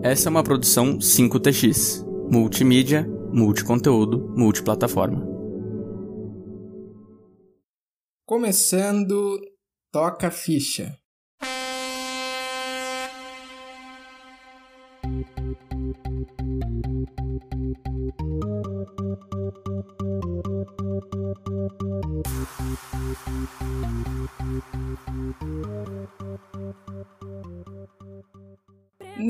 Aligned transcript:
Essa 0.00 0.28
é 0.28 0.30
uma 0.30 0.44
produção 0.44 0.98
5TX, 0.98 2.06
multimídia, 2.30 3.04
multiconteúdo, 3.32 4.32
multiplataforma. 4.36 5.26
Começando, 8.24 9.40
toca 9.90 10.30
ficha. 10.30 10.96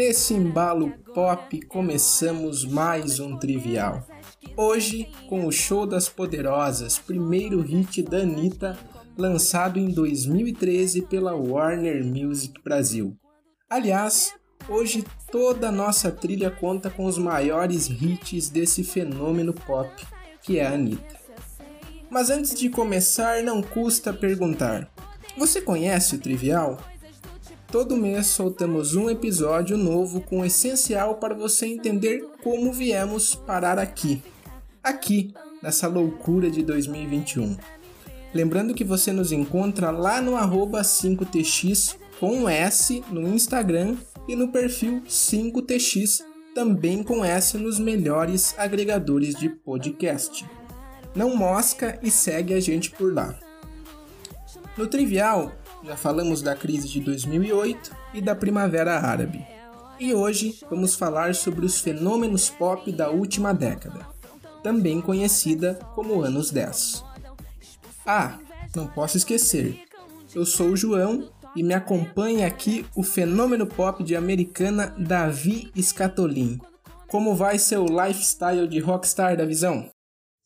Nesse 0.09 0.33
embalo 0.33 0.91
pop 1.13 1.61
começamos 1.67 2.65
mais 2.65 3.21
um 3.21 3.37
trivial. 3.37 4.09
Hoje 4.57 5.07
com 5.29 5.45
o 5.45 5.53
Show 5.53 5.87
das 5.87 6.09
Poderosas, 6.09 6.99
primeiro 6.99 7.61
hit 7.61 8.03
da 8.03 8.21
Anitta, 8.21 8.79
lançado 9.19 9.79
em 9.79 9.91
2013 9.91 11.03
pela 11.03 11.37
Warner 11.37 12.03
Music 12.03 12.55
Brasil. 12.65 13.15
Aliás, 13.69 14.35
hoje 14.67 15.05
toda 15.31 15.69
a 15.69 15.73
nossa 15.73 16.11
trilha 16.11 16.51
conta 16.51 16.89
com 16.89 17.05
os 17.05 17.19
maiores 17.19 17.87
hits 17.91 18.49
desse 18.49 18.83
fenômeno 18.83 19.53
pop, 19.53 19.91
que 20.41 20.59
é 20.59 20.67
a 20.67 20.73
Anitta. 20.73 21.21
Mas 22.09 22.31
antes 22.31 22.55
de 22.55 22.71
começar, 22.71 23.43
não 23.43 23.61
custa 23.61 24.11
perguntar: 24.11 24.91
você 25.37 25.61
conhece 25.61 26.15
o 26.15 26.19
Trivial? 26.19 26.79
Todo 27.71 27.99
mês 27.99 28.29
soltamos 28.29 28.95
um 28.95 29.11
episódio 29.11 29.77
novo 29.77 30.23
com 30.23 30.41
o 30.41 30.45
essencial 30.45 31.17
para 31.17 31.35
você 31.35 31.67
entender 31.67 32.27
como 32.43 32.73
viemos 32.73 33.35
parar 33.35 33.79
aqui. 33.79 34.23
Aqui, 34.83 35.35
nessa 35.63 35.87
loucura 35.87 36.51
de 36.51 36.63
2021. 36.63 37.59
Lembrando 38.33 38.73
que 38.73 38.85
você 38.85 39.13
nos 39.13 39.33
encontra 39.33 39.91
lá 39.91 40.19
no 40.19 40.33
5tx 40.33 41.97
com 42.19 42.39
um 42.39 42.49
S 42.49 43.05
no 43.11 43.29
Instagram 43.29 43.99
e 44.27 44.35
no 44.35 44.49
perfil 44.49 45.03
5tx 45.07 46.25
também 46.55 47.03
com 47.03 47.23
S 47.23 47.59
nos 47.59 47.79
melhores 47.79 48.55
agregadores 48.59 49.35
de 49.35 49.51
podcast. 49.51 50.43
Não 51.15 51.37
mosca 51.37 51.99
e 52.03 52.11
segue 52.11 52.55
a 52.55 52.61
gente 52.61 52.91
por 52.93 53.13
lá. 53.13 53.39
No 54.75 54.87
Trivial, 54.87 55.53
já 55.89 55.97
falamos 55.97 56.43
da 56.43 56.55
crise 56.55 56.87
de 56.87 57.01
2008 57.01 57.97
e 58.13 58.21
da 58.21 58.35
Primavera 58.35 59.01
Árabe. 59.01 59.43
E 59.99 60.13
hoje 60.13 60.61
vamos 60.69 60.95
falar 60.95 61.35
sobre 61.35 61.65
os 61.65 61.81
fenômenos 61.81 62.51
pop 62.51 62.93
da 62.93 63.09
última 63.09 63.55
década, 63.55 64.07
também 64.63 65.01
conhecida 65.01 65.77
como 65.95 66.21
anos 66.21 66.51
10. 66.51 67.03
Ah, 68.05 68.39
não 68.77 68.87
posso 68.87 69.17
esquecer. 69.17 69.83
Eu 70.35 70.45
sou 70.45 70.69
o 70.69 70.77
João 70.77 71.33
e 71.57 71.63
me 71.63 71.73
acompanha 71.73 72.47
aqui 72.47 72.85
o 72.95 73.03
fenômeno 73.03 73.67
pop 73.67 74.05
de 74.05 74.15
americana 74.15 74.95
Davi 74.99 75.73
Scatolin. 75.81 76.59
Como 77.07 77.35
vai 77.35 77.59
seu 77.59 77.87
lifestyle 77.87 78.69
de 78.69 78.79
rockstar 78.79 79.39
da 79.39 79.47
visão? 79.47 79.91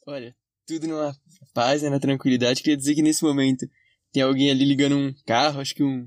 Olha, 0.06 0.32
tudo 0.68 0.86
numa 0.86 1.12
paz, 1.52 1.82
né, 1.82 1.90
na 1.90 1.98
tranquilidade. 1.98 2.62
Queria 2.62 2.76
dizer 2.76 2.94
que 2.94 3.02
nesse 3.02 3.24
momento 3.24 3.66
tem 4.12 4.22
alguém 4.22 4.50
ali 4.50 4.64
ligando 4.64 4.96
um 4.96 5.14
carro, 5.26 5.60
acho 5.60 5.74
que 5.74 5.82
um, 5.82 6.06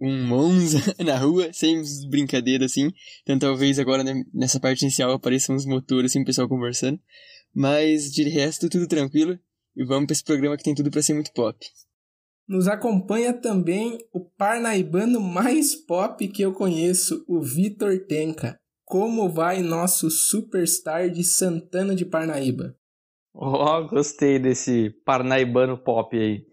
um 0.00 0.26
Monza 0.26 0.78
na 1.04 1.16
rua, 1.16 1.50
sem 1.52 1.82
brincadeira 2.08 2.64
assim. 2.64 2.92
Então 3.22 3.38
talvez 3.38 3.78
agora 3.78 4.04
né, 4.04 4.22
nessa 4.32 4.60
parte 4.60 4.82
inicial 4.82 5.12
apareçam 5.12 5.56
uns 5.56 5.66
motores 5.66 6.12
assim, 6.12 6.22
o 6.22 6.24
pessoal 6.24 6.48
conversando. 6.48 7.00
Mas 7.54 8.10
de 8.10 8.28
resto, 8.28 8.68
tudo 8.68 8.86
tranquilo. 8.86 9.38
E 9.76 9.84
vamos 9.84 10.06
para 10.06 10.12
esse 10.12 10.24
programa 10.24 10.56
que 10.56 10.64
tem 10.64 10.74
tudo 10.74 10.90
para 10.90 11.02
ser 11.02 11.14
muito 11.14 11.32
pop. 11.32 11.58
Nos 12.48 12.66
acompanha 12.66 13.32
também 13.32 13.98
o 14.12 14.20
parnaibano 14.20 15.20
mais 15.20 15.74
pop 15.74 16.26
que 16.28 16.42
eu 16.42 16.52
conheço, 16.52 17.24
o 17.28 17.40
Vitor 17.40 17.96
Tenka. 18.06 18.58
Como 18.84 19.28
vai 19.28 19.62
nosso 19.62 20.10
superstar 20.10 21.10
de 21.10 21.22
Santana 21.22 21.94
de 21.94 22.04
Parnaíba? 22.04 22.74
Oh, 23.32 23.86
gostei 23.86 24.40
desse 24.40 24.90
parnaibano 25.04 25.78
pop 25.78 26.18
aí. 26.18 26.44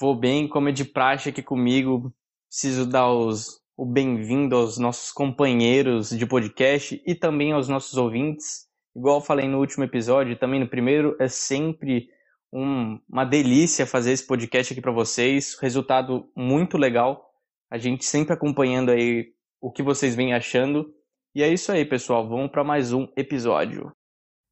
Vou 0.00 0.14
bem, 0.14 0.48
como 0.48 0.70
é 0.70 0.72
de 0.72 0.82
praxe 0.82 1.28
aqui 1.28 1.42
comigo. 1.42 2.10
Preciso 2.48 2.86
dar 2.86 3.12
os, 3.12 3.60
o 3.76 3.84
bem-vindo 3.84 4.56
aos 4.56 4.78
nossos 4.78 5.12
companheiros 5.12 6.08
de 6.08 6.24
podcast 6.24 7.02
e 7.06 7.14
também 7.14 7.52
aos 7.52 7.68
nossos 7.68 7.98
ouvintes. 7.98 8.66
Igual 8.96 9.20
falei 9.20 9.46
no 9.46 9.58
último 9.58 9.84
episódio, 9.84 10.38
também 10.38 10.58
no 10.58 10.66
primeiro, 10.66 11.14
é 11.20 11.28
sempre 11.28 12.08
um, 12.50 12.98
uma 13.06 13.26
delícia 13.26 13.86
fazer 13.86 14.12
esse 14.12 14.26
podcast 14.26 14.72
aqui 14.72 14.80
para 14.80 14.90
vocês. 14.90 15.54
Resultado 15.60 16.32
muito 16.34 16.78
legal. 16.78 17.22
A 17.70 17.76
gente 17.76 18.06
sempre 18.06 18.32
acompanhando 18.32 18.90
aí 18.90 19.26
o 19.60 19.70
que 19.70 19.82
vocês 19.82 20.14
vêm 20.14 20.32
achando. 20.32 20.90
E 21.34 21.42
é 21.42 21.52
isso 21.52 21.70
aí, 21.70 21.84
pessoal. 21.84 22.26
Vamos 22.26 22.50
para 22.50 22.64
mais 22.64 22.94
um 22.94 23.06
episódio. 23.18 23.92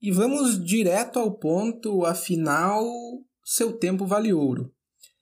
E 0.02 0.12
vamos 0.12 0.62
direto 0.62 1.18
ao 1.18 1.38
ponto, 1.38 2.04
afinal, 2.04 2.84
seu 3.42 3.78
tempo 3.78 4.04
vale 4.04 4.30
ouro. 4.34 4.70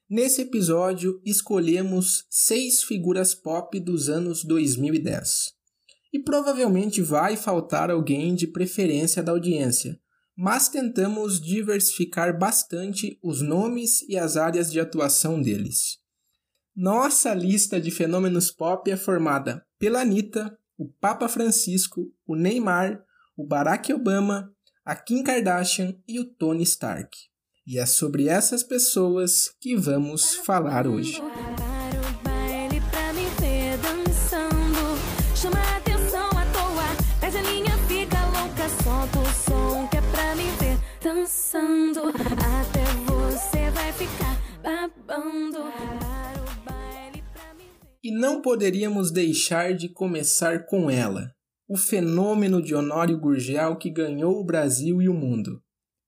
Nesse 0.09 0.43
episódio, 0.43 1.21
escolhemos 1.25 2.25
seis 2.29 2.81
figuras 2.81 3.35
pop 3.35 3.77
dos 3.77 4.07
anos 4.07 4.41
2010. 4.45 5.53
E 6.13 6.19
provavelmente 6.19 7.01
vai 7.01 7.35
faltar 7.35 7.91
alguém 7.91 8.33
de 8.33 8.47
preferência 8.47 9.21
da 9.21 9.33
audiência, 9.33 9.99
mas 10.33 10.69
tentamos 10.69 11.41
diversificar 11.41 12.39
bastante 12.39 13.19
os 13.21 13.41
nomes 13.41 14.01
e 14.03 14.17
as 14.17 14.37
áreas 14.37 14.71
de 14.71 14.79
atuação 14.79 15.41
deles. 15.41 15.97
Nossa 16.73 17.33
lista 17.33 17.81
de 17.81 17.91
fenômenos 17.91 18.49
pop 18.49 18.89
é 18.89 18.95
formada 18.95 19.65
pela 19.77 19.99
Anitta, 19.99 20.57
o 20.77 20.87
Papa 20.87 21.27
Francisco, 21.27 22.09
o 22.25 22.33
Neymar, 22.33 23.03
o 23.35 23.45
Barack 23.45 23.91
Obama, 23.91 24.49
a 24.85 24.95
Kim 24.95 25.21
Kardashian 25.21 25.97
e 26.07 26.17
o 26.17 26.23
Tony 26.23 26.63
Stark. 26.63 27.09
E 27.69 27.77
é 27.77 27.85
sobre 27.85 28.29
essas 28.29 28.63
pessoas 28.63 29.51
que 29.59 29.75
vamos 29.75 30.35
falar 30.35 30.87
hoje. 30.87 31.21
Dançando, 41.03 42.09
até 42.09 42.83
você 43.05 43.69
vai 43.71 43.91
ficar 43.91 44.41
babando. 44.63 45.59
E 48.01 48.11
não 48.17 48.41
poderíamos 48.41 49.11
deixar 49.11 49.73
de 49.73 49.89
começar 49.89 50.65
com 50.65 50.89
ela, 50.89 51.31
o 51.67 51.75
fenômeno 51.75 52.61
de 52.61 52.73
Honório 52.73 53.19
Gurgel 53.19 53.75
que 53.75 53.89
ganhou 53.89 54.39
o 54.39 54.45
Brasil 54.45 55.01
e 55.01 55.09
o 55.09 55.13
mundo. 55.13 55.61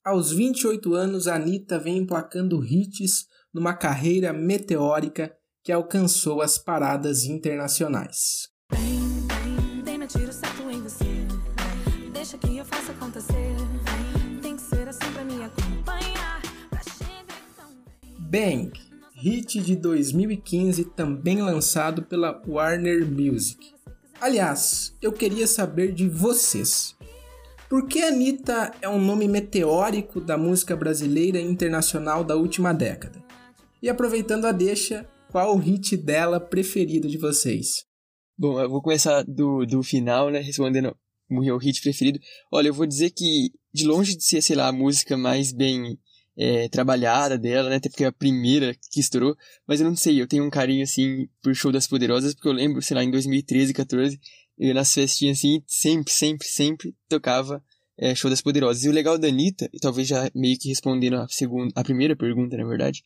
Aos 0.03 0.31
28 0.31 0.93
anos, 0.93 1.27
Anitta 1.27 1.77
vem 1.77 1.97
emplacando 1.97 2.63
hits 2.63 3.27
numa 3.53 3.73
carreira 3.73 4.31
meteórica 4.31 5.35
que 5.61 5.73
alcançou 5.73 6.41
as 6.41 6.57
paradas 6.57 7.25
internacionais. 7.25 8.47
Bang, 18.17 18.71
hit 19.15 19.59
de 19.59 19.75
2015 19.75 20.85
também 20.85 21.41
lançado 21.41 22.03
pela 22.03 22.41
Warner 22.47 23.05
Music. 23.05 23.73
Aliás, 24.21 24.95
eu 25.01 25.11
queria 25.11 25.45
saber 25.45 25.91
de 25.93 26.07
vocês. 26.07 26.95
Por 27.69 27.87
que 27.87 28.01
Anitta 28.01 28.73
é 28.81 28.89
um 28.89 28.99
nome 28.99 29.27
meteórico 29.27 30.19
da 30.19 30.35
música 30.35 30.75
brasileira 30.75 31.39
e 31.39 31.43
internacional 31.43 32.23
da 32.23 32.35
última 32.35 32.73
década? 32.73 33.23
E 33.79 33.87
aproveitando 33.87 34.45
a 34.45 34.51
deixa, 34.51 35.07
qual 35.31 35.55
o 35.55 35.59
hit 35.59 35.95
dela 35.95 36.39
preferido 36.39 37.07
de 37.07 37.19
vocês? 37.19 37.85
Bom, 38.35 38.59
eu 38.59 38.67
vou 38.67 38.81
começar 38.81 39.21
do, 39.21 39.67
do 39.67 39.83
final, 39.83 40.31
né? 40.31 40.39
Respondendo 40.39 40.97
o 41.29 41.41
meu 41.41 41.59
hit 41.59 41.79
preferido. 41.79 42.19
Olha, 42.51 42.69
eu 42.69 42.73
vou 42.73 42.87
dizer 42.87 43.11
que, 43.11 43.51
de 43.71 43.85
longe 43.85 44.17
de 44.17 44.23
ser, 44.23 44.41
sei 44.41 44.55
lá, 44.55 44.69
a 44.69 44.73
música 44.73 45.15
mais 45.15 45.51
bem 45.51 45.95
é, 46.35 46.67
trabalhada 46.69 47.37
dela, 47.37 47.69
né? 47.69 47.75
Até 47.75 47.87
porque 47.87 48.03
é 48.03 48.07
a 48.07 48.11
primeira 48.11 48.73
que 48.91 48.99
estourou. 48.99 49.35
Mas 49.67 49.79
eu 49.79 49.87
não 49.87 49.95
sei, 49.95 50.19
eu 50.19 50.27
tenho 50.27 50.43
um 50.43 50.49
carinho, 50.49 50.81
assim, 50.81 51.27
por 51.39 51.53
Show 51.53 51.71
das 51.71 51.85
Poderosas, 51.85 52.33
porque 52.33 52.47
eu 52.47 52.53
lembro, 52.53 52.81
sei 52.81 52.95
lá, 52.95 53.03
em 53.03 53.11
2013, 53.11 53.73
14, 53.75 54.19
eu 54.59 54.73
nas 54.73 54.93
festinhas 54.93 55.37
assim, 55.37 55.63
sempre, 55.65 56.11
sempre, 56.11 56.47
sempre 56.47 56.95
tocava 57.07 57.63
é, 57.97 58.13
Show 58.13 58.29
das 58.29 58.41
Poderosas. 58.41 58.83
E 58.83 58.89
o 58.89 58.91
legal 58.91 59.17
da 59.17 59.27
Anitta, 59.27 59.69
e 59.73 59.79
talvez 59.79 60.07
já 60.07 60.29
meio 60.35 60.57
que 60.57 60.69
respondendo 60.69 61.15
a, 61.15 61.27
segunda, 61.29 61.71
a 61.75 61.83
primeira 61.83 62.15
pergunta, 62.15 62.57
na 62.57 62.65
verdade, 62.65 63.03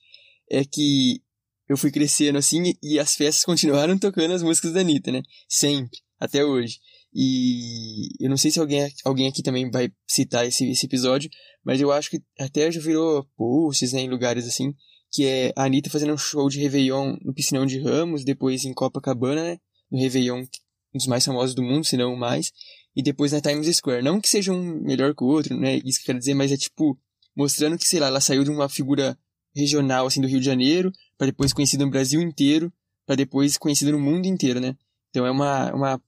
é 0.49 0.65
que 0.65 1.21
eu 1.69 1.77
fui 1.77 1.91
crescendo 1.91 2.37
assim 2.37 2.73
e 2.81 2.99
as 2.99 3.15
festas 3.15 3.43
continuaram 3.45 3.97
tocando 3.97 4.33
as 4.33 4.43
músicas 4.43 4.73
da 4.73 4.81
Anitta, 4.81 5.11
né? 5.11 5.21
Sempre, 5.47 5.99
até 6.19 6.43
hoje. 6.43 6.79
E 7.13 8.09
eu 8.19 8.29
não 8.29 8.37
sei 8.37 8.49
se 8.49 8.59
alguém, 8.59 8.91
alguém 9.05 9.27
aqui 9.27 9.43
também 9.43 9.69
vai 9.69 9.91
citar 10.07 10.47
esse, 10.47 10.67
esse 10.69 10.87
episódio, 10.87 11.29
mas 11.63 11.79
eu 11.79 11.91
acho 11.91 12.09
que 12.09 12.19
até 12.39 12.71
já 12.71 12.81
virou 12.81 13.23
posts 13.37 13.93
né, 13.93 14.01
em 14.01 14.09
lugares 14.09 14.47
assim, 14.47 14.73
que 15.11 15.25
é 15.25 15.53
a 15.55 15.65
Anitta 15.65 15.91
fazendo 15.91 16.13
um 16.13 16.17
show 16.17 16.49
de 16.49 16.59
Réveillon 16.59 17.15
no 17.21 17.33
Piscinão 17.33 17.67
de 17.67 17.79
Ramos, 17.79 18.23
depois 18.25 18.65
em 18.65 18.73
Copacabana, 18.73 19.43
né, 19.43 19.57
no 19.91 19.99
Réveillon, 19.99 20.43
um 20.93 20.97
dos 20.97 21.07
mais 21.07 21.25
famosos 21.25 21.55
do 21.55 21.63
mundo, 21.63 21.85
se 21.85 21.97
não 21.97 22.13
o 22.13 22.17
mais, 22.17 22.51
e 22.95 23.01
depois 23.01 23.31
na 23.31 23.41
Times 23.41 23.75
Square. 23.75 24.03
Não 24.03 24.21
que 24.21 24.29
seja 24.29 24.51
um 24.51 24.81
melhor 24.81 25.15
que 25.15 25.23
o 25.23 25.27
outro, 25.27 25.57
né, 25.57 25.77
isso 25.83 25.99
que 25.99 26.03
eu 26.03 26.07
quero 26.07 26.19
dizer, 26.19 26.33
mas 26.33 26.51
é 26.51 26.57
tipo, 26.57 26.97
mostrando 27.35 27.77
que, 27.77 27.87
sei 27.87 27.99
lá, 27.99 28.07
ela 28.07 28.21
saiu 28.21 28.43
de 28.43 28.51
uma 28.51 28.69
figura 28.69 29.17
regional, 29.55 30.07
assim, 30.07 30.21
do 30.21 30.27
Rio 30.27 30.39
de 30.39 30.45
Janeiro, 30.45 30.91
para 31.17 31.27
depois 31.27 31.53
conhecida 31.53 31.85
no 31.85 31.91
Brasil 31.91 32.21
inteiro, 32.21 32.71
para 33.05 33.15
depois 33.15 33.57
conhecida 33.57 33.91
no 33.91 33.99
mundo 33.99 34.25
inteiro, 34.25 34.59
né. 34.59 34.75
Então 35.09 35.25
é 35.25 35.31
uma, 35.31 35.71
uma 35.73 36.01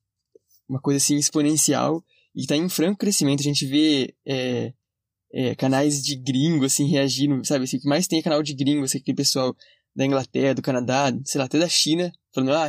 uma 0.67 0.79
coisa 0.79 0.97
assim 0.97 1.15
exponencial 1.15 2.03
e 2.35 2.41
está 2.41 2.55
em 2.55 2.67
franco 2.67 2.99
crescimento. 2.99 3.39
A 3.39 3.43
gente 3.43 3.65
vê 3.65 4.13
é, 4.25 4.73
é, 5.31 5.55
canais 5.55 6.03
de 6.03 6.15
gringo 6.15 6.65
assim 6.65 6.87
reagindo, 6.87 7.45
sabe? 7.45 7.63
Assim, 7.63 7.77
o 7.77 7.81
que 7.81 7.87
mais 7.87 8.07
tem 8.07 8.19
é 8.19 8.23
canal 8.23 8.43
de 8.43 8.53
gringo, 8.53 8.83
assim, 8.83 8.97
aquele 8.97 9.15
pessoal 9.15 9.55
da 9.95 10.05
Inglaterra, 10.05 10.53
do 10.53 10.61
Canadá, 10.61 11.13
sei 11.23 11.39
lá, 11.39 11.45
até 11.45 11.57
da 11.57 11.69
China, 11.69 12.11
falando, 12.33 12.53
ah, 12.53 12.67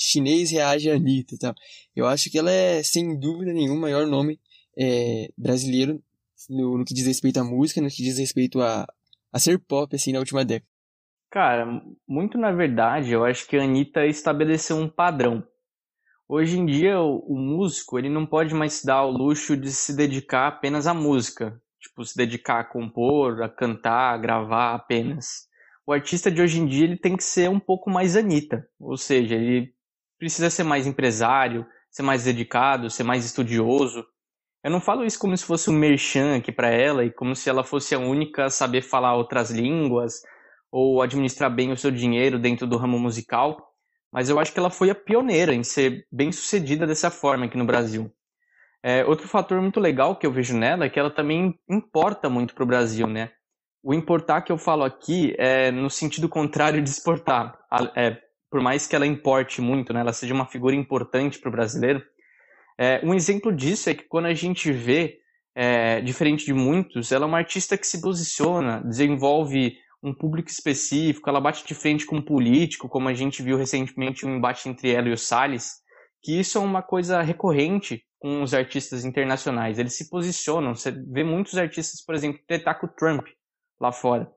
chinês 0.00 0.50
reage 0.50 0.90
a 0.90 0.94
Anitta 0.94 1.34
e 1.34 1.38
tal. 1.38 1.54
Eu 1.94 2.06
acho 2.06 2.30
que 2.30 2.38
ela 2.38 2.50
é, 2.50 2.82
sem 2.82 3.18
dúvida 3.18 3.52
nenhuma, 3.52 3.76
o 3.76 3.80
maior 3.80 4.06
nome 4.06 4.40
é, 4.78 5.28
brasileiro 5.36 6.02
no, 6.48 6.78
no, 6.78 6.84
que 6.84 6.94
diz 6.94 7.06
respeito 7.06 7.38
à 7.38 7.44
música, 7.44 7.80
no 7.80 7.88
que 7.88 8.02
diz 8.02 8.18
respeito 8.18 8.60
a, 8.60 8.86
a 9.30 9.38
ser 9.38 9.58
pop, 9.58 9.94
assim, 9.94 10.12
na 10.12 10.18
última 10.18 10.44
década. 10.44 10.68
Cara, 11.30 11.82
muito 12.08 12.38
na 12.38 12.50
verdade, 12.50 13.12
eu 13.12 13.24
acho 13.24 13.46
que 13.46 13.56
a 13.56 13.62
Anitta 13.62 14.06
estabeleceu 14.06 14.76
um 14.76 14.88
padrão. 14.88 15.46
Hoje 16.26 16.58
em 16.58 16.64
dia, 16.64 16.98
o, 17.00 17.18
o, 17.18 17.38
músico 17.38 17.98
ele 17.98 18.08
não 18.08 18.24
pode 18.24 18.54
mais 18.54 18.74
se 18.74 18.86
dar 18.86 19.04
o 19.04 19.10
luxo 19.10 19.56
de 19.56 19.70
se 19.70 19.94
dedicar 19.94 20.48
apenas 20.48 20.86
à 20.86 20.94
música, 20.94 21.60
tipo 21.78 22.04
se 22.04 22.16
dedicar 22.16 22.60
a 22.60 22.64
compor, 22.64 23.42
a 23.42 23.48
cantar, 23.48 24.14
a 24.14 24.18
gravar 24.18 24.74
apenas. 24.74 25.48
O 25.86 25.92
artista 25.92 26.30
de 26.30 26.40
hoje 26.40 26.60
em 26.60 26.66
dia 26.66 26.84
ele 26.84 26.96
tem 26.96 27.16
que 27.16 27.24
ser 27.24 27.50
um 27.50 27.60
pouco 27.60 27.90
mais 27.90 28.16
Anitta, 28.16 28.68
ou 28.78 28.96
seja, 28.96 29.34
ele 29.34 29.72
precisa 30.20 30.48
ser 30.48 30.62
mais 30.62 30.86
empresário, 30.86 31.66
ser 31.90 32.02
mais 32.02 32.22
dedicado, 32.22 32.88
ser 32.88 33.02
mais 33.02 33.24
estudioso. 33.24 34.06
Eu 34.62 34.70
não 34.70 34.80
falo 34.80 35.04
isso 35.04 35.18
como 35.18 35.36
se 35.36 35.44
fosse 35.44 35.68
um 35.68 35.72
merchan 35.72 36.36
aqui 36.36 36.52
para 36.52 36.68
ela 36.68 37.04
e 37.04 37.10
como 37.10 37.34
se 37.34 37.50
ela 37.50 37.64
fosse 37.64 37.96
a 37.96 37.98
única 37.98 38.44
a 38.44 38.50
saber 38.50 38.82
falar 38.82 39.16
outras 39.16 39.50
línguas 39.50 40.22
ou 40.70 41.02
administrar 41.02 41.52
bem 41.52 41.72
o 41.72 41.76
seu 41.76 41.90
dinheiro 41.90 42.38
dentro 42.38 42.68
do 42.68 42.76
ramo 42.76 43.00
musical 43.00 43.70
mas 44.12 44.28
eu 44.28 44.38
acho 44.38 44.52
que 44.52 44.58
ela 44.58 44.70
foi 44.70 44.90
a 44.90 44.94
pioneira 44.94 45.54
em 45.54 45.62
ser 45.62 46.06
bem 46.10 46.32
sucedida 46.32 46.86
dessa 46.86 47.10
forma 47.10 47.46
aqui 47.46 47.56
no 47.56 47.64
Brasil. 47.64 48.12
É, 48.82 49.04
outro 49.04 49.28
fator 49.28 49.60
muito 49.60 49.78
legal 49.78 50.16
que 50.16 50.26
eu 50.26 50.32
vejo 50.32 50.56
nela 50.56 50.86
é 50.86 50.88
que 50.88 50.98
ela 50.98 51.10
também 51.10 51.58
importa 51.68 52.28
muito 52.28 52.54
para 52.54 52.64
o 52.64 52.66
Brasil, 52.66 53.06
né? 53.06 53.30
O 53.82 53.94
importar 53.94 54.42
que 54.42 54.50
eu 54.50 54.58
falo 54.58 54.84
aqui 54.84 55.34
é 55.38 55.70
no 55.70 55.88
sentido 55.88 56.28
contrário 56.28 56.82
de 56.82 56.90
exportar. 56.90 57.58
É, 57.94 58.18
por 58.50 58.60
mais 58.60 58.86
que 58.86 58.96
ela 58.96 59.06
importe 59.06 59.60
muito, 59.60 59.92
né, 59.92 60.00
ela 60.00 60.12
seja 60.12 60.34
uma 60.34 60.46
figura 60.46 60.74
importante 60.74 61.38
para 61.38 61.48
o 61.48 61.52
brasileiro. 61.52 62.02
É, 62.78 63.00
um 63.04 63.14
exemplo 63.14 63.54
disso 63.54 63.88
é 63.88 63.94
que 63.94 64.04
quando 64.04 64.26
a 64.26 64.34
gente 64.34 64.72
vê, 64.72 65.18
é, 65.54 66.00
diferente 66.00 66.44
de 66.44 66.52
muitos, 66.52 67.12
ela 67.12 67.24
é 67.24 67.28
uma 67.28 67.38
artista 67.38 67.76
que 67.78 67.86
se 67.86 68.00
posiciona, 68.00 68.82
desenvolve 68.82 69.76
um 70.02 70.14
público 70.14 70.50
específico, 70.50 71.28
ela 71.28 71.40
bate 71.40 71.66
de 71.66 71.74
frente 71.74 72.06
com 72.06 72.16
um 72.16 72.22
político, 72.22 72.88
como 72.88 73.08
a 73.08 73.14
gente 73.14 73.42
viu 73.42 73.56
recentemente 73.56 74.24
um 74.24 74.36
embate 74.36 74.68
entre 74.68 74.90
ela 74.90 75.08
e 75.08 75.12
o 75.12 75.18
Salles, 75.18 75.80
que 76.22 76.38
isso 76.38 76.58
é 76.58 76.60
uma 76.60 76.82
coisa 76.82 77.20
recorrente 77.20 78.02
com 78.18 78.42
os 78.42 78.54
artistas 78.54 79.04
internacionais. 79.04 79.78
Eles 79.78 79.96
se 79.96 80.08
posicionam, 80.08 80.74
você 80.74 80.90
vê 80.90 81.22
muitos 81.22 81.56
artistas, 81.56 82.02
por 82.04 82.14
exemplo, 82.14 82.40
tretar 82.46 82.78
com 82.80 82.86
o 82.86 82.90
Trump 82.90 83.26
lá 83.80 83.92
fora. 83.92 84.30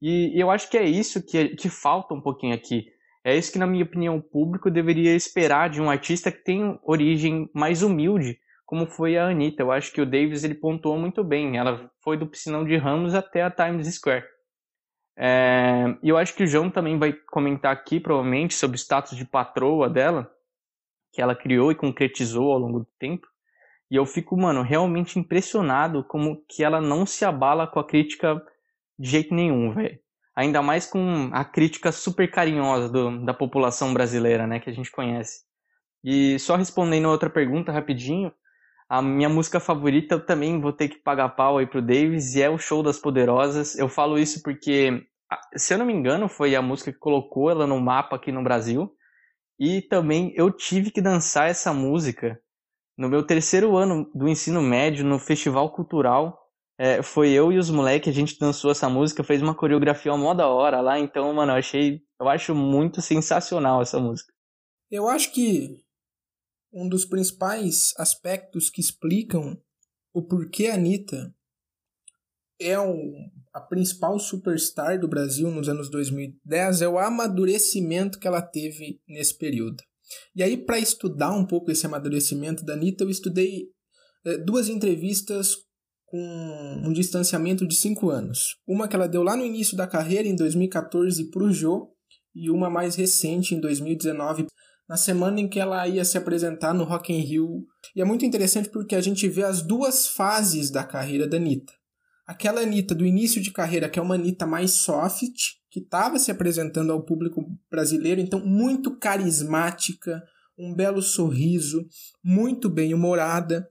E 0.00 0.32
eu 0.34 0.50
acho 0.50 0.68
que 0.68 0.76
é 0.76 0.84
isso 0.84 1.24
que, 1.24 1.50
que 1.50 1.68
falta 1.68 2.14
um 2.14 2.20
pouquinho 2.20 2.54
aqui. 2.54 2.86
É 3.24 3.34
isso 3.34 3.50
que, 3.50 3.58
na 3.58 3.66
minha 3.66 3.84
opinião, 3.84 4.16
o 4.16 4.22
público 4.22 4.70
deveria 4.70 5.16
esperar 5.16 5.70
de 5.70 5.80
um 5.80 5.88
artista 5.88 6.30
que 6.30 6.44
tem 6.44 6.78
origem 6.82 7.48
mais 7.54 7.82
humilde, 7.82 8.38
como 8.66 8.86
foi 8.86 9.16
a 9.16 9.28
Anitta. 9.28 9.62
Eu 9.62 9.72
acho 9.72 9.90
que 9.92 10.00
o 10.00 10.06
Davis 10.06 10.44
ele 10.44 10.54
pontuou 10.54 10.98
muito 10.98 11.24
bem. 11.24 11.56
Ela 11.56 11.90
foi 12.02 12.18
do 12.18 12.26
Piscinão 12.26 12.64
de 12.64 12.76
Ramos 12.76 13.14
até 13.14 13.42
a 13.42 13.50
Times 13.50 13.92
Square. 13.94 14.26
É, 15.16 15.96
e 16.02 16.08
eu 16.10 16.18
acho 16.18 16.34
que 16.34 16.42
o 16.42 16.46
João 16.46 16.68
também 16.68 16.98
vai 16.98 17.12
comentar 17.12 17.72
aqui, 17.72 17.98
provavelmente, 17.98 18.52
sobre 18.54 18.76
o 18.76 18.78
status 18.78 19.16
de 19.16 19.24
patroa 19.24 19.88
dela, 19.88 20.30
que 21.12 21.22
ela 21.22 21.34
criou 21.34 21.72
e 21.72 21.76
concretizou 21.76 22.52
ao 22.52 22.58
longo 22.58 22.80
do 22.80 22.88
tempo. 22.98 23.26
E 23.90 23.96
eu 23.96 24.04
fico, 24.04 24.36
mano, 24.36 24.60
realmente 24.60 25.18
impressionado 25.18 26.04
como 26.04 26.44
que 26.46 26.62
ela 26.62 26.80
não 26.80 27.06
se 27.06 27.24
abala 27.24 27.66
com 27.66 27.78
a 27.78 27.86
crítica 27.86 28.42
de 28.98 29.08
jeito 29.08 29.34
nenhum, 29.34 29.72
velho. 29.72 29.98
Ainda 30.36 30.60
mais 30.60 30.86
com 30.86 31.30
a 31.32 31.44
crítica 31.44 31.92
super 31.92 32.30
carinhosa 32.30 32.88
do, 32.88 33.24
da 33.24 33.32
população 33.32 33.94
brasileira, 33.94 34.46
né, 34.46 34.58
que 34.58 34.68
a 34.68 34.72
gente 34.72 34.90
conhece. 34.90 35.42
E 36.02 36.38
só 36.38 36.56
respondendo 36.56 37.08
outra 37.08 37.30
pergunta 37.30 37.72
rapidinho, 37.72 38.32
a 38.88 39.00
minha 39.00 39.28
música 39.28 39.58
favorita 39.58 40.16
eu 40.16 40.24
também 40.24 40.60
vou 40.60 40.72
ter 40.72 40.88
que 40.88 40.96
pagar 40.96 41.30
pau 41.30 41.58
aí 41.58 41.66
pro 41.66 41.80
Davis 41.80 42.34
e 42.34 42.42
é 42.42 42.50
o 42.50 42.58
Show 42.58 42.82
das 42.82 42.98
Poderosas. 42.98 43.76
Eu 43.78 43.88
falo 43.88 44.18
isso 44.18 44.42
porque, 44.42 45.06
se 45.56 45.72
eu 45.72 45.78
não 45.78 45.86
me 45.86 45.94
engano, 45.94 46.28
foi 46.28 46.54
a 46.54 46.60
música 46.60 46.92
que 46.92 46.98
colocou 46.98 47.50
ela 47.50 47.66
no 47.66 47.80
mapa 47.80 48.16
aqui 48.16 48.30
no 48.30 48.42
Brasil. 48.42 48.94
E 49.58 49.80
também 49.82 50.32
eu 50.36 50.50
tive 50.50 50.90
que 50.90 51.00
dançar 51.00 51.48
essa 51.48 51.72
música 51.72 52.38
no 52.98 53.08
meu 53.08 53.24
terceiro 53.26 53.76
ano 53.76 54.10
do 54.14 54.28
ensino 54.28 54.60
médio, 54.60 55.04
no 55.04 55.18
Festival 55.18 55.70
Cultural. 55.70 56.43
É, 56.76 57.02
foi 57.02 57.30
eu 57.30 57.52
e 57.52 57.58
os 57.58 57.70
moleques, 57.70 58.08
a 58.08 58.12
gente 58.12 58.38
dançou 58.38 58.70
essa 58.70 58.88
música, 58.88 59.22
fez 59.22 59.40
uma 59.40 59.54
coreografia 59.54 60.16
mó 60.16 60.34
da 60.34 60.48
hora 60.48 60.80
lá. 60.80 60.98
Então, 60.98 61.32
mano, 61.32 61.52
eu 61.52 61.56
achei, 61.56 62.00
eu 62.20 62.28
acho 62.28 62.54
muito 62.54 63.00
sensacional 63.00 63.80
essa 63.80 64.00
música. 64.00 64.32
Eu 64.90 65.08
acho 65.08 65.32
que 65.32 65.84
um 66.72 66.88
dos 66.88 67.04
principais 67.04 67.94
aspectos 67.96 68.68
que 68.68 68.80
explicam 68.80 69.56
o 70.12 70.22
porquê 70.22 70.66
a 70.66 70.74
Anitta 70.74 71.32
é 72.60 72.78
o, 72.78 73.12
a 73.52 73.60
principal 73.60 74.18
superstar 74.18 74.98
do 74.98 75.08
Brasil 75.08 75.50
nos 75.50 75.68
anos 75.68 75.88
2010 75.90 76.82
é 76.82 76.88
o 76.88 76.98
amadurecimento 76.98 78.18
que 78.18 78.26
ela 78.26 78.42
teve 78.42 79.00
nesse 79.08 79.36
período. 79.36 79.82
E 80.34 80.42
aí, 80.42 80.56
para 80.56 80.78
estudar 80.78 81.32
um 81.32 81.46
pouco 81.46 81.70
esse 81.70 81.86
amadurecimento 81.86 82.64
da 82.64 82.74
Anitta, 82.74 83.04
eu 83.04 83.10
estudei 83.10 83.68
é, 84.24 84.38
duas 84.38 84.68
entrevistas 84.68 85.56
com 86.14 86.80
um 86.84 86.92
distanciamento 86.92 87.66
de 87.66 87.74
cinco 87.74 88.08
anos. 88.08 88.56
Uma 88.64 88.86
que 88.86 88.94
ela 88.94 89.08
deu 89.08 89.24
lá 89.24 89.36
no 89.36 89.44
início 89.44 89.76
da 89.76 89.84
carreira, 89.84 90.28
em 90.28 90.36
2014, 90.36 91.28
para 91.28 91.42
o 91.42 91.52
Jô, 91.52 91.90
e 92.32 92.48
uma 92.48 92.70
mais 92.70 92.94
recente, 92.94 93.52
em 93.52 93.58
2019, 93.58 94.46
na 94.88 94.96
semana 94.96 95.40
em 95.40 95.48
que 95.48 95.58
ela 95.58 95.88
ia 95.88 96.04
se 96.04 96.16
apresentar 96.16 96.72
no 96.72 96.84
Rock 96.84 97.12
in 97.12 97.18
Rio. 97.18 97.64
E 97.96 98.00
é 98.00 98.04
muito 98.04 98.24
interessante 98.24 98.68
porque 98.68 98.94
a 98.94 99.00
gente 99.00 99.28
vê 99.28 99.42
as 99.42 99.60
duas 99.60 100.06
fases 100.06 100.70
da 100.70 100.84
carreira 100.84 101.26
da 101.26 101.36
Anitta. 101.36 101.72
Aquela 102.28 102.60
Anitta 102.60 102.94
do 102.94 103.04
início 103.04 103.42
de 103.42 103.50
carreira, 103.50 103.88
que 103.88 103.98
é 103.98 104.02
uma 104.02 104.14
Anitta 104.14 104.46
mais 104.46 104.70
soft, 104.70 105.34
que 105.68 105.80
estava 105.80 106.16
se 106.20 106.30
apresentando 106.30 106.92
ao 106.92 107.04
público 107.04 107.44
brasileiro, 107.68 108.20
então 108.20 108.38
muito 108.38 108.96
carismática, 108.96 110.22
um 110.56 110.72
belo 110.72 111.02
sorriso, 111.02 111.84
muito 112.22 112.70
bem 112.70 112.94
humorada 112.94 113.68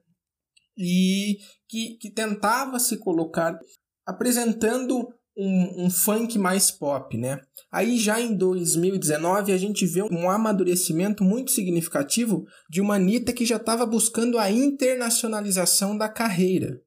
e 0.78 1.38
que, 1.68 1.98
que 1.98 2.10
tentava 2.12 2.80
se 2.80 2.98
colocar 2.98 3.58
apresentando 4.06 5.08
um, 5.36 5.86
um, 5.86 5.90
funk 5.90 6.38
mais 6.38 6.70
pop, 6.70 7.18
né? 7.18 7.42
Aí 7.72 7.98
já 7.98 8.20
em 8.22 8.36
2019 8.36 9.52
a 9.52 9.58
gente 9.58 9.86
vê 9.86 10.04
um 10.04 10.30
amadurecimento 10.30 11.24
muito 11.24 11.52
significativo 11.52 12.46
de 12.70 12.82
uma 12.82 12.96
Anitta 12.96 13.34
que 13.34 13.46
já 13.46 13.56
estava 13.56 13.86
buscando 13.86 14.38
a 14.38 14.52
internacionalização 14.52 15.98
da 15.98 16.08
carreira. 16.08 16.80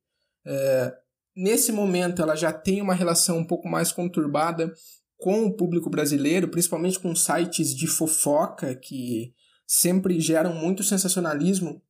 É, 0.46 0.94
nesse 1.36 1.72
momento 1.72 2.22
ela 2.22 2.36
já 2.36 2.52
tem 2.52 2.80
uma 2.80 2.94
relação 2.94 3.38
um 3.38 3.46
pouco 3.46 3.68
mais 3.68 3.90
conturbada 3.90 4.72
com 5.18 5.46
o 5.46 5.56
público 5.56 5.90
brasileiro, 5.90 6.48
principalmente 6.48 7.00
com 7.00 7.14
sites 7.16 7.74
de 7.74 7.86
fofoca 7.86 8.76
que 8.76 9.32
sempre 9.66 10.20
geram 10.20 10.54
muito 10.54 10.84
sensacionalismo 10.84 11.82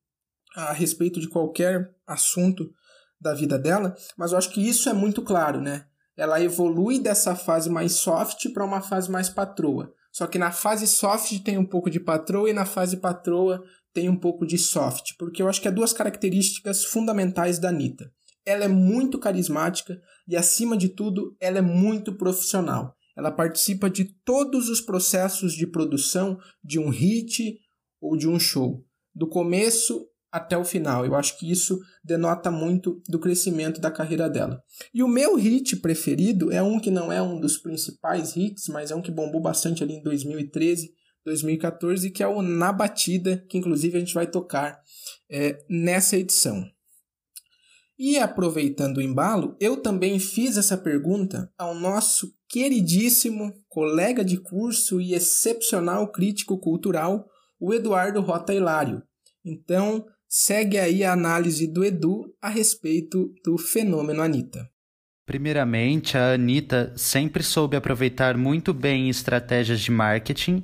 a 0.57 0.73
respeito 0.73 1.19
de 1.19 1.29
qualquer 1.29 1.93
assunto 2.05 2.69
da 3.21 3.33
vida 3.33 3.57
dela, 3.57 3.95
mas 4.17 4.31
eu 4.31 4.37
acho 4.37 4.49
que 4.49 4.67
isso 4.67 4.89
é 4.89 4.93
muito 4.93 5.21
claro, 5.21 5.61
né? 5.61 5.85
ela 6.17 6.41
evolui 6.41 6.99
dessa 6.99 7.35
fase 7.35 7.69
mais 7.69 7.93
soft 7.93 8.51
para 8.51 8.65
uma 8.65 8.81
fase 8.81 9.09
mais 9.09 9.29
patroa. 9.29 9.93
Só 10.11 10.25
que 10.25 10.39
na 10.39 10.51
fase 10.51 10.87
soft 10.87 11.39
tem 11.43 11.59
um 11.59 11.65
pouco 11.65 11.91
de 11.91 11.99
patroa 11.99 12.49
e 12.49 12.53
na 12.53 12.65
fase 12.65 12.97
patroa 12.97 13.63
tem 13.93 14.09
um 14.09 14.17
pouco 14.17 14.45
de 14.45 14.57
soft, 14.57 15.13
porque 15.17 15.41
eu 15.41 15.47
acho 15.47 15.61
que 15.61 15.67
é 15.67 15.71
duas 15.71 15.93
características 15.93 16.83
fundamentais 16.85 17.59
da 17.59 17.69
Anitta. 17.69 18.11
Ela 18.43 18.65
é 18.65 18.67
muito 18.67 19.19
carismática 19.19 20.01
e, 20.27 20.35
acima 20.35 20.75
de 20.75 20.89
tudo, 20.89 21.35
ela 21.39 21.59
é 21.59 21.61
muito 21.61 22.13
profissional. 22.13 22.95
Ela 23.15 23.31
participa 23.31 23.89
de 23.89 24.05
todos 24.23 24.69
os 24.69 24.81
processos 24.81 25.53
de 25.53 25.67
produção 25.67 26.39
de 26.63 26.79
um 26.79 26.89
hit 26.89 27.59
ou 28.01 28.15
de 28.15 28.27
um 28.27 28.39
show, 28.39 28.83
do 29.13 29.27
começo 29.27 30.07
até 30.37 30.57
o 30.57 30.63
final. 30.63 31.05
Eu 31.05 31.15
acho 31.15 31.37
que 31.37 31.51
isso 31.51 31.79
denota 32.03 32.49
muito 32.49 33.01
do 33.07 33.19
crescimento 33.19 33.81
da 33.81 33.91
carreira 33.91 34.29
dela. 34.29 34.63
E 34.93 35.03
o 35.03 35.07
meu 35.07 35.35
hit 35.35 35.75
preferido 35.77 36.51
é 36.51 36.61
um 36.61 36.79
que 36.79 36.89
não 36.89 37.11
é 37.11 37.21
um 37.21 37.39
dos 37.39 37.57
principais 37.57 38.35
hits, 38.35 38.67
mas 38.69 38.91
é 38.91 38.95
um 38.95 39.01
que 39.01 39.11
bombou 39.11 39.41
bastante 39.41 39.83
ali 39.83 39.95
em 39.95 40.03
2013, 40.03 40.91
2014, 41.25 42.09
que 42.11 42.23
é 42.23 42.27
o 42.27 42.41
Na 42.41 42.71
Batida, 42.71 43.43
que 43.49 43.57
inclusive 43.57 43.97
a 43.97 43.99
gente 43.99 44.13
vai 44.13 44.27
tocar 44.27 44.79
é, 45.29 45.57
nessa 45.69 46.15
edição. 46.15 46.65
E 47.99 48.17
aproveitando 48.17 48.97
o 48.97 49.01
embalo, 49.01 49.55
eu 49.59 49.77
também 49.77 50.19
fiz 50.19 50.55
essa 50.55 50.77
pergunta 50.77 51.51
ao 51.57 51.73
nosso 51.73 52.31
queridíssimo 52.47 53.51
colega 53.67 54.23
de 54.23 54.37
curso 54.37 55.01
e 55.01 55.13
excepcional 55.15 56.11
crítico 56.11 56.59
cultural, 56.59 57.27
o 57.59 57.73
Eduardo 57.73 58.21
Rota 58.21 58.53
Hilário. 58.53 59.01
Então, 59.43 60.05
segue 60.27 60.77
aí 60.77 61.03
a 61.03 61.13
análise 61.13 61.67
do 61.67 61.83
Edu 61.83 62.33
a 62.41 62.49
respeito 62.49 63.33
do 63.43 63.57
fenômeno 63.57 64.21
Anitta. 64.21 64.69
Primeiramente, 65.25 66.17
a 66.17 66.33
Anitta 66.33 66.93
sempre 66.95 67.43
soube 67.43 67.75
aproveitar 67.75 68.37
muito 68.37 68.73
bem 68.73 69.09
estratégias 69.09 69.81
de 69.81 69.91
marketing 69.91 70.63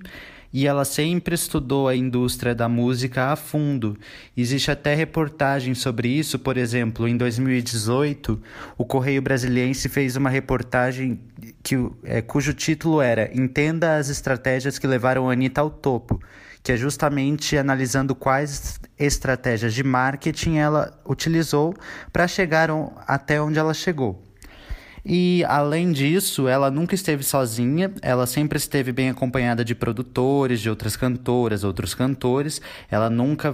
e 0.53 0.67
ela 0.67 0.85
sempre 0.85 1.33
estudou 1.33 1.87
a 1.87 1.95
indústria 1.95 2.53
da 2.53 2.69
música 2.69 3.31
a 3.31 3.35
fundo. 3.35 3.97
Existe 4.37 4.69
até 4.69 4.93
reportagem 4.93 5.73
sobre 5.73 6.07
isso, 6.07 6.37
por 6.37 6.57
exemplo, 6.57 7.07
em 7.07 7.17
2018, 7.17 8.41
o 8.77 8.85
Correio 8.85 9.21
Brasiliense 9.21 9.89
fez 9.89 10.15
uma 10.15 10.29
reportagem 10.29 11.19
que, 11.63 11.75
é, 12.03 12.21
cujo 12.21 12.53
título 12.53 13.01
era 13.01 13.31
Entenda 13.33 13.97
as 13.97 14.09
estratégias 14.09 14.77
que 14.77 14.85
levaram 14.85 15.27
a 15.27 15.33
Anitta 15.33 15.59
ao 15.59 15.71
topo, 15.71 16.21
que 16.61 16.71
é 16.71 16.77
justamente 16.77 17.57
analisando 17.57 18.13
quais 18.13 18.79
estratégias 18.97 19.73
de 19.73 19.83
marketing 19.83 20.57
ela 20.57 20.99
utilizou 21.05 21.75
para 22.11 22.27
chegar 22.27 22.69
até 23.07 23.41
onde 23.41 23.59
ela 23.59 23.73
chegou. 23.73 24.23
E 25.05 25.43
além 25.49 25.91
disso, 25.91 26.47
ela 26.47 26.71
nunca 26.71 26.95
esteve 26.95 27.23
sozinha, 27.23 27.91
ela 28.01 28.25
sempre 28.25 28.57
esteve 28.57 28.93
bem 28.93 29.09
acompanhada 29.09 29.63
de 29.65 29.75
produtores, 29.75 30.61
de 30.61 30.69
outras 30.69 30.95
cantoras, 30.95 31.65
outros 31.65 31.93
cantores. 31.93 32.61
Ela 32.89 33.09
nunca 33.09 33.53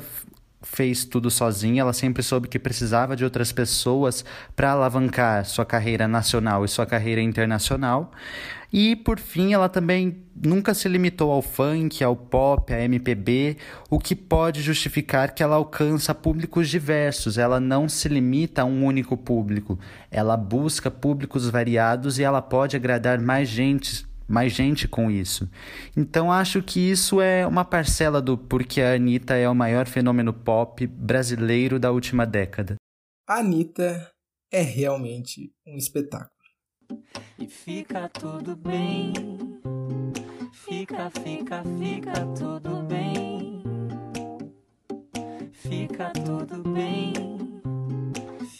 fez 0.61 1.05
tudo 1.05 1.31
sozinha, 1.31 1.81
ela 1.81 1.93
sempre 1.93 2.21
soube 2.21 2.47
que 2.47 2.59
precisava 2.59 3.15
de 3.15 3.23
outras 3.23 3.51
pessoas 3.51 4.23
para 4.55 4.71
alavancar 4.71 5.45
sua 5.45 5.65
carreira 5.65 6.07
nacional 6.07 6.63
e 6.65 6.67
sua 6.67 6.85
carreira 6.85 7.21
internacional. 7.21 8.11
E 8.71 8.95
por 8.95 9.19
fim, 9.19 9.53
ela 9.53 9.67
também 9.67 10.23
nunca 10.35 10.73
se 10.73 10.87
limitou 10.87 11.31
ao 11.31 11.41
funk, 11.41 12.03
ao 12.03 12.15
pop, 12.15 12.71
à 12.71 12.81
MPB, 12.81 13.57
o 13.89 13.99
que 13.99 14.15
pode 14.15 14.61
justificar 14.61 15.33
que 15.33 15.41
ela 15.41 15.55
alcança 15.55 16.13
públicos 16.13 16.69
diversos. 16.69 17.37
Ela 17.37 17.59
não 17.59 17.89
se 17.89 18.07
limita 18.07 18.61
a 18.61 18.65
um 18.65 18.85
único 18.85 19.17
público. 19.17 19.79
Ela 20.11 20.37
busca 20.37 20.91
públicos 20.91 21.49
variados 21.49 22.19
e 22.19 22.23
ela 22.23 22.41
pode 22.41 22.75
agradar 22.75 23.19
mais 23.19 23.49
gente, 23.49 24.05
mais 24.27 24.53
gente 24.53 24.87
com 24.87 25.09
isso. 25.09 25.49
Então 25.97 26.31
acho 26.31 26.61
que 26.61 26.79
isso 26.79 27.19
é 27.19 27.47
uma 27.47 27.65
parcela 27.65 28.21
do 28.21 28.37
porquê 28.37 28.81
a 28.81 28.93
Anitta 28.93 29.33
é 29.33 29.49
o 29.49 29.55
maior 29.55 29.87
fenômeno 29.87 30.31
pop 30.31 30.85
brasileiro 30.85 31.79
da 31.79 31.91
última 31.91 32.25
década. 32.25 32.75
A 33.27 33.39
Anitta 33.39 34.11
é 34.51 34.61
realmente 34.61 35.51
um 35.67 35.75
espetáculo. 35.75 36.38
E 37.37 37.47
fica 37.47 38.09
tudo 38.09 38.55
bem. 38.55 39.13
Fica, 40.51 41.09
fica, 41.09 41.63
fica 41.79 42.25
tudo 42.37 42.83
bem. 42.83 43.63
Fica 45.53 46.11
tudo 46.11 46.69
bem. 46.69 47.13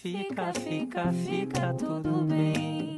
Fica, 0.01 0.53
fica, 0.53 1.11
fica 1.11 1.73
tudo 1.73 2.23
bem. 2.25 2.89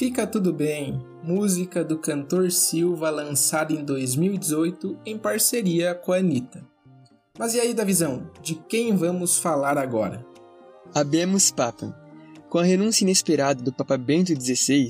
Fica 0.00 0.26
Tudo 0.26 0.50
Bem, 0.50 0.98
música 1.22 1.84
do 1.84 1.98
cantor 1.98 2.50
Silva 2.50 3.10
lançada 3.10 3.74
em 3.74 3.84
2018 3.84 4.98
em 5.04 5.18
parceria 5.18 5.94
com 5.94 6.12
a 6.12 6.16
Anitta. 6.16 6.66
Mas 7.38 7.54
e 7.54 7.60
aí, 7.60 7.74
Davizão, 7.74 8.30
de 8.40 8.54
quem 8.54 8.96
vamos 8.96 9.38
falar 9.38 9.76
agora? 9.76 10.29
Abemos 10.94 11.50
Papa. 11.50 11.96
Com 12.48 12.58
a 12.58 12.64
renúncia 12.64 13.04
inesperada 13.04 13.62
do 13.62 13.72
Papa 13.72 13.96
Bento 13.96 14.34
XVI, 14.34 14.88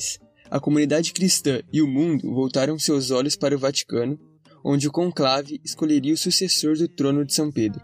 a 0.51 0.59
comunidade 0.59 1.13
cristã 1.13 1.61
e 1.73 1.83
o 1.83 1.87
mundo 1.87 2.33
voltaram 2.33 2.79
seus 2.79 3.11
olhos 3.11 3.37
para 3.37 3.55
o 3.55 3.59
Vaticano, 3.59 4.19
onde 4.65 4.89
o 4.89 4.93
conclave 4.93 5.61
escolheria 5.65 6.15
o 6.15 6.19
sucessor 6.19 6.77
do 6.77 6.89
trono 6.89 7.25
de 7.25 7.35
São 7.35 7.51
Pedro. 7.51 7.83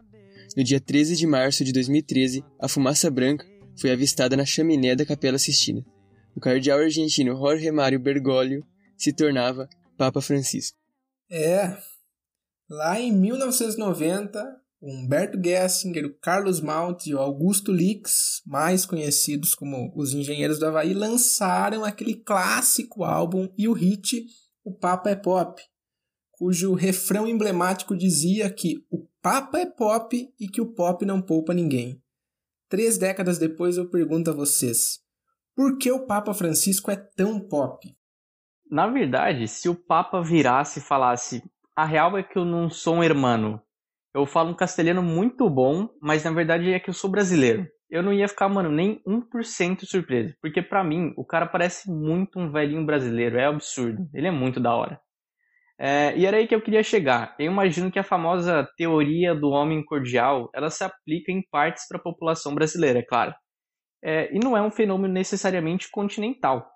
No 0.57 0.65
dia 0.65 0.81
13 0.81 1.17
de 1.17 1.27
março 1.27 1.65
de 1.65 1.73
2013, 1.73 2.45
a 2.61 2.69
fumaça 2.69 3.11
branca 3.11 3.47
foi 3.79 3.91
avistada 3.91 4.37
na 4.37 4.45
chaminé 4.45 4.97
da 4.97 5.05
Capela 5.05 5.39
Sistina 5.39 5.85
o 6.37 6.41
cardeal 6.41 6.81
argentino 6.81 7.35
Jorge 7.35 7.71
Mário 7.73 7.99
Bergoglio 7.99 8.63
se 8.97 9.11
tornava 9.11 9.67
Papa 9.97 10.21
Francisco. 10.21 10.77
É, 11.31 11.79
lá 12.69 13.01
em 13.01 13.11
1990, 13.11 14.61
o 14.81 14.91
Humberto 14.91 15.39
Gessinger, 15.43 16.07
o 16.07 16.15
Carlos 16.19 16.61
Maltz 16.61 17.07
e 17.07 17.15
o 17.15 17.19
Augusto 17.19 17.73
Lix, 17.73 18.43
mais 18.47 18.85
conhecidos 18.85 19.55
como 19.55 19.93
os 19.97 20.13
Engenheiros 20.13 20.59
do 20.59 20.67
Havaí, 20.67 20.93
lançaram 20.93 21.85
aquele 21.85 22.15
clássico 22.15 23.05
álbum 23.05 23.49
e 23.57 23.69
o 23.69 23.73
hit 23.73 24.27
O 24.65 24.75
Papa 24.75 25.11
é 25.11 25.17
Pop, 25.17 25.61
cujo 26.31 26.75
refrão 26.75 27.27
emblemático 27.27 27.97
dizia 27.97 28.51
que 28.53 28.85
o 28.91 29.07
Papa 29.23 29.59
é 29.59 29.67
pop 29.67 30.17
e 30.39 30.47
que 30.47 30.61
o 30.61 30.73
pop 30.73 31.05
não 31.05 31.21
poupa 31.21 31.53
ninguém. 31.53 32.01
Três 32.69 32.97
décadas 32.97 33.39
depois 33.39 33.77
eu 33.77 33.91
pergunto 33.91 34.31
a 34.31 34.35
vocês, 34.35 35.01
por 35.55 35.79
que 35.79 35.91
o 35.91 36.07
Papa 36.07 36.33
Francisco 36.35 36.91
é 36.91 36.97
tão 36.97 37.41
pop? 37.41 37.93
Na 38.71 38.87
verdade, 38.87 39.49
se 39.49 39.69
o 39.69 39.75
Papa 39.75 40.21
virasse 40.23 40.79
e 40.79 40.83
falasse: 40.83 41.43
a 41.75 41.85
real 41.85 42.17
é 42.17 42.23
que 42.23 42.39
eu 42.39 42.45
não 42.45 42.69
sou 42.69 42.97
um 42.97 43.03
hermano, 43.03 43.61
eu 44.17 44.27
falo 44.27 44.51
um 44.51 44.57
castelhano 44.57 45.03
muito 45.03 45.49
bom, 45.51 45.89
mas 46.01 46.25
na 46.25 46.31
verdade 46.31 46.73
é 46.73 46.81
que 46.81 46.89
eu 46.89 46.95
sou 46.95 47.11
brasileiro. 47.11 47.67
Eu 47.91 48.03
não 48.03 48.13
ia 48.13 48.27
ficar, 48.27 48.49
mano, 48.49 48.71
nem 48.71 49.01
1% 49.07 49.85
surpreso. 49.85 50.35
Porque 50.41 50.63
para 50.63 50.83
mim, 50.83 51.13
o 51.17 51.25
cara 51.25 51.47
parece 51.47 51.91
muito 51.91 52.39
um 52.39 52.51
velhinho 52.51 52.85
brasileiro. 52.85 53.39
É 53.39 53.45
absurdo. 53.45 54.09
Ele 54.13 54.27
é 54.27 54.31
muito 54.31 54.59
da 54.59 54.75
hora. 54.75 55.01
É, 55.79 56.17
e 56.17 56.25
era 56.25 56.39
aí 56.39 56.49
que 56.49 56.55
eu 56.55 56.63
queria 56.63 56.83
chegar. 56.83 57.37
Eu 57.39 57.47
imagino 57.47 57.91
que 57.91 57.99
a 57.99 58.03
famosa 58.03 58.67
teoria 58.77 59.35
do 59.35 59.51
homem 59.51 59.85
cordial, 59.85 60.51
ela 60.55 60.71
se 60.71 60.83
aplica 60.83 61.31
em 61.31 61.43
partes 61.51 61.87
para 61.87 61.99
a 61.99 62.03
população 62.03 62.55
brasileira, 62.55 63.01
é 63.01 63.03
claro. 63.03 63.35
É, 64.03 64.35
e 64.35 64.39
não 64.39 64.57
é 64.57 64.63
um 64.63 64.71
fenômeno 64.71 65.13
necessariamente 65.13 65.91
continental, 65.91 66.67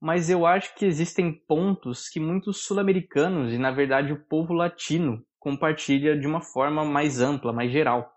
mas 0.00 0.30
eu 0.30 0.46
acho 0.46 0.74
que 0.74 0.86
existem 0.86 1.32
pontos 1.46 2.08
que 2.08 2.20
muitos 2.20 2.64
sul-americanos 2.64 3.52
e, 3.52 3.58
na 3.58 3.70
verdade, 3.70 4.12
o 4.12 4.24
povo 4.26 4.54
latino 4.54 5.22
compartilha 5.46 6.18
de 6.18 6.26
uma 6.26 6.40
forma 6.40 6.84
mais 6.84 7.20
ampla, 7.20 7.52
mais 7.52 7.70
geral. 7.70 8.12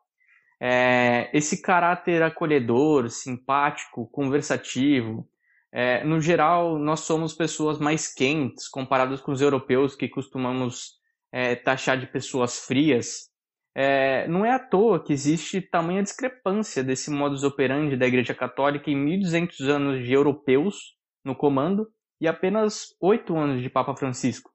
É, 0.59 1.29
esse 1.31 1.62
caráter 1.62 2.24
acolhedor, 2.24 3.07
simpático, 3.12 4.09
conversativo. 4.09 5.29
É, 5.71 6.03
no 6.03 6.19
geral, 6.19 6.79
nós 6.79 7.01
somos 7.01 7.36
pessoas 7.36 7.77
mais 7.77 8.12
quentes 8.12 8.67
comparados 8.67 9.21
com 9.21 9.31
os 9.31 9.41
europeus 9.41 9.95
que 9.95 10.09
costumamos 10.09 10.93
é, 11.31 11.55
taxar 11.55 12.00
de 12.00 12.07
pessoas 12.07 12.65
frias. 12.65 13.29
É, 13.75 14.27
não 14.27 14.43
é 14.43 14.50
à 14.50 14.57
toa 14.57 15.00
que 15.00 15.13
existe 15.13 15.62
tamanha 15.62 16.01
discrepância 16.01 16.83
desse 16.83 17.12
modus 17.12 17.43
operandi 17.43 17.95
da 17.95 18.07
Igreja 18.07 18.33
Católica 18.33 18.89
em 18.89 18.98
1.200 19.05 19.67
anos 19.69 20.03
de 20.03 20.12
europeus 20.12 20.95
no 21.24 21.36
comando 21.36 21.88
e 22.19 22.27
apenas 22.27 22.88
oito 23.00 23.38
anos 23.38 23.62
de 23.62 23.69
Papa 23.69 23.95
Francisco. 23.95 24.50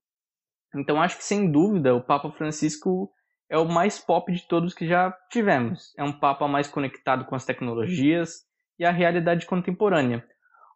Então 0.75 1.01
acho 1.01 1.19
que 1.19 1.25
sem 1.25 1.51
dúvida 1.51 1.95
o 1.95 2.03
Papa 2.03 2.31
Francisco 2.33 3.11
é 3.49 3.59
o 3.59 3.69
mais 3.69 3.99
pop 3.99 4.33
de 4.33 4.47
todos 4.49 4.75
que 4.75 4.87
já 4.87 5.13
tivemos. 5.31 5.93
É 5.97 6.03
um 6.03 6.13
Papa 6.13 6.49
mais 6.49 6.69
conectado 6.69 7.25
com 7.25 7.35
as 7.35 7.45
tecnologias 7.45 8.45
e 8.79 8.85
a 8.85 8.91
realidade 8.91 9.47
contemporânea. 9.47 10.25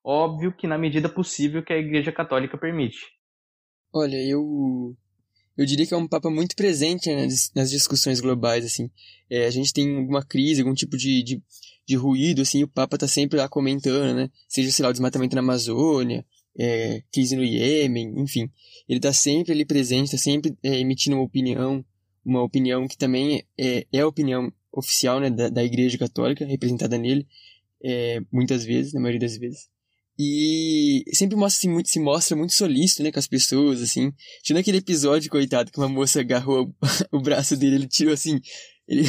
Óbvio 0.04 0.52
que 0.52 0.66
na 0.66 0.78
medida 0.78 1.08
possível 1.08 1.62
que 1.62 1.72
a 1.72 1.78
Igreja 1.78 2.12
Católica 2.12 2.56
permite. 2.56 2.98
Olha, 3.92 4.16
eu 4.16 4.96
eu 5.58 5.66
diria 5.66 5.84
que 5.84 5.92
é 5.92 5.96
um 5.96 6.06
Papa 6.06 6.30
muito 6.30 6.54
presente 6.54 7.12
né, 7.12 7.26
nas 7.54 7.68
discussões 7.68 8.20
globais, 8.20 8.64
assim. 8.64 8.88
É, 9.28 9.44
a 9.44 9.50
gente 9.50 9.72
tem 9.72 9.98
alguma 9.98 10.24
crise, 10.24 10.60
algum 10.60 10.72
tipo 10.72 10.96
de, 10.96 11.20
de, 11.24 11.42
de, 11.84 11.96
ruído, 11.96 12.42
assim, 12.42 12.62
o 12.62 12.68
Papa 12.68 12.96
tá 12.96 13.08
sempre 13.08 13.38
lá 13.38 13.48
comentando, 13.48 14.14
né? 14.14 14.30
Seja, 14.46 14.70
sei 14.70 14.84
lá, 14.84 14.90
o 14.90 14.92
desmatamento 14.92 15.34
na 15.34 15.40
Amazônia, 15.40 16.24
é, 16.56 17.02
crise 17.12 17.36
no 17.36 17.44
Iêmen, 17.44 18.14
enfim. 18.20 18.50
Ele 18.88 19.00
tá 19.00 19.12
sempre 19.12 19.52
ali 19.52 19.64
presente, 19.64 20.12
tá 20.12 20.18
sempre 20.18 20.56
é, 20.62 20.78
emitindo 20.78 21.16
uma 21.16 21.24
opinião, 21.24 21.84
uma 22.24 22.42
opinião 22.42 22.86
que 22.86 22.96
também 22.96 23.44
é, 23.58 23.86
é 23.92 24.00
a 24.00 24.06
opinião 24.06 24.52
oficial, 24.72 25.20
né, 25.20 25.30
da, 25.30 25.48
da 25.48 25.64
Igreja 25.64 25.98
Católica, 25.98 26.44
representada 26.44 26.96
nele, 26.98 27.26
é, 27.82 28.20
muitas 28.32 28.64
vezes, 28.64 28.92
na 28.92 29.00
maioria 29.00 29.20
das 29.20 29.36
vezes. 29.36 29.68
E 30.18 31.04
sempre 31.12 31.36
mostra, 31.36 31.58
assim, 31.58 31.72
muito, 31.72 31.88
se 31.88 32.00
mostra 32.00 32.36
muito 32.36 32.52
solícito, 32.52 33.02
né, 33.02 33.12
com 33.12 33.18
as 33.18 33.28
pessoas, 33.28 33.80
assim. 33.80 34.12
Tinha 34.42 34.58
aquele 34.58 34.78
episódio, 34.78 35.30
coitado, 35.30 35.70
que 35.70 35.78
uma 35.78 35.88
moça 35.88 36.20
agarrou 36.20 36.74
o 37.12 37.20
braço 37.20 37.56
dele, 37.56 37.76
ele 37.76 37.88
tirou 37.88 38.12
assim, 38.12 38.40
ele, 38.88 39.02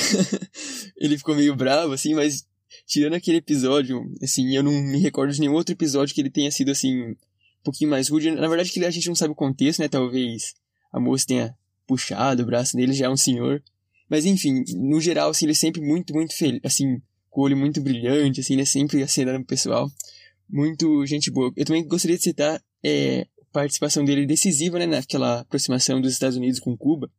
ele 0.98 1.18
ficou 1.18 1.36
meio 1.36 1.56
bravo, 1.56 1.94
assim, 1.94 2.14
mas 2.14 2.48
tirando 2.86 3.16
aquele 3.16 3.38
episódio, 3.38 4.04
assim, 4.22 4.56
eu 4.56 4.62
não 4.62 4.72
me 4.72 5.00
recordo 5.00 5.34
de 5.34 5.40
nenhum 5.40 5.54
outro 5.54 5.74
episódio 5.74 6.14
que 6.14 6.22
ele 6.22 6.30
tenha 6.30 6.52
sido, 6.52 6.70
assim, 6.72 7.16
um 7.62 7.64
pouquinho 7.64 7.90
mais 7.90 8.10
rude. 8.10 8.32
Na 8.32 8.48
verdade, 8.48 8.72
que 8.72 8.84
a 8.84 8.92
gente 8.92 9.08
não 9.08 9.16
sabe 9.16 9.32
o 9.32 9.36
contexto, 9.36 9.80
né, 9.80 9.88
talvez 9.88 10.54
a 10.92 11.00
moça 11.00 11.26
tenha 11.28 11.56
puxado 11.88 12.44
o 12.44 12.46
braço 12.46 12.76
dele, 12.76 12.94
já 12.94 13.06
é 13.06 13.10
um 13.10 13.18
senhor. 13.18 13.62
Mas, 14.10 14.26
enfim, 14.26 14.64
no 14.76 15.00
geral, 15.00 15.30
assim, 15.30 15.46
ele 15.46 15.52
é 15.52 15.56
sempre 15.56 15.82
muito, 15.82 16.14
muito 16.14 16.36
feliz, 16.36 16.60
assim, 16.64 17.02
com 17.30 17.42
o 17.42 17.44
olho 17.44 17.58
muito 17.58 17.80
brilhante, 17.82 18.40
assim, 18.40 18.56
né, 18.56 18.66
sempre 18.66 19.04
acenando 19.04 19.40
o 19.40 19.46
pessoal 19.46 19.90
muito 20.50 21.06
gente 21.06 21.30
boa. 21.30 21.54
Eu 21.56 21.66
também 21.66 21.86
gostaria 21.88 22.18
de 22.18 22.24
citar 22.24 22.62
é, 22.84 23.22
a 23.22 23.46
participação 23.52 24.04
dele 24.04 24.26
decisiva 24.26 24.80
né, 24.80 24.88
naquela 24.88 25.42
aproximação 25.42 26.02
dos 26.02 26.12
Estados 26.12 26.38
Unidos 26.38 26.60
com 26.60 26.76
Cuba, 26.76 27.12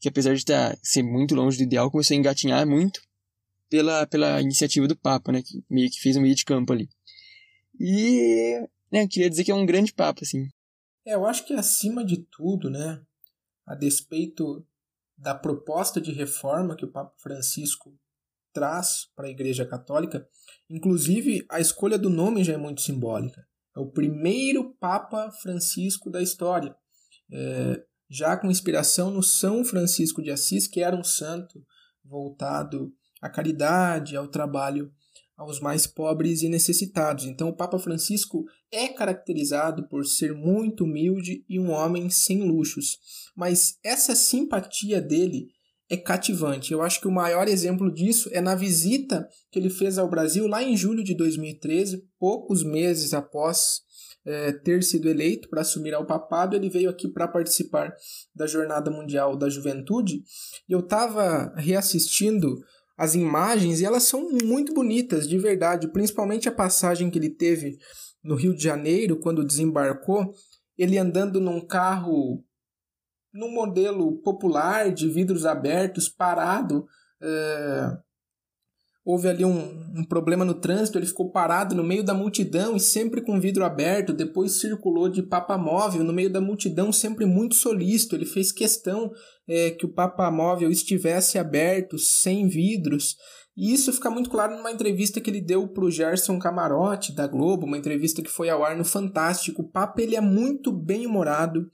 que 0.00 0.08
apesar 0.08 0.34
de 0.34 0.44
tá, 0.44 0.76
ser 0.82 1.02
muito 1.02 1.34
longe 1.34 1.56
do 1.56 1.62
ideal, 1.62 1.90
começou 1.90 2.14
a 2.14 2.18
engatinhar 2.18 2.66
muito 2.66 3.00
pela, 3.70 4.06
pela 4.06 4.40
iniciativa 4.40 4.88
do 4.88 4.96
Papa, 4.96 5.30
né, 5.30 5.42
que 5.42 5.62
meio 5.70 5.88
que 5.90 6.00
fez 6.00 6.16
um 6.16 6.20
meio 6.22 6.34
de 6.34 6.44
campo 6.44 6.72
ali. 6.72 6.88
E 7.78 8.60
né, 8.92 9.08
queria 9.08 9.30
dizer 9.30 9.44
que 9.44 9.50
é 9.50 9.54
um 9.54 9.66
grande 9.66 9.92
Papa, 9.92 10.20
assim. 10.22 10.48
É, 11.06 11.14
eu 11.14 11.26
acho 11.26 11.46
que 11.46 11.54
acima 11.54 12.04
de 12.04 12.18
tudo, 12.30 12.68
né, 12.70 13.02
a 13.66 13.74
despeito 13.74 14.64
da 15.16 15.34
proposta 15.34 16.00
de 16.00 16.12
reforma 16.12 16.76
que 16.76 16.84
o 16.84 16.90
Papa 16.90 17.14
Francisco 17.18 17.96
traz 18.52 19.06
para 19.16 19.26
a 19.26 19.30
Igreja 19.30 19.64
Católica, 19.64 20.26
inclusive 20.68 21.44
a 21.50 21.58
escolha 21.60 21.98
do 21.98 22.10
nome 22.10 22.44
já 22.44 22.52
é 22.52 22.58
muito 22.58 22.82
simbólica. 22.82 23.46
É 23.74 23.80
o 23.80 23.90
primeiro 23.90 24.74
Papa 24.74 25.30
Francisco 25.42 26.10
da 26.10 26.20
história, 26.20 26.76
é, 27.32 27.82
já 28.10 28.36
com 28.36 28.50
inspiração 28.50 29.10
no 29.10 29.22
São 29.22 29.64
Francisco 29.64 30.22
de 30.22 30.30
Assis, 30.30 30.68
que 30.68 30.82
era 30.82 30.94
um 30.94 31.04
santo 31.04 31.64
voltado 32.04 32.92
à 33.22 33.30
caridade, 33.30 34.16
ao 34.16 34.28
trabalho 34.28 34.92
aos 35.36 35.60
mais 35.60 35.86
pobres 35.86 36.42
e 36.42 36.48
necessitados. 36.48 37.24
Então, 37.24 37.48
o 37.48 37.56
Papa 37.56 37.78
Francisco 37.78 38.44
é 38.70 38.88
caracterizado 38.88 39.88
por 39.88 40.04
ser 40.04 40.34
muito 40.34 40.84
humilde 40.84 41.44
e 41.48 41.58
um 41.58 41.70
homem 41.70 42.08
sem 42.10 42.42
luxos. 42.42 42.98
Mas 43.36 43.78
essa 43.84 44.14
simpatia 44.14 45.00
dele 45.00 45.48
é 45.90 45.96
cativante. 45.96 46.72
Eu 46.72 46.80
acho 46.80 47.00
que 47.00 47.08
o 47.08 47.12
maior 47.12 47.48
exemplo 47.48 47.92
disso 47.92 48.30
é 48.32 48.40
na 48.40 48.54
visita 48.54 49.28
que 49.50 49.58
ele 49.58 49.68
fez 49.68 49.98
ao 49.98 50.08
Brasil 50.08 50.46
lá 50.46 50.62
em 50.62 50.76
julho 50.76 51.04
de 51.04 51.14
2013, 51.14 52.02
poucos 52.18 52.62
meses 52.62 53.12
após 53.12 53.82
é, 54.24 54.52
ter 54.52 54.82
sido 54.82 55.08
eleito 55.08 55.48
para 55.48 55.62
assumir 55.62 55.94
ao 55.94 56.06
papado, 56.06 56.54
ele 56.54 56.70
veio 56.70 56.88
aqui 56.88 57.08
para 57.08 57.28
participar 57.28 57.92
da 58.34 58.46
Jornada 58.46 58.90
Mundial 58.90 59.36
da 59.36 59.48
Juventude. 59.48 60.22
E 60.68 60.72
eu 60.72 60.80
estava 60.80 61.52
reassistindo 61.56 62.58
as 63.02 63.16
imagens 63.16 63.80
e 63.80 63.84
elas 63.84 64.04
são 64.04 64.28
muito 64.44 64.72
bonitas, 64.72 65.28
de 65.28 65.36
verdade, 65.36 65.88
principalmente 65.88 66.48
a 66.48 66.52
passagem 66.52 67.10
que 67.10 67.18
ele 67.18 67.30
teve 67.30 67.76
no 68.22 68.36
Rio 68.36 68.54
de 68.54 68.62
Janeiro, 68.62 69.18
quando 69.18 69.44
desembarcou, 69.44 70.32
ele 70.78 70.96
andando 70.96 71.40
num 71.40 71.60
carro 71.60 72.44
num 73.34 73.50
modelo 73.50 74.22
popular 74.22 74.92
de 74.92 75.08
vidros 75.08 75.44
abertos, 75.44 76.08
parado. 76.08 76.86
É... 77.20 77.90
Houve 79.04 79.28
ali 79.28 79.44
um, 79.44 79.58
um 79.96 80.04
problema 80.04 80.44
no 80.44 80.54
trânsito, 80.54 80.96
ele 80.96 81.06
ficou 81.06 81.30
parado 81.32 81.74
no 81.74 81.82
meio 81.82 82.04
da 82.04 82.14
multidão 82.14 82.76
e 82.76 82.80
sempre 82.80 83.20
com 83.20 83.40
vidro 83.40 83.64
aberto. 83.64 84.12
Depois 84.12 84.60
circulou 84.60 85.08
de 85.08 85.22
Papa 85.22 85.58
Móvel 85.58 86.04
no 86.04 86.12
meio 86.12 86.30
da 86.30 86.40
multidão, 86.40 86.92
sempre 86.92 87.26
muito 87.26 87.56
solícito. 87.56 88.14
Ele 88.14 88.24
fez 88.24 88.52
questão 88.52 89.10
é, 89.48 89.70
que 89.70 89.84
o 89.84 89.92
Papa 89.92 90.30
Móvel 90.30 90.70
estivesse 90.70 91.36
aberto, 91.36 91.98
sem 91.98 92.46
vidros. 92.46 93.16
E 93.56 93.72
isso 93.72 93.92
fica 93.92 94.08
muito 94.08 94.30
claro 94.30 94.56
numa 94.56 94.70
entrevista 94.70 95.20
que 95.20 95.28
ele 95.28 95.40
deu 95.40 95.66
para 95.68 95.84
o 95.84 95.90
Gerson 95.90 96.38
Camarote, 96.38 97.12
da 97.12 97.26
Globo, 97.26 97.66
uma 97.66 97.76
entrevista 97.76 98.22
que 98.22 98.30
foi 98.30 98.48
ao 98.48 98.64
ar 98.64 98.76
no 98.76 98.84
Fantástico. 98.84 99.62
O 99.62 99.68
Papa 99.68 100.00
ele 100.00 100.16
é 100.16 100.20
muito 100.20 100.72
bem-humorado, 100.72 101.68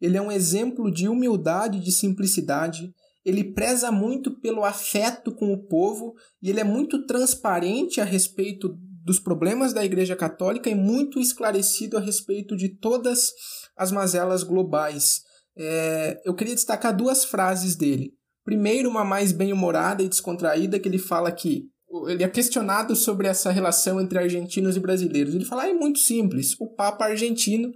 ele 0.00 0.16
é 0.16 0.20
um 0.20 0.32
exemplo 0.32 0.90
de 0.90 1.08
humildade 1.08 1.78
e 1.78 1.80
de 1.80 1.92
simplicidade, 1.92 2.92
ele 3.24 3.52
preza 3.52 3.92
muito 3.92 4.38
pelo 4.40 4.64
afeto 4.64 5.32
com 5.34 5.52
o 5.52 5.66
povo 5.66 6.14
e 6.42 6.50
ele 6.50 6.60
é 6.60 6.64
muito 6.64 7.06
transparente 7.06 8.00
a 8.00 8.04
respeito 8.04 8.76
dos 9.04 9.18
problemas 9.18 9.72
da 9.72 9.84
Igreja 9.84 10.16
Católica 10.16 10.70
e 10.70 10.74
muito 10.74 11.18
esclarecido 11.18 11.96
a 11.96 12.00
respeito 12.00 12.56
de 12.56 12.68
todas 12.68 13.32
as 13.76 13.90
mazelas 13.90 14.42
globais. 14.42 15.22
É, 15.56 16.20
eu 16.24 16.34
queria 16.34 16.54
destacar 16.54 16.96
duas 16.96 17.24
frases 17.24 17.76
dele. 17.76 18.12
Primeiro, 18.44 18.88
uma 18.88 19.04
mais 19.04 19.32
bem-humorada 19.32 20.02
e 20.02 20.08
descontraída, 20.08 20.78
que 20.78 20.88
ele 20.88 20.98
fala 20.98 21.30
que 21.30 21.68
ele 22.08 22.24
é 22.24 22.28
questionado 22.28 22.96
sobre 22.96 23.28
essa 23.28 23.50
relação 23.50 24.00
entre 24.00 24.18
argentinos 24.18 24.76
e 24.76 24.80
brasileiros. 24.80 25.34
Ele 25.34 25.44
fala: 25.44 25.64
ah, 25.64 25.68
é 25.68 25.74
muito 25.74 25.98
simples, 25.98 26.56
o 26.58 26.68
Papa 26.68 27.08
é 27.08 27.12
argentino 27.12 27.72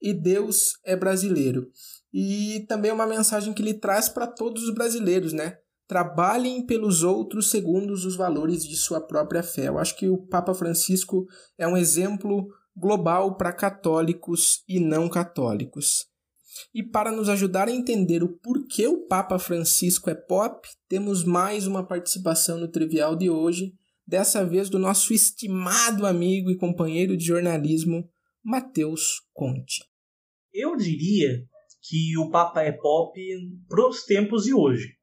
e 0.00 0.14
Deus 0.14 0.74
é 0.84 0.94
brasileiro. 0.96 1.68
E 2.12 2.64
também 2.68 2.90
uma 2.90 3.06
mensagem 3.06 3.52
que 3.52 3.62
ele 3.62 3.74
traz 3.74 4.08
para 4.08 4.26
todos 4.26 4.64
os 4.64 4.74
brasileiros, 4.74 5.32
né? 5.32 5.58
Trabalhem 5.86 6.64
pelos 6.64 7.02
outros 7.02 7.50
segundo 7.50 7.92
os 7.92 8.16
valores 8.16 8.66
de 8.66 8.76
sua 8.76 9.00
própria 9.00 9.42
fé. 9.42 9.68
Eu 9.68 9.78
acho 9.78 9.96
que 9.96 10.08
o 10.08 10.18
Papa 10.26 10.54
Francisco 10.54 11.26
é 11.56 11.66
um 11.66 11.76
exemplo 11.76 12.48
global 12.76 13.36
para 13.36 13.52
católicos 13.52 14.62
e 14.68 14.78
não 14.78 15.08
católicos. 15.08 16.06
E 16.74 16.82
para 16.82 17.12
nos 17.12 17.28
ajudar 17.28 17.68
a 17.68 17.72
entender 17.72 18.22
o 18.22 18.36
porquê 18.38 18.86
o 18.86 19.06
Papa 19.06 19.38
Francisco 19.38 20.10
é 20.10 20.14
pop, 20.14 20.68
temos 20.88 21.24
mais 21.24 21.66
uma 21.66 21.86
participação 21.86 22.58
no 22.58 22.68
Trivial 22.68 23.16
de 23.16 23.30
hoje, 23.30 23.72
dessa 24.06 24.44
vez 24.44 24.68
do 24.68 24.78
nosso 24.78 25.12
estimado 25.12 26.06
amigo 26.06 26.50
e 26.50 26.56
companheiro 26.56 27.16
de 27.16 27.24
jornalismo, 27.24 28.08
Matheus 28.42 29.22
Conte. 29.32 29.84
Eu 30.52 30.76
diria 30.76 31.44
que 31.88 32.18
o 32.18 32.30
Papa 32.30 32.62
é 32.62 32.72
pop 32.72 33.18
pros 33.68 34.04
tempos 34.04 34.44
de 34.44 34.54
hoje. 34.54 34.96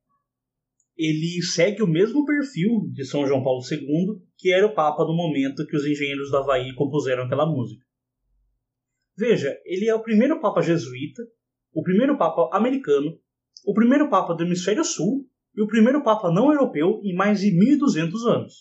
Ele 0.98 1.42
segue 1.42 1.82
o 1.82 1.88
mesmo 1.88 2.26
perfil 2.26 2.90
de 2.94 3.04
São 3.04 3.26
João 3.26 3.44
Paulo 3.44 3.62
II, 3.70 4.22
que 4.38 4.54
era 4.54 4.66
o 4.66 4.74
Papa 4.74 5.04
no 5.04 5.16
momento 5.16 5.66
que 5.66 5.76
os 5.76 5.86
engenheiros 5.86 6.30
do 6.30 6.38
Havaí 6.38 6.74
compuseram 6.76 7.24
aquela 7.24 7.46
música. 7.46 7.84
Veja, 9.18 9.58
ele 9.66 9.90
é 9.90 9.96
o 9.96 10.04
primeiro 10.04 10.40
Papa 10.40 10.62
jesuíta 10.62 11.24
o 11.76 11.84
primeiro 11.84 12.18
Papa 12.18 12.50
americano, 12.54 13.20
o 13.66 13.74
primeiro 13.74 14.10
Papa 14.10 14.34
do 14.34 14.44
Hemisfério 14.44 14.86
Sul 14.86 15.28
e 15.54 15.62
o 15.62 15.68
primeiro 15.68 16.02
Papa 16.02 16.32
não 16.32 16.50
europeu 16.50 17.02
em 17.04 17.14
mais 17.14 17.42
de 17.42 17.52
1200 17.52 18.26
anos. 18.28 18.54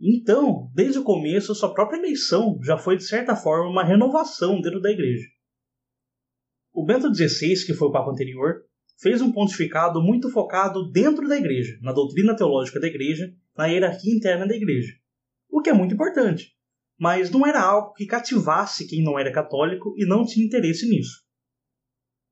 Então, 0.00 0.70
desde 0.74 0.98
o 0.98 1.04
começo, 1.04 1.54
sua 1.54 1.74
própria 1.74 1.98
eleição 1.98 2.58
já 2.62 2.78
foi 2.78 2.96
de 2.96 3.04
certa 3.04 3.36
forma 3.36 3.68
uma 3.68 3.84
renovação 3.84 4.60
dentro 4.60 4.80
da 4.80 4.90
Igreja. 4.90 5.26
O 6.78 6.84
Bento 6.84 7.12
XVI, 7.12 7.66
que 7.66 7.74
foi 7.74 7.88
o 7.88 7.90
Papa 7.90 8.12
anterior, 8.12 8.62
fez 9.00 9.20
um 9.20 9.32
pontificado 9.32 10.00
muito 10.00 10.30
focado 10.30 10.88
dentro 10.92 11.26
da 11.26 11.36
Igreja, 11.36 11.76
na 11.82 11.92
doutrina 11.92 12.36
teológica 12.36 12.78
da 12.78 12.86
Igreja, 12.86 13.34
na 13.56 13.66
hierarquia 13.66 14.14
interna 14.14 14.46
da 14.46 14.54
Igreja, 14.54 14.92
o 15.50 15.60
que 15.60 15.70
é 15.70 15.72
muito 15.72 15.94
importante, 15.94 16.52
mas 16.96 17.32
não 17.32 17.44
era 17.44 17.60
algo 17.60 17.94
que 17.94 18.06
cativasse 18.06 18.86
quem 18.86 19.02
não 19.02 19.18
era 19.18 19.32
católico 19.32 19.92
e 19.96 20.06
não 20.06 20.24
tinha 20.24 20.46
interesse 20.46 20.88
nisso. 20.88 21.24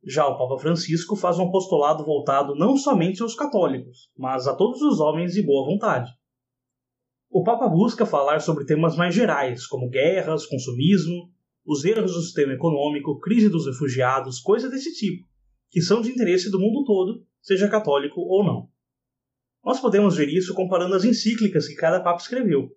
Já 0.05 0.25
o 0.29 0.39
Papa 0.39 0.63
Francisco 0.63 1.17
faz 1.17 1.41
um 1.41 1.49
apostolado 1.49 2.05
voltado 2.05 2.55
não 2.55 2.77
somente 2.77 3.23
aos 3.23 3.35
católicos, 3.35 4.13
mas 4.17 4.47
a 4.47 4.55
todos 4.55 4.81
os 4.81 5.01
homens 5.01 5.33
de 5.33 5.43
boa 5.43 5.67
vontade. 5.67 6.09
O 7.29 7.43
Papa 7.43 7.69
busca 7.69 8.07
falar 8.07 8.41
sobre 8.41 8.65
temas 8.65 8.95
mais 8.95 9.13
gerais, 9.13 9.67
como 9.67 9.91
guerras, 9.91 10.47
consumismo, 10.47 11.35
os 11.67 11.85
erros 11.85 12.13
do 12.13 12.23
sistema 12.23 12.53
econômico, 12.53 13.19
crise 13.19 13.49
dos 13.49 13.67
refugiados, 13.67 14.39
coisas 14.39 14.71
desse 14.71 14.95
tipo, 14.95 15.27
que 15.71 15.83
são 15.83 16.01
de 16.01 16.11
interesse 16.11 16.51
do 16.51 16.61
mundo 16.61 16.85
todo, 16.85 17.27
seja 17.43 17.69
católico 17.69 18.21
ou 18.21 18.45
não. 18.45 18.71
Nós 19.65 19.81
podemos 19.81 20.17
ver 20.17 20.29
isso 20.29 20.55
comparando 20.55 20.95
as 20.95 21.05
encíclicas 21.05 21.67
que 21.67 21.75
cada 21.75 22.01
Papa 22.01 22.23
escreveu. 22.23 22.71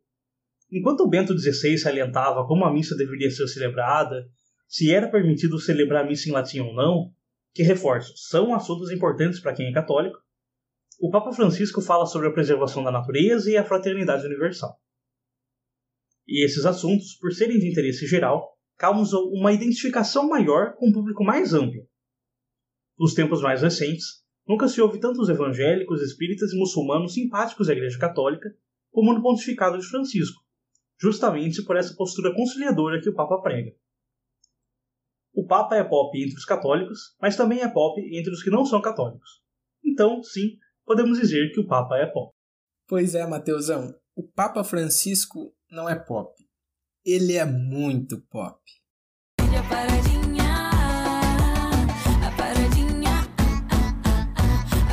Enquanto 0.71 1.07
Bento 1.07 1.37
XVI 1.37 1.77
salientava 1.77 2.45
como 2.47 2.65
a 2.65 2.73
missa 2.73 2.95
deveria 2.95 3.29
ser 3.29 3.47
celebrada, 3.47 4.27
se 4.67 4.91
era 4.91 5.09
permitido 5.09 5.59
celebrar 5.59 6.03
a 6.03 6.07
missa 6.07 6.27
em 6.27 6.31
latim 6.31 6.59
ou 6.59 6.73
não, 6.73 7.13
que 7.53 7.63
reforço, 7.63 8.13
são 8.15 8.53
assuntos 8.53 8.91
importantes 8.91 9.39
para 9.39 9.53
quem 9.53 9.67
é 9.67 9.73
católico, 9.73 10.17
o 10.99 11.09
Papa 11.09 11.31
Francisco 11.31 11.81
fala 11.81 12.05
sobre 12.05 12.27
a 12.27 12.33
preservação 12.33 12.83
da 12.83 12.91
natureza 12.91 13.49
e 13.49 13.55
a 13.55 13.63
fraternidade 13.63 14.25
universal. 14.25 14.77
E 16.27 16.43
esses 16.43 16.65
assuntos, 16.65 17.15
por 17.15 17.31
serem 17.31 17.57
de 17.57 17.69
interesse 17.69 18.05
geral, 18.05 18.58
causam 18.79 19.25
uma 19.25 19.51
identificação 19.51 20.29
maior 20.29 20.73
com 20.75 20.87
um 20.87 20.93
público 20.93 21.21
mais 21.21 21.53
amplo. 21.53 21.85
Nos 22.97 23.13
tempos 23.13 23.41
mais 23.41 23.61
recentes, 23.61 24.23
nunca 24.47 24.69
se 24.69 24.81
houve 24.81 25.01
tantos 25.01 25.27
evangélicos, 25.27 26.01
espíritas 26.01 26.53
e 26.53 26.57
muçulmanos 26.57 27.13
simpáticos 27.13 27.69
à 27.69 27.73
Igreja 27.73 27.99
Católica 27.99 28.49
como 28.89 29.13
no 29.13 29.21
pontificado 29.21 29.77
de 29.77 29.85
Francisco, 29.85 30.41
justamente 30.97 31.61
por 31.63 31.75
essa 31.75 31.93
postura 31.93 32.33
conciliadora 32.33 33.01
que 33.01 33.09
o 33.09 33.13
Papa 33.13 33.41
prega. 33.41 33.75
O 35.33 35.45
Papa 35.45 35.75
é 35.75 35.83
pop 35.83 36.17
entre 36.17 36.37
os 36.37 36.45
católicos, 36.45 37.15
mas 37.21 37.35
também 37.35 37.59
é 37.59 37.67
pop 37.67 38.01
entre 38.17 38.31
os 38.31 38.41
que 38.41 38.49
não 38.49 38.65
são 38.65 38.81
católicos. 38.81 39.43
Então, 39.83 40.23
sim, 40.23 40.57
podemos 40.85 41.19
dizer 41.19 41.51
que 41.51 41.59
o 41.59 41.67
Papa 41.67 41.97
é 41.97 42.05
pop. 42.05 42.33
Pois 42.87 43.13
é, 43.13 43.27
Mateusão, 43.27 43.93
o 44.15 44.23
Papa 44.23 44.63
Francisco 44.63 45.53
não 45.69 45.87
é 45.87 45.95
pop. 45.95 46.33
Ele 47.11 47.37
é 47.37 47.43
muito 47.43 48.19
pop. 48.19 48.55
A 49.39 49.63
paradinha, 49.63 50.69
a 52.23 52.31
paradinha, 52.37 53.27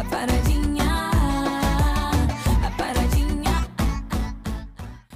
a 0.00 0.05
paradinha, 0.05 1.11
a 2.64 2.70
paradinha. 2.70 3.68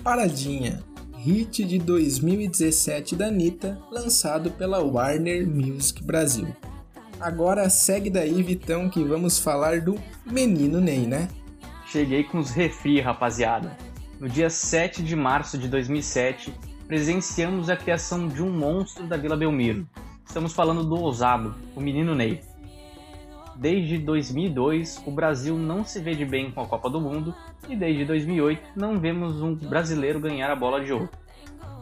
Paradinha, 0.05 0.85
hit 1.17 1.65
de 1.65 1.79
2017 1.79 3.17
da 3.17 3.29
Anitta, 3.29 3.81
lançado 3.91 4.51
pela 4.51 4.85
Warner 4.85 5.49
Music 5.49 6.05
Brasil. 6.05 6.55
Agora 7.19 7.71
segue 7.71 8.11
daí, 8.11 8.43
Vitão, 8.43 8.91
que 8.91 9.03
vamos 9.03 9.39
falar 9.39 9.81
do 9.81 9.99
Menino 10.27 10.83
Ney, 10.83 11.07
né? 11.07 11.31
Cheguei 11.87 12.25
com 12.25 12.39
os 12.39 12.51
refri, 12.51 13.01
rapaziada. 13.01 13.75
No 14.21 14.29
dia 14.29 14.51
7 14.51 15.03
de 15.03 15.17
março 15.17 15.57
de 15.57 15.67
2007, 15.67 16.53
presenciamos 16.91 17.71
a 17.71 17.77
criação 17.77 18.27
de 18.27 18.43
um 18.43 18.51
monstro 18.51 19.07
da 19.07 19.17
Vila 19.17 19.37
Belmiro. 19.37 19.87
Estamos 20.27 20.53
falando 20.53 20.83
do 20.83 20.97
ousado, 20.97 21.55
o 21.77 21.81
menino 21.81 22.17
Ney. 22.17 22.43
Desde 23.55 23.97
2002, 23.97 25.01
o 25.07 25.13
Brasil 25.13 25.57
não 25.57 25.85
se 25.85 26.01
vê 26.01 26.17
de 26.17 26.25
bem 26.25 26.51
com 26.51 26.61
a 26.61 26.67
Copa 26.67 26.91
do 26.91 27.01
Mundo 27.01 27.33
e 27.69 27.77
desde 27.77 28.05
2008 28.05 28.71
não 28.75 28.99
vemos 28.99 29.41
um 29.41 29.55
brasileiro 29.55 30.19
ganhar 30.19 30.51
a 30.51 30.57
bola 30.57 30.85
de 30.85 30.93
ouro. 30.93 31.09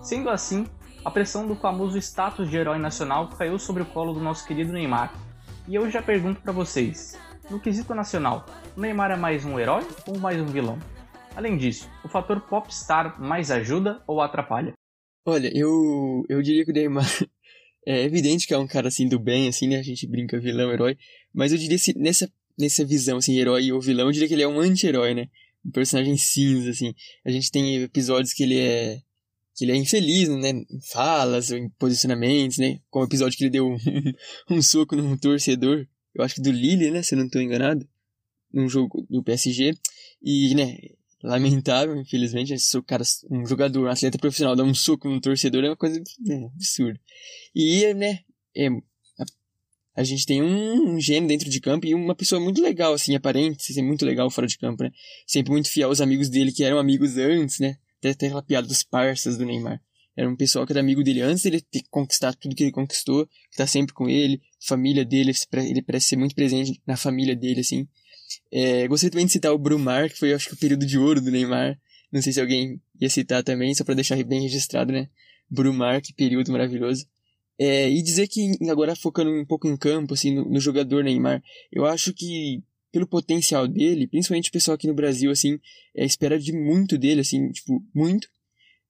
Sendo 0.03 0.29
assim, 0.29 0.67
a 1.03 1.11
pressão 1.11 1.47
do 1.47 1.57
famoso 1.57 1.97
status 1.97 2.51
de 2.51 2.59
herói 2.59 2.77
nacional 2.77 3.29
caiu 3.29 3.59
sobre 3.59 3.85
o 3.85 3.87
colo 3.87 4.13
do 4.13 4.21
nosso 4.21 4.47
querido 4.47 4.75
Neymar. 4.75 5.15
E 5.67 5.75
eu 5.75 5.91
já 5.91 6.03
pergunto 6.03 6.43
para 6.43 6.53
vocês, 6.53 7.19
no 7.49 7.59
quesito 7.59 7.95
nacional, 7.95 8.45
o 8.77 8.81
Neymar 8.83 9.11
é 9.13 9.17
mais 9.17 9.43
um 9.43 9.59
herói 9.59 9.89
ou 10.07 10.19
mais 10.19 10.39
um 10.39 10.47
vilão? 10.47 10.79
Além 11.35 11.57
disso, 11.57 11.89
o 12.05 12.09
fator 12.09 12.43
popstar 12.43 13.19
mais 13.19 13.51
ajuda 13.51 14.03
ou 14.07 14.21
atrapalha? 14.21 14.78
Olha, 15.29 15.53
eu, 15.55 16.25
eu 16.27 16.41
diria 16.41 16.65
que 16.65 16.71
o 16.71 16.75
Neymar 16.75 17.05
é 17.87 18.03
evidente 18.03 18.47
que 18.47 18.55
é 18.55 18.59
um 18.59 18.67
cara 18.67 18.89
assim 18.89 19.07
do 19.07 19.19
bem, 19.19 19.47
assim, 19.47 19.69
né? 19.69 19.79
A 19.79 19.83
gente 19.83 20.07
brinca 20.07 20.41
vilão, 20.41 20.73
herói. 20.73 20.97
Mas 21.35 21.53
eu 21.53 21.59
diria 21.59 21.77
assim, 21.77 21.93
nessa, 21.97 22.33
nessa 22.59 22.83
visão, 22.83 23.19
assim, 23.19 23.39
herói 23.39 23.71
ou 23.71 23.79
vilão, 23.79 24.07
eu 24.07 24.13
diria 24.13 24.27
que 24.27 24.33
ele 24.33 24.43
é 24.43 24.49
um 24.49 24.59
anti-herói, 24.59 25.13
né? 25.13 25.29
Um 25.63 25.71
personagem 25.71 26.17
cinza, 26.17 26.71
assim. 26.71 26.95
A 27.27 27.31
gente 27.31 27.51
tem 27.51 27.83
episódios 27.83 28.33
que 28.33 28.43
ele 28.43 28.59
é 28.59 29.03
que 29.55 29.67
ele 29.67 29.73
é 29.73 29.77
infeliz, 29.77 30.29
né, 30.29 30.51
em 30.51 30.81
falas, 30.93 31.51
em 31.51 31.69
posicionamentos, 31.71 32.59
né, 32.59 32.79
como 32.89 33.05
o 33.05 33.09
episódio 33.09 33.37
que 33.37 33.43
ele 33.43 33.51
deu 33.51 33.67
um, 34.49 34.57
um 34.57 34.63
soco 34.63 34.95
num 34.95 35.17
torcedor, 35.17 35.85
eu 36.15 36.23
acho 36.23 36.37
que 36.37 36.41
do 36.41 36.53
Lille, 36.53 36.93
né, 36.93 37.03
se 37.03 37.17
eu 37.17 37.19
não 37.19 37.27
estou 37.27 37.43
enganado, 37.43 37.85
num 38.53 38.69
jogo 38.69 39.05
do 39.11 39.21
PSG, 39.21 39.75
e, 40.23 40.55
né, 40.55 40.79
lamentável, 41.23 41.97
infelizmente, 41.97 42.55
cara, 42.87 43.03
um 43.31 43.47
jogador, 43.47 43.87
um 43.87 43.91
atleta 43.91 44.19
profissional 44.19 44.55
dar 44.55 44.65
um 44.65 44.75
soco 44.75 45.09
num 45.09 45.21
torcedor 45.21 45.65
é 45.65 45.69
uma 45.69 45.77
coisa 45.77 46.03
né, 46.21 46.51
absurda. 46.55 47.01
E, 47.55 47.93
né, 47.95 48.21
é, 48.57 48.69
a, 48.69 49.25
a 49.97 50.05
gente 50.05 50.25
tem 50.25 50.43
um, 50.43 50.95
um 50.95 51.01
gênio 51.01 51.29
dentro 51.29 51.51
de 51.51 51.61
campo 51.61 51.87
e 51.87 51.95
uma 51.95 52.15
pessoa 52.15 52.41
muito 52.41 52.63
legal, 52.63 52.95
assim, 52.95 53.15
aparente, 53.15 53.73
ser 53.73 53.83
muito 53.83 54.05
legal 54.05 54.31
fora 54.31 54.47
de 54.47 54.57
campo, 54.59 54.83
né, 54.83 54.93
sempre 55.27 55.51
muito 55.51 55.69
fiel 55.71 55.89
aos 55.89 56.01
amigos 56.01 56.29
dele 56.29 56.53
que 56.53 56.63
eram 56.63 56.79
amigos 56.79 57.17
antes, 57.17 57.59
né, 57.59 57.77
até, 57.99 58.11
até 58.11 58.27
aquela 58.27 58.43
piada 58.43 58.67
dos 58.67 58.83
parças 58.83 59.37
do 59.37 59.45
Neymar. 59.45 59.81
Era 60.17 60.29
um 60.29 60.35
pessoal 60.35 60.67
que 60.67 60.73
era 60.73 60.81
amigo 60.81 61.05
dele 61.05 61.23
antes 61.23 61.45
dele 61.45 61.61
ter 61.61 61.83
conquistado 61.91 62.37
tudo 62.41 62.55
que 62.55 62.65
ele 62.65 62.73
conquistou, 62.73 63.25
que 63.53 63.57
tá 63.57 63.69
sempre 63.69 63.95
com 63.95 64.09
ele, 64.09 64.43
família 64.61 65.05
dele, 65.05 65.31
ele 65.59 65.81
parece 65.81 66.09
ser 66.09 66.17
muito 66.17 66.35
presente 66.35 66.83
na 66.85 66.97
família 66.97 67.37
dele, 67.37 67.61
assim. 67.61 67.87
É, 68.51 68.87
gostaria 68.89 69.11
também 69.11 69.27
de 69.27 69.33
citar 69.33 69.53
o 69.53 69.59
Brumar, 69.59 70.11
que 70.11 70.19
foi, 70.19 70.33
acho 70.33 70.49
que, 70.49 70.55
o 70.55 70.59
período 70.59 70.87
de 70.87 70.99
ouro 70.99 71.21
do 71.21 71.31
Neymar. 71.31 71.79
Não 72.13 72.23
sei 72.23 72.33
se 72.33 72.41
alguém 72.41 72.81
ia 73.01 73.11
citar 73.11 73.43
também, 73.43 73.75
só 73.75 73.85
para 73.85 73.95
deixar 73.95 74.23
bem 74.25 74.43
registrado, 74.43 74.93
né? 74.93 75.09
Brumar, 75.51 76.01
que 76.01 76.13
período 76.13 76.53
maravilhoso. 76.53 77.07
É, 77.59 77.91
e 77.91 78.01
dizer 78.03 78.29
que, 78.29 78.53
agora 78.71 78.95
focando 78.95 79.31
um 79.31 79.45
pouco 79.45 79.67
em 79.67 79.77
campo, 79.77 80.15
assim, 80.15 80.35
no, 80.35 80.45
no 80.49 80.61
jogador 80.61 81.03
Neymar, 81.03 81.43
eu 81.73 81.85
acho 81.85 82.15
que 82.15 82.63
pelo 82.93 83.07
potencial 83.07 83.67
dele, 83.69 84.07
principalmente 84.07 84.49
o 84.49 84.53
pessoal 84.53 84.75
aqui 84.75 84.87
no 84.87 84.95
Brasil, 84.95 85.31
assim, 85.31 85.59
é, 85.95 86.05
espera 86.05 86.39
de 86.39 86.53
muito 86.53 86.97
dele, 86.97 87.21
assim, 87.21 87.51
tipo, 87.51 87.83
muito. 87.95 88.29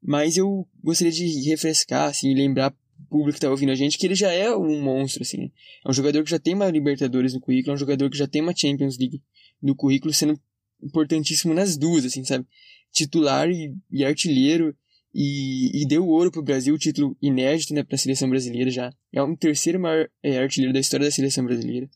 Mas 0.02 0.36
eu 0.36 0.68
gostaria 0.82 1.12
de 1.12 1.48
refrescar, 1.48 2.08
assim, 2.08 2.32
lembrar 2.34 2.74
público 3.08 3.34
que 3.34 3.40
tá 3.40 3.50
ouvindo 3.50 3.72
a 3.72 3.74
gente 3.74 3.98
que 3.98 4.06
ele 4.06 4.14
já 4.14 4.32
é 4.32 4.54
um 4.54 4.80
monstro, 4.80 5.22
assim. 5.22 5.50
É 5.84 5.90
um 5.90 5.92
jogador 5.92 6.22
que 6.24 6.30
já 6.30 6.38
tem 6.38 6.54
uma 6.54 6.70
Libertadores 6.70 7.34
no 7.34 7.40
currículo, 7.40 7.72
é 7.72 7.74
um 7.74 7.78
jogador 7.78 8.10
que 8.10 8.18
já 8.18 8.26
tem 8.26 8.42
uma 8.42 8.54
Champions 8.54 8.98
League 8.98 9.22
no 9.62 9.74
currículo, 9.74 10.12
sendo 10.12 10.38
importantíssimo 10.82 11.54
nas 11.54 11.76
duas, 11.76 12.04
assim, 12.04 12.24
sabe? 12.24 12.46
Titular 12.92 13.50
e, 13.50 13.74
e 13.90 14.04
artilheiro, 14.04 14.74
e, 15.14 15.82
e, 15.82 15.86
deu 15.86 16.06
ouro 16.06 16.30
pro 16.30 16.42
Brasil, 16.42 16.76
título 16.78 17.16
inédito, 17.20 17.74
né, 17.74 17.82
pra 17.82 17.96
seleção 17.96 18.28
brasileira 18.28 18.70
já. 18.70 18.92
É 19.12 19.22
o 19.22 19.36
terceiro 19.36 19.80
maior 19.80 20.08
é, 20.22 20.38
artilheiro 20.38 20.72
da 20.72 20.80
história 20.80 21.06
da 21.06 21.10
seleção 21.10 21.44
brasileira. 21.44 21.88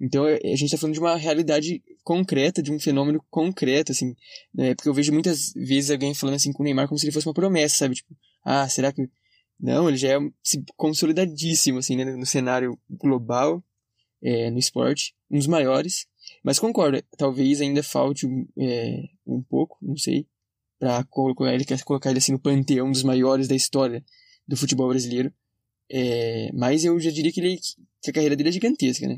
Então 0.00 0.26
é, 0.26 0.36
a 0.36 0.50
gente 0.50 0.66
está 0.66 0.78
falando 0.78 0.94
de 0.94 1.00
uma 1.00 1.16
realidade 1.16 1.82
concreta, 2.02 2.62
de 2.62 2.72
um 2.72 2.78
fenômeno 2.78 3.24
concreto, 3.30 3.92
assim. 3.92 4.14
Né? 4.54 4.74
Porque 4.74 4.88
eu 4.88 4.94
vejo 4.94 5.12
muitas 5.12 5.52
vezes 5.54 5.90
alguém 5.90 6.14
falando 6.14 6.36
assim 6.36 6.52
com 6.52 6.62
o 6.62 6.64
Neymar 6.64 6.88
como 6.88 6.98
se 6.98 7.06
ele 7.06 7.12
fosse 7.12 7.26
uma 7.26 7.34
promessa, 7.34 7.76
sabe? 7.76 7.94
Tipo, 7.96 8.16
ah, 8.44 8.68
será 8.68 8.92
que. 8.92 9.08
Não, 9.60 9.88
ele 9.88 9.96
já 9.96 10.08
é 10.08 10.18
consolidadíssimo, 10.76 11.78
assim, 11.78 11.96
né? 11.96 12.04
No 12.04 12.26
cenário 12.26 12.78
global, 12.88 13.64
é, 14.22 14.50
no 14.50 14.58
esporte, 14.58 15.14
um 15.30 15.38
dos 15.38 15.46
maiores. 15.46 16.06
Mas 16.42 16.58
concordo, 16.58 17.02
talvez 17.16 17.60
ainda 17.60 17.82
falte 17.82 18.26
é, 18.58 19.02
um 19.26 19.42
pouco, 19.42 19.76
não 19.82 19.96
sei, 19.96 20.26
para 20.78 21.02
colocar 21.04 21.52
ele, 21.52 21.64
colocar 21.84 22.10
ele 22.10 22.18
assim 22.18 22.32
no 22.32 22.38
panteão 22.38 22.90
dos 22.90 23.02
maiores 23.02 23.48
da 23.48 23.56
história 23.56 24.04
do 24.46 24.56
futebol 24.56 24.88
brasileiro. 24.88 25.32
É, 25.90 26.50
mas 26.52 26.84
eu 26.84 26.98
já 27.00 27.10
diria 27.10 27.32
que, 27.32 27.40
ele, 27.40 27.58
que 28.02 28.10
a 28.10 28.12
carreira 28.12 28.36
dele 28.36 28.50
é 28.50 28.52
gigantesca, 28.52 29.08
né? 29.08 29.16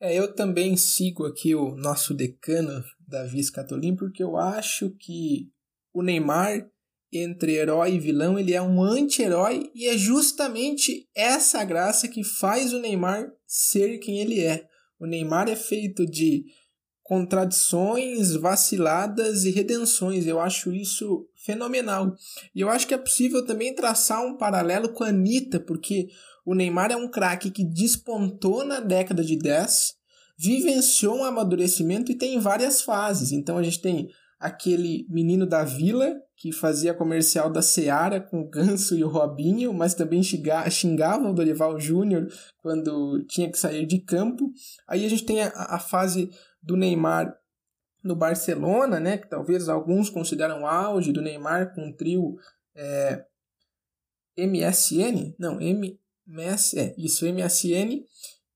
É, 0.00 0.14
eu 0.14 0.34
também 0.34 0.76
sigo 0.76 1.26
aqui 1.26 1.54
o 1.54 1.74
nosso 1.74 2.14
decano, 2.14 2.84
Davi 3.06 3.42
Scatolin, 3.42 3.96
porque 3.96 4.22
eu 4.22 4.36
acho 4.36 4.90
que 4.90 5.50
o 5.92 6.02
Neymar, 6.02 6.68
entre 7.12 7.54
herói 7.54 7.94
e 7.94 7.98
vilão, 7.98 8.38
ele 8.38 8.52
é 8.52 8.60
um 8.60 8.82
anti-herói 8.82 9.70
e 9.74 9.86
é 9.86 9.96
justamente 9.96 11.08
essa 11.14 11.64
graça 11.64 12.06
que 12.08 12.22
faz 12.22 12.72
o 12.72 12.78
Neymar 12.78 13.30
ser 13.46 13.98
quem 13.98 14.20
ele 14.20 14.40
é. 14.40 14.66
O 15.00 15.06
Neymar 15.06 15.48
é 15.48 15.56
feito 15.56 16.04
de 16.04 16.44
contradições, 17.02 18.34
vaciladas 18.34 19.44
e 19.44 19.50
redenções. 19.50 20.26
Eu 20.26 20.38
acho 20.38 20.70
isso 20.70 21.26
fenomenal. 21.34 22.14
E 22.54 22.60
eu 22.60 22.68
acho 22.68 22.86
que 22.86 22.92
é 22.92 22.98
possível 22.98 23.46
também 23.46 23.74
traçar 23.74 24.22
um 24.22 24.36
paralelo 24.36 24.90
com 24.90 25.04
a 25.04 25.08
Anitta, 25.08 25.58
porque 25.58 26.08
o 26.44 26.54
Neymar 26.54 26.92
é 26.92 26.96
um 26.96 27.10
craque 27.10 27.50
que 27.50 27.64
despontou 27.64 28.64
na 28.64 28.80
década 28.80 29.24
de 29.24 29.38
10, 29.38 29.94
vivenciou 30.38 31.16
um 31.16 31.24
amadurecimento 31.24 32.12
e 32.12 32.14
tem 32.14 32.38
várias 32.38 32.82
fases. 32.82 33.32
Então 33.32 33.56
a 33.56 33.62
gente 33.62 33.80
tem 33.80 34.10
aquele 34.38 35.06
menino 35.08 35.46
da 35.46 35.64
vila 35.64 36.14
que 36.36 36.52
fazia 36.52 36.94
comercial 36.94 37.50
da 37.50 37.60
Seara 37.60 38.20
com 38.20 38.40
o 38.40 38.48
Ganso 38.48 38.96
e 38.96 39.02
o 39.02 39.08
Robinho, 39.08 39.72
mas 39.74 39.94
também 39.94 40.22
xingava 40.22 41.28
o 41.28 41.34
Dorival 41.34 41.80
Júnior 41.80 42.28
quando 42.58 43.24
tinha 43.24 43.50
que 43.50 43.58
sair 43.58 43.84
de 43.86 43.98
campo. 43.98 44.52
Aí 44.86 45.04
a 45.04 45.08
gente 45.08 45.24
tem 45.24 45.42
a, 45.42 45.48
a 45.48 45.78
fase 45.80 46.30
do 46.62 46.76
Neymar 46.76 47.36
no 48.02 48.14
Barcelona, 48.14 49.00
né, 49.00 49.18
que 49.18 49.28
talvez 49.28 49.68
alguns 49.68 50.08
consideram 50.08 50.66
auge 50.66 51.12
do 51.12 51.20
Neymar 51.20 51.74
com 51.74 51.88
o 51.88 51.92
trio 51.92 52.38
é, 52.74 53.24
MSN, 54.36 55.34
não, 55.36 55.60
M, 55.60 55.98
MS, 56.26 56.78
é, 56.78 56.94
isso, 56.96 57.26
MSN, 57.26 58.04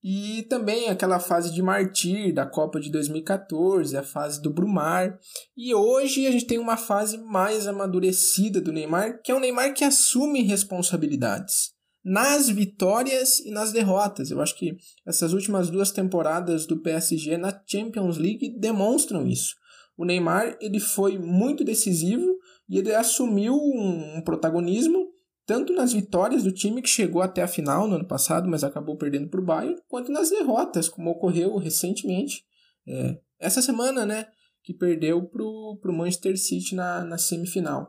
e 0.02 0.42
também 0.48 0.88
aquela 0.88 1.20
fase 1.20 1.52
de 1.52 1.62
Martir 1.62 2.32
da 2.32 2.44
Copa 2.44 2.80
de 2.80 2.90
2014, 2.90 3.96
a 3.96 4.02
fase 4.02 4.42
do 4.42 4.50
Brumar. 4.50 5.18
E 5.56 5.72
hoje 5.74 6.26
a 6.26 6.30
gente 6.32 6.46
tem 6.46 6.58
uma 6.58 6.76
fase 6.76 7.18
mais 7.18 7.68
amadurecida 7.68 8.60
do 8.60 8.72
Neymar, 8.72 9.20
que 9.22 9.30
é 9.30 9.34
um 9.34 9.40
Neymar 9.40 9.74
que 9.74 9.84
assume 9.84 10.42
responsabilidades 10.42 11.72
nas 12.04 12.48
vitórias 12.48 13.38
e 13.38 13.52
nas 13.52 13.70
derrotas. 13.70 14.30
Eu 14.30 14.40
acho 14.40 14.58
que 14.58 14.76
essas 15.06 15.32
últimas 15.32 15.70
duas 15.70 15.92
temporadas 15.92 16.66
do 16.66 16.80
PSG 16.80 17.36
na 17.36 17.56
Champions 17.64 18.18
League 18.18 18.58
demonstram 18.58 19.24
isso. 19.26 19.54
O 19.96 20.04
Neymar 20.04 20.56
ele 20.60 20.80
foi 20.80 21.16
muito 21.16 21.62
decisivo 21.62 22.26
e 22.68 22.78
ele 22.78 22.92
assumiu 22.92 23.54
um 23.54 24.20
protagonismo 24.24 25.11
tanto 25.46 25.72
nas 25.72 25.92
vitórias 25.92 26.42
do 26.42 26.52
time 26.52 26.82
que 26.82 26.88
chegou 26.88 27.22
até 27.22 27.42
a 27.42 27.48
final 27.48 27.88
no 27.88 27.96
ano 27.96 28.06
passado, 28.06 28.48
mas 28.48 28.62
acabou 28.62 28.96
perdendo 28.96 29.28
para 29.28 29.40
o 29.40 29.44
Bayern, 29.44 29.80
quanto 29.88 30.12
nas 30.12 30.30
derrotas, 30.30 30.88
como 30.88 31.10
ocorreu 31.10 31.56
recentemente, 31.56 32.44
é, 32.86 33.18
essa 33.38 33.60
semana, 33.60 34.06
né, 34.06 34.26
que 34.62 34.72
perdeu 34.72 35.22
para 35.24 35.42
o 35.42 35.92
Manchester 35.92 36.38
City 36.38 36.74
na, 36.74 37.04
na 37.04 37.18
semifinal. 37.18 37.88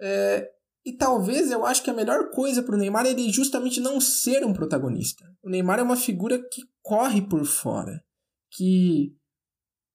É, 0.00 0.50
E 0.84 0.92
talvez 0.96 1.50
eu 1.50 1.64
acho 1.64 1.82
que 1.82 1.90
a 1.90 1.94
melhor 1.94 2.30
coisa 2.30 2.62
para 2.62 2.74
o 2.74 2.78
Neymar 2.78 3.06
é 3.06 3.10
ele 3.10 3.30
justamente 3.30 3.80
não 3.80 4.00
ser 4.00 4.44
um 4.44 4.52
protagonista. 4.52 5.24
O 5.42 5.50
Neymar 5.50 5.78
é 5.78 5.82
uma 5.82 5.96
figura 5.96 6.38
que 6.38 6.62
corre 6.82 7.22
por 7.22 7.44
fora, 7.44 8.02
que 8.50 9.14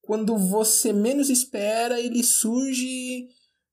quando 0.02 0.38
você 0.38 0.94
menos 0.94 1.30
espera, 1.30 2.00
ele 2.00 2.24
surge 2.24 3.28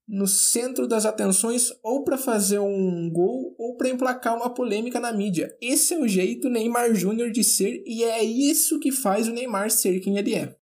no 0.07 0.27
centro 0.27 0.87
das 0.87 1.05
atenções 1.05 1.71
ou 1.81 2.03
para 2.03 2.17
fazer 2.17 2.59
um 2.59 3.09
gol 3.11 3.55
ou 3.57 3.77
para 3.77 3.89
emplacar 3.89 4.35
uma 4.35 4.53
polêmica 4.53 4.99
na 4.99 5.13
mídia. 5.13 5.55
Esse 5.61 5.93
é 5.93 5.99
o 5.99 6.07
jeito 6.07 6.49
Neymar 6.49 6.93
Júnior 6.93 7.31
de 7.31 7.43
ser 7.43 7.83
e 7.85 8.03
é 8.03 8.23
isso 8.23 8.79
que 8.79 8.91
faz 8.91 9.27
o 9.27 9.33
Neymar 9.33 9.69
ser 9.69 9.99
quem 9.99 10.17
ele 10.17 10.35
é. 10.35 10.55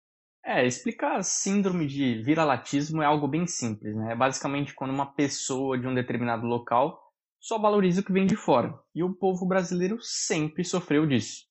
É, 0.44 0.66
explicar 0.66 1.16
a 1.16 1.22
síndrome 1.22 1.86
de 1.86 2.22
viralatismo 2.22 3.02
é 3.02 3.06
algo 3.06 3.28
bem 3.28 3.46
simples, 3.46 3.94
né? 3.94 4.12
É 4.12 4.16
basicamente 4.16 4.74
quando 4.74 4.92
uma 4.92 5.12
pessoa 5.14 5.78
de 5.78 5.86
um 5.86 5.94
determinado 5.94 6.46
local 6.46 6.98
só 7.38 7.58
valoriza 7.58 8.00
o 8.00 8.04
que 8.04 8.12
vem 8.12 8.26
de 8.26 8.34
fora. 8.34 8.74
E 8.94 9.02
o 9.02 9.14
povo 9.14 9.46
brasileiro 9.46 9.98
sempre 10.00 10.64
sofreu 10.64 11.06
disso. 11.06 11.46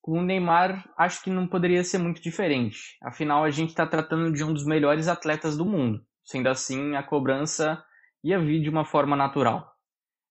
Com 0.00 0.18
o 0.18 0.22
Neymar, 0.22 0.92
acho 0.98 1.22
que 1.22 1.30
não 1.30 1.46
poderia 1.46 1.82
ser 1.82 1.98
muito 1.98 2.20
diferente. 2.20 2.98
Afinal, 3.02 3.44
a 3.44 3.50
gente 3.50 3.70
está 3.70 3.86
tratando 3.86 4.32
de 4.32 4.44
um 4.44 4.52
dos 4.52 4.66
melhores 4.66 5.08
atletas 5.08 5.56
do 5.56 5.64
mundo. 5.64 6.04
Sendo 6.24 6.48
assim, 6.48 6.96
a 6.96 7.02
cobrança 7.02 7.84
ia 8.22 8.38
vir 8.38 8.62
de 8.62 8.70
uma 8.70 8.84
forma 8.84 9.14
natural. 9.14 9.70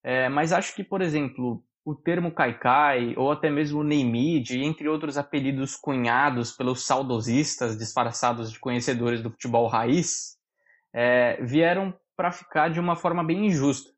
É, 0.03 0.27
mas 0.27 0.51
acho 0.51 0.75
que, 0.75 0.83
por 0.83 1.01
exemplo, 1.01 1.63
o 1.85 1.93
termo 1.93 2.31
Kaikai, 2.31 3.13
ou 3.15 3.31
até 3.31 3.49
mesmo 3.49 3.83
Neymid, 3.83 4.57
entre 4.57 4.87
outros 4.87 5.17
apelidos 5.17 5.75
cunhados 5.75 6.51
pelos 6.51 6.85
saudosistas 6.85 7.77
disfarçados 7.77 8.51
de 8.51 8.59
conhecedores 8.59 9.21
do 9.21 9.29
futebol 9.29 9.67
raiz, 9.67 10.37
é, 10.93 11.41
vieram 11.43 11.93
para 12.15 12.31
ficar 12.31 12.69
de 12.69 12.79
uma 12.79 12.95
forma 12.95 13.23
bem 13.23 13.47
injusta. 13.47 13.91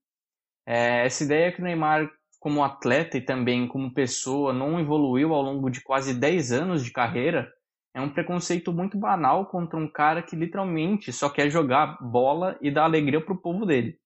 É, 0.65 1.05
essa 1.05 1.23
ideia 1.23 1.51
que 1.51 1.61
o 1.61 1.63
Neymar, 1.63 2.09
como 2.39 2.63
atleta 2.63 3.17
e 3.17 3.21
também 3.21 3.67
como 3.67 3.93
pessoa, 3.93 4.51
não 4.51 4.79
evoluiu 4.79 5.33
ao 5.33 5.41
longo 5.41 5.69
de 5.69 5.81
quase 5.81 6.13
10 6.13 6.51
anos 6.51 6.83
de 6.83 6.91
carreira, 6.91 7.51
é 7.95 8.01
um 8.01 8.09
preconceito 8.09 8.73
muito 8.73 8.97
banal 8.97 9.45
contra 9.45 9.79
um 9.79 9.87
cara 9.87 10.21
que 10.21 10.35
literalmente 10.35 11.13
só 11.13 11.29
quer 11.29 11.49
jogar 11.49 11.97
bola 12.01 12.57
e 12.59 12.69
dar 12.69 12.83
alegria 12.83 13.21
pro 13.21 13.41
povo 13.41 13.65
dele. 13.65 13.97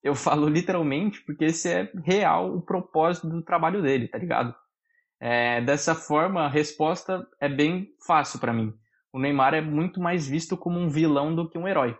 Eu 0.00 0.14
falo 0.16 0.48
literalmente 0.48 1.20
porque 1.22 1.46
esse 1.46 1.68
é 1.68 1.90
real 2.04 2.54
o 2.56 2.62
propósito 2.62 3.28
do 3.28 3.42
trabalho 3.42 3.82
dele, 3.82 4.06
tá 4.06 4.16
ligado? 4.16 4.54
É, 5.20 5.60
dessa 5.60 5.92
forma, 5.92 6.42
a 6.42 6.48
resposta 6.48 7.26
é 7.40 7.48
bem 7.48 7.88
fácil 8.06 8.38
para 8.38 8.52
mim. 8.52 8.72
O 9.12 9.18
Neymar 9.18 9.54
é 9.54 9.60
muito 9.60 10.00
mais 10.00 10.26
visto 10.26 10.56
como 10.56 10.78
um 10.78 10.88
vilão 10.88 11.34
do 11.34 11.48
que 11.48 11.58
um 11.58 11.66
herói. 11.66 11.96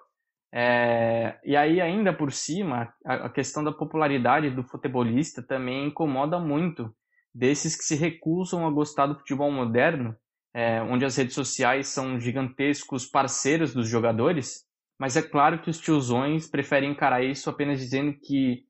É, 0.54 1.40
e 1.44 1.56
aí, 1.56 1.80
ainda 1.80 2.12
por 2.12 2.30
cima, 2.30 2.94
a, 3.04 3.14
a 3.26 3.28
questão 3.28 3.64
da 3.64 3.72
popularidade 3.72 4.50
do 4.50 4.62
futebolista 4.62 5.42
também 5.42 5.88
incomoda 5.88 6.38
muito 6.38 6.94
desses 7.34 7.74
que 7.74 7.82
se 7.82 7.96
recusam 7.96 8.66
a 8.66 8.70
gostar 8.70 9.06
do 9.06 9.18
futebol 9.18 9.50
moderno, 9.50 10.16
é, 10.54 10.82
onde 10.82 11.04
as 11.04 11.16
redes 11.16 11.34
sociais 11.34 11.88
são 11.88 12.20
gigantescos 12.20 13.06
parceiros 13.06 13.72
dos 13.72 13.88
jogadores, 13.88 14.64
mas 14.98 15.16
é 15.16 15.22
claro 15.22 15.60
que 15.60 15.70
os 15.70 15.80
tiozões 15.80 16.48
preferem 16.48 16.90
encarar 16.90 17.24
isso 17.24 17.48
apenas 17.48 17.80
dizendo 17.80 18.14
que, 18.22 18.64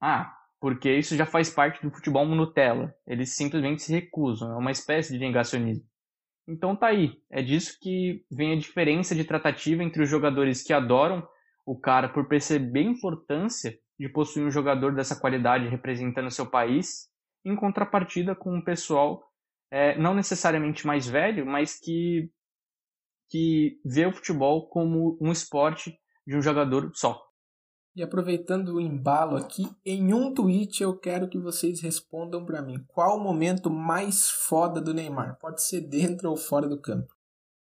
ah, 0.00 0.32
porque 0.60 0.90
isso 0.90 1.16
já 1.16 1.26
faz 1.26 1.50
parte 1.50 1.82
do 1.82 1.90
futebol 1.90 2.24
Nutella. 2.26 2.94
Eles 3.06 3.34
simplesmente 3.36 3.82
se 3.82 3.92
recusam, 3.92 4.52
é 4.52 4.56
uma 4.56 4.70
espécie 4.70 5.12
de 5.12 5.18
negacionismo. 5.18 5.84
Então 6.46 6.76
tá 6.76 6.88
aí, 6.88 7.18
é 7.30 7.42
disso 7.42 7.78
que 7.80 8.24
vem 8.30 8.52
a 8.52 8.58
diferença 8.58 9.14
de 9.14 9.24
tratativa 9.24 9.82
entre 9.82 10.02
os 10.02 10.08
jogadores 10.08 10.62
que 10.62 10.72
adoram 10.72 11.26
o 11.66 11.78
cara 11.78 12.08
por 12.08 12.28
perceber 12.28 12.80
a 12.80 12.90
importância 12.90 13.74
de 13.98 14.08
possuir 14.08 14.46
um 14.46 14.50
jogador 14.50 14.94
dessa 14.94 15.18
qualidade 15.18 15.68
representando 15.68 16.30
seu 16.30 16.46
país, 16.46 17.08
em 17.44 17.56
contrapartida 17.56 18.34
com 18.34 18.54
um 18.54 18.62
pessoal 18.62 19.22
é, 19.70 19.98
não 19.98 20.14
necessariamente 20.14 20.86
mais 20.86 21.06
velho, 21.06 21.44
mas 21.46 21.78
que, 21.78 22.30
que 23.30 23.80
vê 23.84 24.06
o 24.06 24.12
futebol 24.12 24.68
como 24.68 25.18
um 25.20 25.32
esporte 25.32 25.98
de 26.26 26.36
um 26.36 26.42
jogador 26.42 26.90
só. 26.94 27.20
E 27.96 28.02
aproveitando 28.02 28.74
o 28.74 28.80
embalo 28.80 29.36
aqui, 29.36 29.68
em 29.84 30.12
um 30.12 30.34
tweet 30.34 30.82
eu 30.82 30.98
quero 30.98 31.28
que 31.28 31.38
vocês 31.38 31.80
respondam 31.80 32.44
para 32.44 32.60
mim. 32.60 32.84
Qual 32.88 33.16
o 33.16 33.22
momento 33.22 33.70
mais 33.70 34.28
foda 34.28 34.80
do 34.80 34.92
Neymar? 34.92 35.38
Pode 35.38 35.62
ser 35.62 35.80
dentro 35.80 36.28
ou 36.28 36.36
fora 36.36 36.68
do 36.68 36.80
campo. 36.80 37.14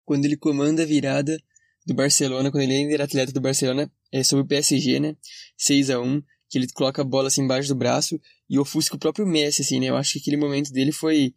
Quando 0.05 0.23
ele 0.23 0.37
comanda 0.37 0.83
a 0.83 0.85
virada 0.85 1.37
do 1.85 1.93
Barcelona, 1.93 2.49
quando 2.49 2.63
ele 2.63 2.73
ainda 2.73 2.93
era 2.93 3.03
atleta 3.03 3.33
do 3.33 3.41
Barcelona, 3.41 3.91
é 4.13 4.23
sobre 4.23 4.45
o 4.45 4.47
PSG, 4.47 4.99
né? 4.99 5.17
6 5.57 5.89
a 5.89 5.99
1 5.99 6.21
que 6.49 6.57
ele 6.57 6.67
coloca 6.71 7.01
a 7.01 7.05
bola 7.05 7.27
assim 7.27 7.41
embaixo 7.41 7.67
do 7.67 7.75
braço 7.75 8.21
e 8.47 8.59
ofusca 8.59 8.95
o 8.95 8.99
próprio 8.99 9.25
Messi, 9.25 9.61
assim, 9.61 9.79
né? 9.79 9.87
Eu 9.87 9.97
acho 9.97 10.13
que 10.13 10.19
aquele 10.19 10.37
momento 10.37 10.71
dele 10.71 10.91
foi 10.91 11.33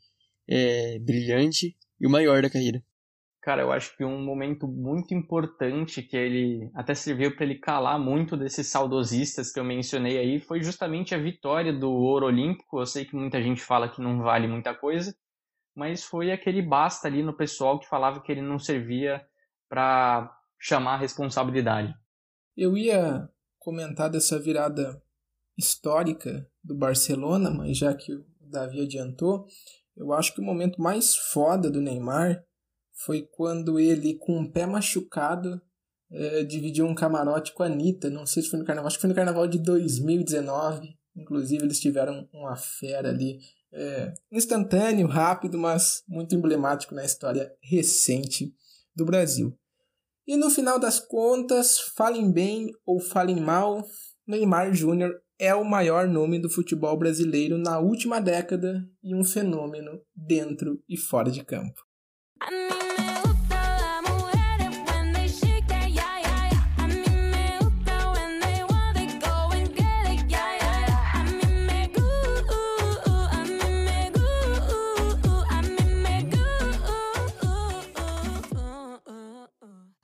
é, 0.48 0.98
brilhante 0.98 1.76
e 2.00 2.06
o 2.06 2.10
maior 2.10 2.42
da 2.42 2.50
carreira. 2.50 2.82
Cara, 3.46 3.62
eu 3.62 3.70
acho 3.70 3.96
que 3.96 4.04
um 4.04 4.20
momento 4.20 4.66
muito 4.66 5.14
importante 5.14 6.02
que 6.02 6.16
ele 6.16 6.68
até 6.74 6.94
serviu 6.94 7.36
para 7.36 7.44
ele 7.44 7.54
calar 7.54 7.96
muito 7.96 8.36
desses 8.36 8.66
saudosistas 8.66 9.52
que 9.52 9.60
eu 9.60 9.64
mencionei 9.64 10.18
aí 10.18 10.40
foi 10.40 10.60
justamente 10.64 11.14
a 11.14 11.18
vitória 11.18 11.72
do 11.72 11.88
ouro 11.88 12.26
olímpico. 12.26 12.80
Eu 12.80 12.86
sei 12.86 13.04
que 13.04 13.14
muita 13.14 13.40
gente 13.40 13.60
fala 13.60 13.88
que 13.88 14.02
não 14.02 14.20
vale 14.20 14.48
muita 14.48 14.74
coisa, 14.74 15.16
mas 15.76 16.02
foi 16.02 16.32
aquele 16.32 16.60
basta 16.60 17.06
ali 17.06 17.22
no 17.22 17.36
pessoal 17.36 17.78
que 17.78 17.88
falava 17.88 18.20
que 18.20 18.32
ele 18.32 18.42
não 18.42 18.58
servia 18.58 19.24
para 19.68 20.36
chamar 20.58 20.94
a 20.94 20.98
responsabilidade. 20.98 21.94
Eu 22.56 22.76
ia 22.76 23.28
comentar 23.60 24.10
dessa 24.10 24.40
virada 24.40 25.00
histórica 25.56 26.50
do 26.64 26.74
Barcelona, 26.74 27.48
mas 27.48 27.78
já 27.78 27.94
que 27.94 28.12
o 28.12 28.26
Davi 28.40 28.82
adiantou, 28.82 29.46
eu 29.96 30.12
acho 30.12 30.34
que 30.34 30.40
o 30.40 30.44
momento 30.44 30.80
mais 30.80 31.16
foda 31.16 31.70
do 31.70 31.80
Neymar 31.80 32.44
foi 32.92 33.22
quando 33.22 33.78
ele, 33.78 34.14
com 34.14 34.38
um 34.38 34.50
pé 34.50 34.66
machucado, 34.66 35.60
é, 36.10 36.44
dividiu 36.44 36.86
um 36.86 36.94
camarote 36.94 37.52
com 37.52 37.62
a 37.62 37.66
Anitta. 37.66 38.10
Não 38.10 38.26
sei 38.26 38.42
se 38.42 38.50
foi 38.50 38.58
no 38.58 38.64
carnaval, 38.64 38.88
acho 38.88 38.96
que 38.96 39.02
foi 39.02 39.10
no 39.10 39.16
carnaval 39.16 39.46
de 39.46 39.58
2019. 39.58 40.88
Inclusive, 41.14 41.64
eles 41.64 41.80
tiveram 41.80 42.28
uma 42.32 42.56
fera 42.56 43.08
ali. 43.08 43.38
É, 43.72 44.14
instantâneo, 44.30 45.06
rápido, 45.06 45.58
mas 45.58 46.02
muito 46.08 46.34
emblemático 46.34 46.94
na 46.94 47.04
história 47.04 47.52
recente 47.60 48.54
do 48.94 49.04
Brasil. 49.04 49.58
E 50.26 50.36
no 50.36 50.50
final 50.50 50.78
das 50.78 50.98
contas, 50.98 51.78
falem 51.78 52.32
bem 52.32 52.70
ou 52.84 52.98
falem 52.98 53.40
mal, 53.40 53.84
Neymar 54.26 54.74
Júnior 54.74 55.12
é 55.38 55.54
o 55.54 55.64
maior 55.64 56.08
nome 56.08 56.38
do 56.38 56.48
futebol 56.48 56.96
brasileiro 56.96 57.58
na 57.58 57.78
última 57.78 58.20
década 58.20 58.82
e 59.02 59.14
um 59.14 59.22
fenômeno 59.22 60.00
dentro 60.14 60.82
e 60.88 60.96
fora 60.96 61.30
de 61.30 61.44
campo. 61.44 61.84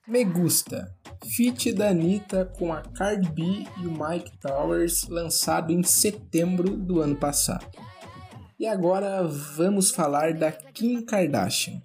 Me 0.07 0.25
gusta 0.25 0.95
feat 1.35 1.73
da 1.73 1.89
Anitta 1.89 2.45
com 2.59 2.73
a 2.73 2.83
Cardi 2.83 3.29
B 3.31 3.43
e 3.81 3.87
o 3.87 3.91
Mike 3.91 4.37
Towers, 4.39 5.09
lançado 5.09 5.73
em 5.73 5.83
setembro 5.83 6.77
do 6.77 7.01
ano 7.01 7.17
passado. 7.17 7.67
E 8.61 8.67
agora 8.67 9.23
vamos 9.23 9.91
falar 9.91 10.35
da 10.35 10.53
Kim 10.53 11.01
Kardashian. 11.01 11.81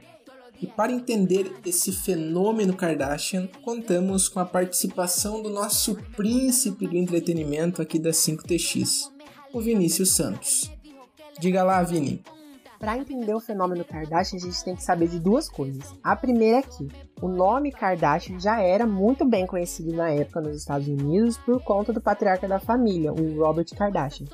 E 0.62 0.68
para 0.68 0.92
entender 0.92 1.50
esse 1.66 1.92
fenômeno 1.92 2.76
Kardashian, 2.76 3.48
contamos 3.64 4.28
com 4.28 4.40
a 4.40 4.46
participação 4.46 5.42
do 5.42 5.50
nosso 5.50 5.96
príncipe 6.16 6.86
do 6.86 6.98
entretenimento 6.98 7.82
aqui 7.82 7.98
da 7.98 8.10
5TX, 8.10 9.12
o 9.54 9.62
Vinícius 9.62 10.12
Santos. 10.12 10.70
Diga 11.40 11.64
lá, 11.64 11.82
Vini. 11.84 12.22
Para 12.80 12.98
entender 12.98 13.34
o 13.34 13.40
fenômeno 13.40 13.84
Kardashian, 13.84 14.38
a 14.38 14.42
gente 14.42 14.64
tem 14.64 14.76
que 14.76 14.84
saber 14.84 15.08
de 15.08 15.20
duas 15.20 15.50
coisas. 15.50 15.96
A 16.04 16.16
primeira 16.16 16.60
é 16.60 16.62
que 16.62 16.88
o 17.22 17.28
nome 17.28 17.72
Kardashian 17.72 18.40
já 18.40 18.62
era 18.62 18.86
muito 18.86 19.26
bem 19.26 19.48
conhecido 19.48 19.94
na 19.94 20.12
época 20.12 20.42
nos 20.42 20.58
Estados 20.58 20.88
Unidos 20.88 21.38
por 21.38 21.62
conta 21.64 21.92
do 21.92 22.00
patriarca 22.00 22.48
da 22.48 22.60
família, 22.60 23.12
o 23.12 23.40
Robert 23.40 23.68
Kardashian. 23.76 24.28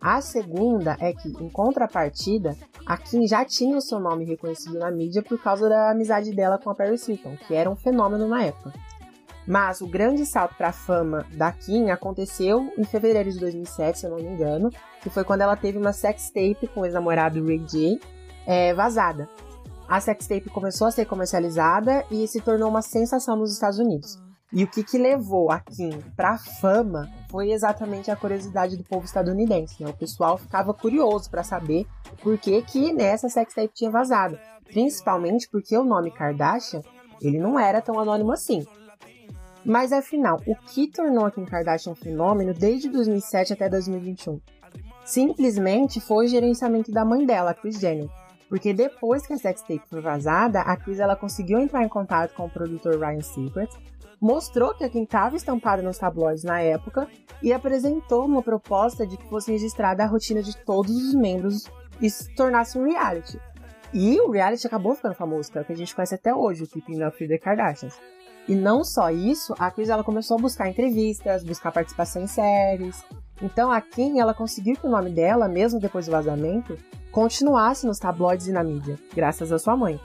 A 0.00 0.20
segunda 0.20 0.96
é 1.00 1.12
que, 1.12 1.28
em 1.28 1.48
contrapartida, 1.48 2.56
a 2.86 2.96
Kim 2.96 3.26
já 3.26 3.44
tinha 3.44 3.76
o 3.76 3.80
seu 3.80 3.98
nome 3.98 4.24
reconhecido 4.24 4.78
na 4.78 4.92
mídia 4.92 5.22
por 5.22 5.42
causa 5.42 5.68
da 5.68 5.90
amizade 5.90 6.32
dela 6.32 6.56
com 6.56 6.70
a 6.70 6.74
Paris 6.74 7.06
Hilton, 7.08 7.36
que 7.36 7.54
era 7.54 7.68
um 7.68 7.74
fenômeno 7.74 8.28
na 8.28 8.44
época. 8.44 8.72
Mas 9.48 9.80
o 9.80 9.86
grande 9.86 10.26
salto 10.26 10.54
para 10.56 10.68
a 10.68 10.72
fama 10.72 11.24
da 11.32 11.50
Kim 11.50 11.88
aconteceu 11.88 12.70
em 12.76 12.84
fevereiro 12.84 13.32
de 13.32 13.38
2007, 13.38 13.98
se 13.98 14.04
eu 14.04 14.10
não 14.10 14.18
me 14.18 14.26
engano, 14.26 14.68
que 15.00 15.08
foi 15.08 15.24
quando 15.24 15.40
ela 15.40 15.56
teve 15.56 15.78
uma 15.78 15.94
sextape 15.94 16.68
com 16.74 16.82
o 16.82 16.84
ex-namorado 16.84 17.42
Ray 17.42 17.58
J 17.60 17.98
é, 18.46 18.74
vazada. 18.74 19.26
A 19.88 20.00
sextape 20.00 20.50
começou 20.50 20.86
a 20.86 20.90
ser 20.90 21.06
comercializada 21.06 22.04
e 22.10 22.28
se 22.28 22.42
tornou 22.42 22.68
uma 22.68 22.82
sensação 22.82 23.36
nos 23.36 23.50
Estados 23.50 23.78
Unidos. 23.78 24.18
E 24.52 24.64
o 24.64 24.66
que, 24.66 24.84
que 24.84 24.98
levou 24.98 25.50
a 25.50 25.60
Kim 25.60 25.98
pra 26.14 26.36
fama 26.36 27.08
foi 27.30 27.50
exatamente 27.50 28.10
a 28.10 28.16
curiosidade 28.16 28.76
do 28.76 28.84
povo 28.84 29.06
estadunidense, 29.06 29.82
né? 29.82 29.88
O 29.88 29.96
pessoal 29.96 30.36
ficava 30.36 30.74
curioso 30.74 31.30
para 31.30 31.42
saber 31.42 31.86
por 32.22 32.36
que 32.36 32.60
que 32.60 32.92
nessa 32.92 33.30
sextape 33.30 33.72
tinha 33.72 33.90
vazado. 33.90 34.38
Principalmente 34.66 35.48
porque 35.50 35.74
o 35.76 35.84
nome 35.84 36.10
Kardashian, 36.10 36.82
ele 37.22 37.38
não 37.38 37.58
era 37.58 37.80
tão 37.80 37.98
anônimo 37.98 38.32
assim. 38.32 38.66
Mas 39.68 39.92
afinal, 39.92 40.40
o 40.46 40.56
que 40.56 40.90
tornou 40.90 41.26
a 41.26 41.30
Kim 41.30 41.44
Kardashian 41.44 41.92
um 41.92 41.94
fenômeno 41.94 42.54
desde 42.54 42.88
2007 42.88 43.52
até 43.52 43.68
2021? 43.68 44.40
Simplesmente 45.04 46.00
foi 46.00 46.24
o 46.24 46.28
gerenciamento 46.28 46.90
da 46.90 47.04
mãe 47.04 47.26
dela, 47.26 47.52
Kris 47.52 47.78
Jenner. 47.78 48.08
Porque 48.48 48.72
depois 48.72 49.26
que 49.26 49.34
a 49.34 49.36
sextape 49.36 49.82
foi 49.90 50.00
vazada, 50.00 50.60
a 50.62 50.74
Kris 50.74 50.98
ela 50.98 51.14
conseguiu 51.14 51.58
entrar 51.58 51.84
em 51.84 51.88
contato 51.88 52.34
com 52.34 52.46
o 52.46 52.50
produtor 52.50 52.98
Ryan 52.98 53.20
Seacrest, 53.20 53.76
mostrou 54.18 54.72
que 54.72 54.84
a 54.84 54.88
Kim 54.88 55.02
estava 55.02 55.36
estampada 55.36 55.82
nos 55.82 55.98
tabloides 55.98 56.44
na 56.44 56.62
época 56.62 57.06
e 57.42 57.52
apresentou 57.52 58.24
uma 58.24 58.42
proposta 58.42 59.06
de 59.06 59.18
que 59.18 59.28
fosse 59.28 59.52
registrada 59.52 60.02
a 60.02 60.06
rotina 60.06 60.42
de 60.42 60.56
todos 60.64 60.96
os 60.96 61.14
membros 61.14 61.64
e 62.00 62.08
se 62.08 62.34
tornasse 62.34 62.78
um 62.78 62.84
reality. 62.84 63.38
E 63.92 64.18
o 64.18 64.30
reality 64.30 64.66
acabou 64.66 64.94
ficando 64.94 65.14
famoso, 65.14 65.52
que 65.52 65.58
é 65.58 65.60
o 65.60 65.64
que 65.64 65.74
a 65.74 65.76
gente 65.76 65.94
conhece 65.94 66.14
até 66.14 66.34
hoje, 66.34 66.64
o 66.64 66.66
Keeping 66.66 67.02
Up 67.04 67.16
with 67.20 67.28
the 67.28 67.36
Kardashians. 67.36 67.98
E 68.48 68.54
não 68.54 68.82
só 68.82 69.10
isso, 69.10 69.54
a 69.58 69.70
Kris 69.70 69.90
ela 69.90 70.02
começou 70.02 70.38
a 70.38 70.40
buscar 70.40 70.68
entrevistas, 70.68 71.44
buscar 71.44 71.70
participação 71.70 72.22
em 72.22 72.26
séries. 72.26 73.04
Então 73.42 73.70
a 73.70 73.80
Kim 73.80 74.18
ela 74.18 74.32
conseguiu 74.32 74.74
que 74.74 74.86
o 74.86 74.90
nome 74.90 75.10
dela, 75.10 75.46
mesmo 75.46 75.78
depois 75.78 76.06
do 76.06 76.12
vazamento, 76.12 76.76
continuasse 77.12 77.86
nos 77.86 77.98
tabloides 77.98 78.48
e 78.48 78.52
na 78.52 78.64
mídia, 78.64 78.98
graças 79.14 79.52
à 79.52 79.58
sua 79.58 79.76
mãe. 79.76 80.00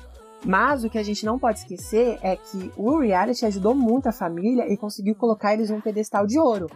Mas 0.46 0.84
o 0.84 0.90
que 0.90 0.98
a 0.98 1.04
gente 1.04 1.26
não 1.26 1.40
pode 1.40 1.60
esquecer 1.60 2.20
é 2.22 2.36
que 2.36 2.70
o 2.76 3.00
reality 3.00 3.46
ajudou 3.46 3.74
muito 3.74 4.08
a 4.08 4.12
família 4.12 4.72
e 4.72 4.76
conseguiu 4.76 5.16
colocar 5.16 5.54
eles 5.54 5.70
num 5.70 5.80
pedestal 5.80 6.28
de 6.28 6.38
ouro. 6.38 6.68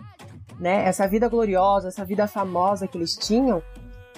Né? 0.58 0.86
Essa 0.86 1.06
vida 1.06 1.28
gloriosa, 1.28 1.90
essa 1.90 2.06
vida 2.06 2.28
famosa 2.28 2.88
que 2.88 2.98
eles 2.98 3.16
tinham, 3.16 3.62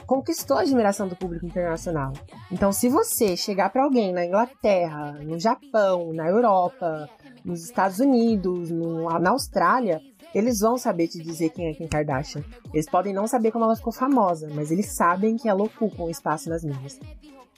conquistou 0.09 0.57
a 0.57 0.61
admiração 0.61 1.07
do 1.07 1.15
público 1.15 1.45
internacional. 1.45 2.13
Então, 2.51 2.71
se 2.71 2.89
você 2.89 3.37
chegar 3.37 3.69
para 3.69 3.83
alguém 3.83 4.11
na 4.11 4.25
Inglaterra, 4.25 5.11
no 5.21 5.37
Japão, 5.37 6.11
na 6.13 6.27
Europa, 6.27 7.07
nos 7.45 7.63
Estados 7.63 7.99
Unidos, 7.99 8.71
no- 8.71 9.07
na 9.19 9.29
Austrália, 9.29 10.01
eles 10.33 10.61
vão 10.61 10.79
saber 10.79 11.09
te 11.09 11.21
dizer 11.21 11.49
quem 11.51 11.67
é 11.67 11.73
Kim 11.75 11.87
Kardashian. 11.87 12.43
Eles 12.73 12.89
podem 12.89 13.13
não 13.13 13.27
saber 13.27 13.51
como 13.51 13.65
ela 13.65 13.75
ficou 13.75 13.93
famosa, 13.93 14.49
mas 14.51 14.71
eles 14.71 14.87
sabem 14.95 15.37
que 15.37 15.47
ela 15.47 15.63
ocupa 15.63 16.01
um 16.01 16.09
espaço 16.09 16.49
nas 16.49 16.63
mídias. 16.63 16.99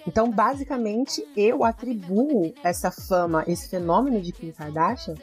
Então, 0.06 0.30
basicamente, 0.30 1.24
eu 1.38 1.64
atribuo 1.64 2.54
essa 2.66 2.92
fama, 2.92 3.46
esse 3.48 3.70
fenômeno 3.70 4.20
de 4.20 4.34
Kim 4.34 4.52
Kardashian 4.52 5.16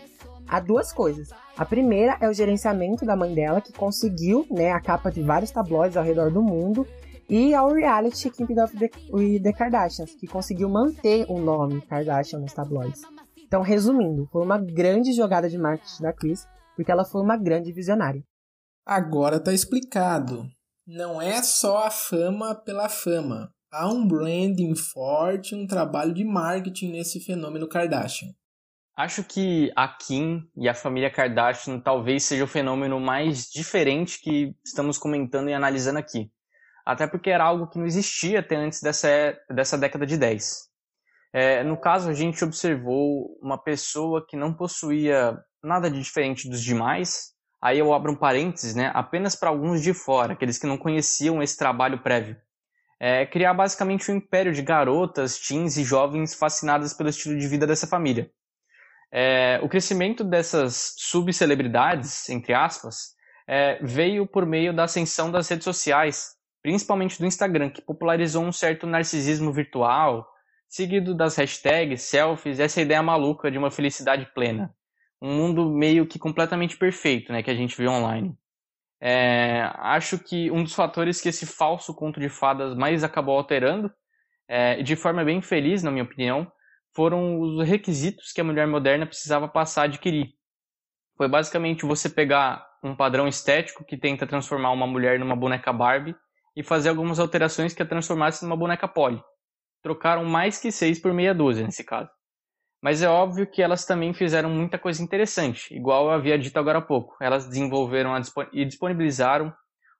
a 0.48 0.60
duas 0.60 0.94
coisas. 0.94 1.28
A 1.58 1.64
primeira 1.66 2.16
é 2.22 2.28
o 2.28 2.32
gerenciamento 2.32 3.04
da 3.04 3.14
mãe 3.14 3.34
dela, 3.34 3.60
que 3.60 3.70
conseguiu 3.70 4.46
né, 4.50 4.72
a 4.72 4.80
capa 4.80 5.10
de 5.10 5.20
vários 5.22 5.50
tabloides 5.50 5.94
ao 5.98 6.02
redor 6.04 6.30
do 6.30 6.40
mundo, 6.42 6.86
e 7.28 7.54
ao 7.54 7.72
reality 7.72 8.30
Keeping 8.30 8.58
Up 8.58 8.74
the, 8.76 8.90
with 9.12 9.42
the 9.42 9.52
Kardashians, 9.52 10.14
que 10.14 10.26
conseguiu 10.26 10.68
manter 10.68 11.26
o 11.28 11.38
nome 11.38 11.82
Kardashian 11.82 12.40
nos 12.40 12.54
tabloides. 12.54 13.02
Então, 13.36 13.60
resumindo, 13.60 14.26
foi 14.32 14.42
uma 14.42 14.58
grande 14.58 15.12
jogada 15.12 15.48
de 15.48 15.58
marketing 15.58 16.02
da 16.02 16.12
Kris, 16.12 16.46
porque 16.74 16.90
ela 16.90 17.04
foi 17.04 17.20
uma 17.20 17.36
grande 17.36 17.72
visionária. 17.72 18.22
Agora 18.86 19.38
tá 19.38 19.52
explicado. 19.52 20.48
Não 20.86 21.20
é 21.20 21.42
só 21.42 21.84
a 21.84 21.90
fama 21.90 22.54
pela 22.54 22.88
fama. 22.88 23.52
Há 23.70 23.86
um 23.92 24.06
branding 24.06 24.74
forte, 24.74 25.54
um 25.54 25.66
trabalho 25.66 26.14
de 26.14 26.24
marketing 26.24 26.92
nesse 26.92 27.20
fenômeno 27.20 27.68
Kardashian. 27.68 28.28
Acho 28.96 29.22
que 29.22 29.70
a 29.76 29.86
Kim 29.86 30.42
e 30.56 30.68
a 30.68 30.74
família 30.74 31.10
Kardashian 31.10 31.78
talvez 31.78 32.24
seja 32.24 32.44
o 32.44 32.48
fenômeno 32.48 32.98
mais 32.98 33.50
diferente 33.50 34.18
que 34.20 34.54
estamos 34.64 34.96
comentando 34.96 35.50
e 35.50 35.54
analisando 35.54 35.98
aqui. 35.98 36.30
Até 36.88 37.06
porque 37.06 37.28
era 37.28 37.44
algo 37.44 37.66
que 37.66 37.78
não 37.78 37.84
existia 37.84 38.40
até 38.40 38.56
antes 38.56 38.80
dessa, 38.80 39.08
dessa 39.50 39.76
década 39.76 40.06
de 40.06 40.16
10. 40.16 40.68
É, 41.34 41.62
no 41.62 41.76
caso, 41.76 42.08
a 42.08 42.14
gente 42.14 42.42
observou 42.42 43.38
uma 43.42 43.62
pessoa 43.62 44.24
que 44.26 44.38
não 44.38 44.54
possuía 44.54 45.36
nada 45.62 45.90
de 45.90 46.00
diferente 46.00 46.48
dos 46.48 46.64
demais. 46.64 47.34
Aí 47.60 47.78
eu 47.78 47.92
abro 47.92 48.12
um 48.12 48.16
parênteses, 48.16 48.74
né? 48.74 48.90
Apenas 48.94 49.36
para 49.36 49.50
alguns 49.50 49.82
de 49.82 49.92
fora, 49.92 50.32
aqueles 50.32 50.56
que 50.56 50.66
não 50.66 50.78
conheciam 50.78 51.42
esse 51.42 51.58
trabalho 51.58 52.02
prévio. 52.02 52.38
É, 52.98 53.26
criar 53.26 53.52
basicamente 53.52 54.10
um 54.10 54.16
império 54.16 54.54
de 54.54 54.62
garotas, 54.62 55.38
teens 55.38 55.76
e 55.76 55.84
jovens 55.84 56.32
fascinadas 56.32 56.94
pelo 56.94 57.10
estilo 57.10 57.38
de 57.38 57.46
vida 57.46 57.66
dessa 57.66 57.86
família. 57.86 58.30
É, 59.12 59.60
o 59.62 59.68
crescimento 59.68 60.24
dessas 60.24 60.94
subcelebridades, 60.96 62.30
entre 62.30 62.54
aspas, 62.54 63.08
é, 63.46 63.78
veio 63.82 64.26
por 64.26 64.46
meio 64.46 64.74
da 64.74 64.84
ascensão 64.84 65.30
das 65.30 65.46
redes 65.50 65.64
sociais, 65.64 66.37
principalmente 66.62 67.18
do 67.18 67.26
Instagram, 67.26 67.70
que 67.70 67.82
popularizou 67.82 68.44
um 68.44 68.52
certo 68.52 68.86
narcisismo 68.86 69.52
virtual, 69.52 70.26
seguido 70.68 71.14
das 71.14 71.36
hashtags, 71.36 72.02
selfies, 72.02 72.60
essa 72.60 72.80
ideia 72.80 73.02
maluca 73.02 73.50
de 73.50 73.58
uma 73.58 73.70
felicidade 73.70 74.26
plena. 74.34 74.74
Um 75.20 75.34
mundo 75.34 75.70
meio 75.70 76.06
que 76.06 76.18
completamente 76.18 76.76
perfeito, 76.76 77.32
né, 77.32 77.42
que 77.42 77.50
a 77.50 77.54
gente 77.54 77.76
vê 77.76 77.88
online. 77.88 78.36
É, 79.00 79.70
acho 79.76 80.18
que 80.18 80.50
um 80.50 80.62
dos 80.62 80.74
fatores 80.74 81.20
que 81.20 81.28
esse 81.28 81.46
falso 81.46 81.94
conto 81.94 82.18
de 82.18 82.28
fadas 82.28 82.76
mais 82.76 83.04
acabou 83.04 83.36
alterando, 83.36 83.90
é, 84.48 84.82
de 84.82 84.96
forma 84.96 85.24
bem 85.24 85.40
feliz, 85.40 85.82
na 85.82 85.90
minha 85.90 86.04
opinião, 86.04 86.50
foram 86.94 87.40
os 87.40 87.66
requisitos 87.66 88.32
que 88.32 88.40
a 88.40 88.44
mulher 88.44 88.66
moderna 88.66 89.06
precisava 89.06 89.46
passar 89.46 89.82
a 89.82 89.84
adquirir. 89.84 90.32
Foi 91.16 91.28
basicamente 91.28 91.84
você 91.84 92.08
pegar 92.08 92.66
um 92.82 92.94
padrão 92.94 93.28
estético 93.28 93.84
que 93.84 93.96
tenta 93.96 94.26
transformar 94.26 94.72
uma 94.72 94.86
mulher 94.86 95.18
numa 95.18 95.36
boneca 95.36 95.72
Barbie 95.72 96.14
e 96.58 96.62
fazer 96.64 96.88
algumas 96.88 97.20
alterações 97.20 97.72
que 97.72 97.80
a 97.84 97.86
transformasse 97.86 98.44
numa 98.44 98.56
boneca 98.56 98.88
Polly. 98.88 99.22
Trocaram 99.80 100.24
mais 100.24 100.58
que 100.58 100.72
seis 100.72 100.98
por 100.98 101.14
meia 101.14 101.32
dúzia 101.32 101.64
nesse 101.64 101.84
caso. 101.84 102.10
Mas 102.82 103.00
é 103.00 103.08
óbvio 103.08 103.46
que 103.48 103.62
elas 103.62 103.86
também 103.86 104.12
fizeram 104.12 104.50
muita 104.50 104.76
coisa 104.76 105.00
interessante, 105.00 105.72
igual 105.72 106.06
eu 106.06 106.10
havia 106.10 106.36
dito 106.36 106.58
agora 106.58 106.78
há 106.78 106.82
pouco. 106.82 107.16
Elas 107.22 107.46
desenvolveram 107.46 108.10
e 108.52 108.64
disponibilizaram 108.64 109.54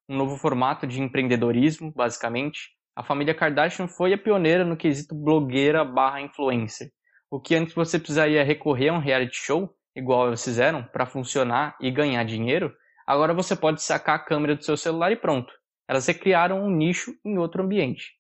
um 0.09 0.17
novo 0.17 0.37
formato 0.37 0.85
de 0.85 1.01
empreendedorismo, 1.01 1.93
basicamente. 1.95 2.71
A 2.97 3.05
família 3.05 3.37
Kardashian 3.37 3.87
foi 3.87 4.13
a 4.13 4.19
pioneira 4.19 4.65
no 4.65 4.77
quesito 4.77 5.15
blogueira 5.15 5.85
barra 5.85 6.21
influencer. 6.21 6.91
O 7.31 7.41
que 7.41 7.55
antes 7.55 7.73
você 7.73 8.01
precisaria 8.01 8.43
recorrer 8.43 8.89
a 8.89 8.95
um 8.95 8.99
reality 8.99 9.37
show, 9.37 9.73
igual 9.95 10.27
eles 10.27 10.43
fizeram, 10.43 10.83
para 10.83 11.07
funcionar 11.07 11.77
e 11.81 11.89
ganhar 11.89 12.25
dinheiro, 12.25 12.75
agora 13.07 13.33
você 13.33 13.55
pode 13.55 13.81
sacar 13.81 14.17
a 14.17 14.25
câmera 14.25 14.57
do 14.57 14.65
seu 14.65 14.77
celular 14.77 15.13
e 15.13 15.17
pronto. 15.17 15.53
Elas 15.89 16.07
recriaram 16.07 16.63
um 16.63 16.71
nicho 16.71 17.17
em 17.25 17.39
outro 17.39 17.63
ambiente. 17.63 18.15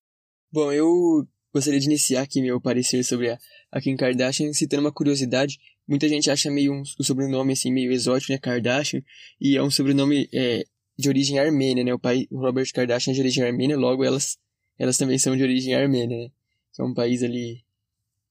Bom, 0.51 0.73
eu 0.73 1.29
gostaria 1.53 1.79
de 1.79 1.87
iniciar 1.87 2.23
aqui 2.23 2.41
meu 2.41 2.61
parecer 2.61 3.05
sobre 3.05 3.31
a, 3.71 3.81
Kim 3.81 3.97
Kardashian 3.97 4.53
citando 4.53 4.83
uma 4.83 4.93
curiosidade. 4.93 5.59
Muita 5.87 6.09
gente 6.09 6.31
acha 6.31 6.51
meio 6.51 6.73
um, 6.73 6.83
o 6.99 7.05
sobrenome 7.05 7.53
assim 7.53 7.71
meio 7.71 7.93
exótico, 7.93 8.33
né, 8.33 8.39
Kardashian, 8.39 9.03
e 9.41 9.57
é 9.57 9.63
um 9.63 9.71
sobrenome 9.71 10.29
é, 10.33 10.65
de 10.99 11.09
origem 11.09 11.39
armênia, 11.39 11.85
né? 11.85 11.93
O 11.93 11.99
pai 11.99 12.27
o 12.31 12.39
Robert 12.39 12.71
Kardashian 12.73 13.13
é 13.13 13.15
de 13.15 13.21
origem 13.21 13.45
armênia, 13.45 13.77
logo 13.77 14.05
elas 14.05 14.39
elas 14.79 14.97
também 14.97 15.19
são 15.19 15.37
de 15.37 15.43
origem 15.43 15.75
armênia, 15.75 16.17
né? 16.17 16.31
Que 16.73 16.81
é 16.81 16.85
um 16.85 16.95
país 16.95 17.23
ali 17.23 17.65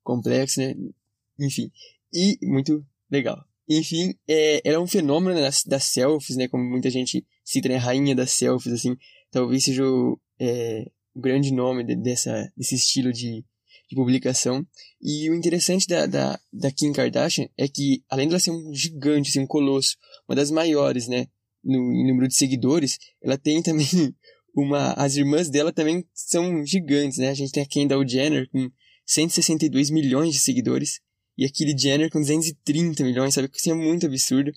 complexo, 0.04 0.60
né? 0.60 0.76
Enfim, 1.40 1.72
e 2.12 2.38
muito 2.42 2.86
legal. 3.12 3.46
Enfim, 3.70 4.16
é, 4.28 4.62
era 4.64 4.80
um 4.80 4.88
fenômeno 4.88 5.40
das, 5.40 5.64
das 5.64 5.84
selfies, 5.84 6.38
né? 6.38 6.48
Como 6.48 6.64
muita 6.64 6.90
gente 6.90 7.26
cita, 7.44 7.68
né? 7.68 7.76
Rainha 7.76 8.16
das 8.16 8.32
selfies, 8.32 8.74
assim. 8.74 8.98
Talvez 9.38 9.66
seja 9.66 9.86
o, 9.86 10.20
é, 10.40 10.90
o 11.14 11.22
grande 11.22 11.54
nome 11.54 11.84
de- 11.84 11.96
dessa, 11.96 12.52
desse 12.58 12.74
estilo 12.74 13.14
de, 13.14 13.46
de 13.88 13.96
publicação. 13.96 14.66
E 15.00 15.30
o 15.30 15.36
interessante 15.36 15.88
da, 15.88 16.08
da, 16.08 16.40
da 16.52 16.72
Kim 16.72 16.92
Kardashian 16.92 17.48
é 17.56 17.68
que, 17.68 18.04
além 18.10 18.28
de 18.28 18.34
ela 18.34 18.40
ser 18.40 18.50
um 18.50 18.74
gigante, 18.74 19.30
assim, 19.30 19.42
um 19.42 19.46
colosso, 19.46 19.96
uma 20.28 20.36
das 20.36 20.50
maiores, 20.50 21.08
né? 21.08 21.28
No, 21.64 21.78
em 21.94 22.08
número 22.08 22.28
de 22.28 22.34
seguidores, 22.34 22.98
ela 23.22 23.38
tem 23.38 23.62
também 23.62 23.86
uma... 24.56 24.94
As 24.94 25.16
irmãs 25.18 25.52
dela 25.52 25.72
também 25.72 26.04
são 26.16 26.66
gigantes, 26.66 27.20
né? 27.20 27.30
A 27.30 27.36
gente 27.36 27.52
tem 27.52 27.62
a 27.62 27.68
Kendall 27.68 28.08
Jenner 28.08 28.50
com 28.50 28.72
162 29.06 29.92
milhões 29.92 30.34
de 30.34 30.40
seguidores 30.40 31.00
e 31.38 31.46
a 31.46 31.50
Kylie 31.50 31.78
Jenner 31.78 32.10
com 32.10 32.20
230 32.20 33.04
milhões, 33.04 33.36
sabe? 33.36 33.52
Isso 33.54 33.70
é 33.70 33.74
muito 33.76 34.08
absurdo. 34.08 34.52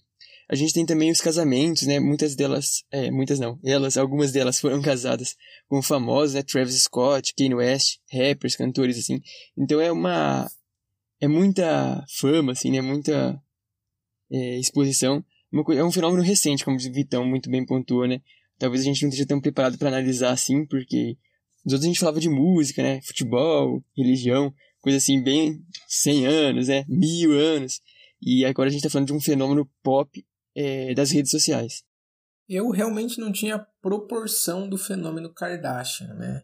A 0.51 0.57
gente 0.57 0.75
tem 0.75 0.85
também 0.85 1.13
os 1.13 1.21
casamentos, 1.21 1.85
né? 1.85 2.01
Muitas 2.01 2.35
delas, 2.35 2.83
é, 2.91 3.09
muitas 3.09 3.39
não, 3.39 3.57
elas, 3.65 3.97
algumas 3.97 4.33
delas 4.33 4.59
foram 4.59 4.83
casadas 4.83 5.37
com 5.69 5.81
famosos, 5.81 6.35
né? 6.35 6.43
Travis 6.43 6.75
Scott, 6.83 7.33
Kanye 7.39 7.55
West, 7.55 7.99
rappers, 8.13 8.57
cantores, 8.57 8.99
assim. 8.99 9.23
Então 9.57 9.81
é 9.81 9.93
uma, 9.93 10.51
é 11.21 11.29
muita 11.29 12.05
fama, 12.19 12.51
assim, 12.51 12.73
né? 12.73 12.81
Muita 12.81 13.41
é, 14.29 14.59
exposição. 14.59 15.25
Uma 15.53 15.63
é 15.73 15.85
um 15.85 15.93
fenômeno 15.93 16.21
recente, 16.21 16.65
como 16.65 16.77
o 16.77 16.81
Vitão 16.81 17.25
muito 17.25 17.49
bem 17.49 17.65
pontuou, 17.65 18.09
né? 18.09 18.21
Talvez 18.59 18.83
a 18.83 18.87
gente 18.87 19.03
não 19.03 19.09
esteja 19.09 19.29
tão 19.29 19.41
preparado 19.41 19.79
para 19.79 19.87
analisar 19.87 20.33
assim, 20.33 20.67
porque 20.67 21.17
nos 21.65 21.75
outros 21.75 21.85
a 21.85 21.89
gente 21.89 22.01
falava 22.01 22.19
de 22.19 22.29
música, 22.29 22.83
né? 22.83 23.01
Futebol, 23.03 23.85
religião, 23.97 24.53
coisa 24.81 24.99
assim, 24.99 25.23
bem 25.23 25.63
100 25.87 26.27
anos, 26.27 26.67
né? 26.67 26.85
Mil 26.89 27.31
anos. 27.39 27.81
E 28.21 28.45
agora 28.45 28.69
a 28.69 28.73
gente 28.73 28.81
está 28.81 28.91
falando 28.91 29.07
de 29.07 29.13
um 29.13 29.21
fenômeno 29.21 29.71
pop 29.81 30.25
é, 30.55 30.95
das 30.95 31.11
redes 31.11 31.31
sociais. 31.31 31.83
Eu 32.49 32.71
realmente 32.71 33.21
não 33.21 33.31
tinha 33.31 33.65
proporção 33.81 34.69
do 34.69 34.77
fenômeno 34.77 35.33
Kardashian, 35.33 36.15
né? 36.15 36.43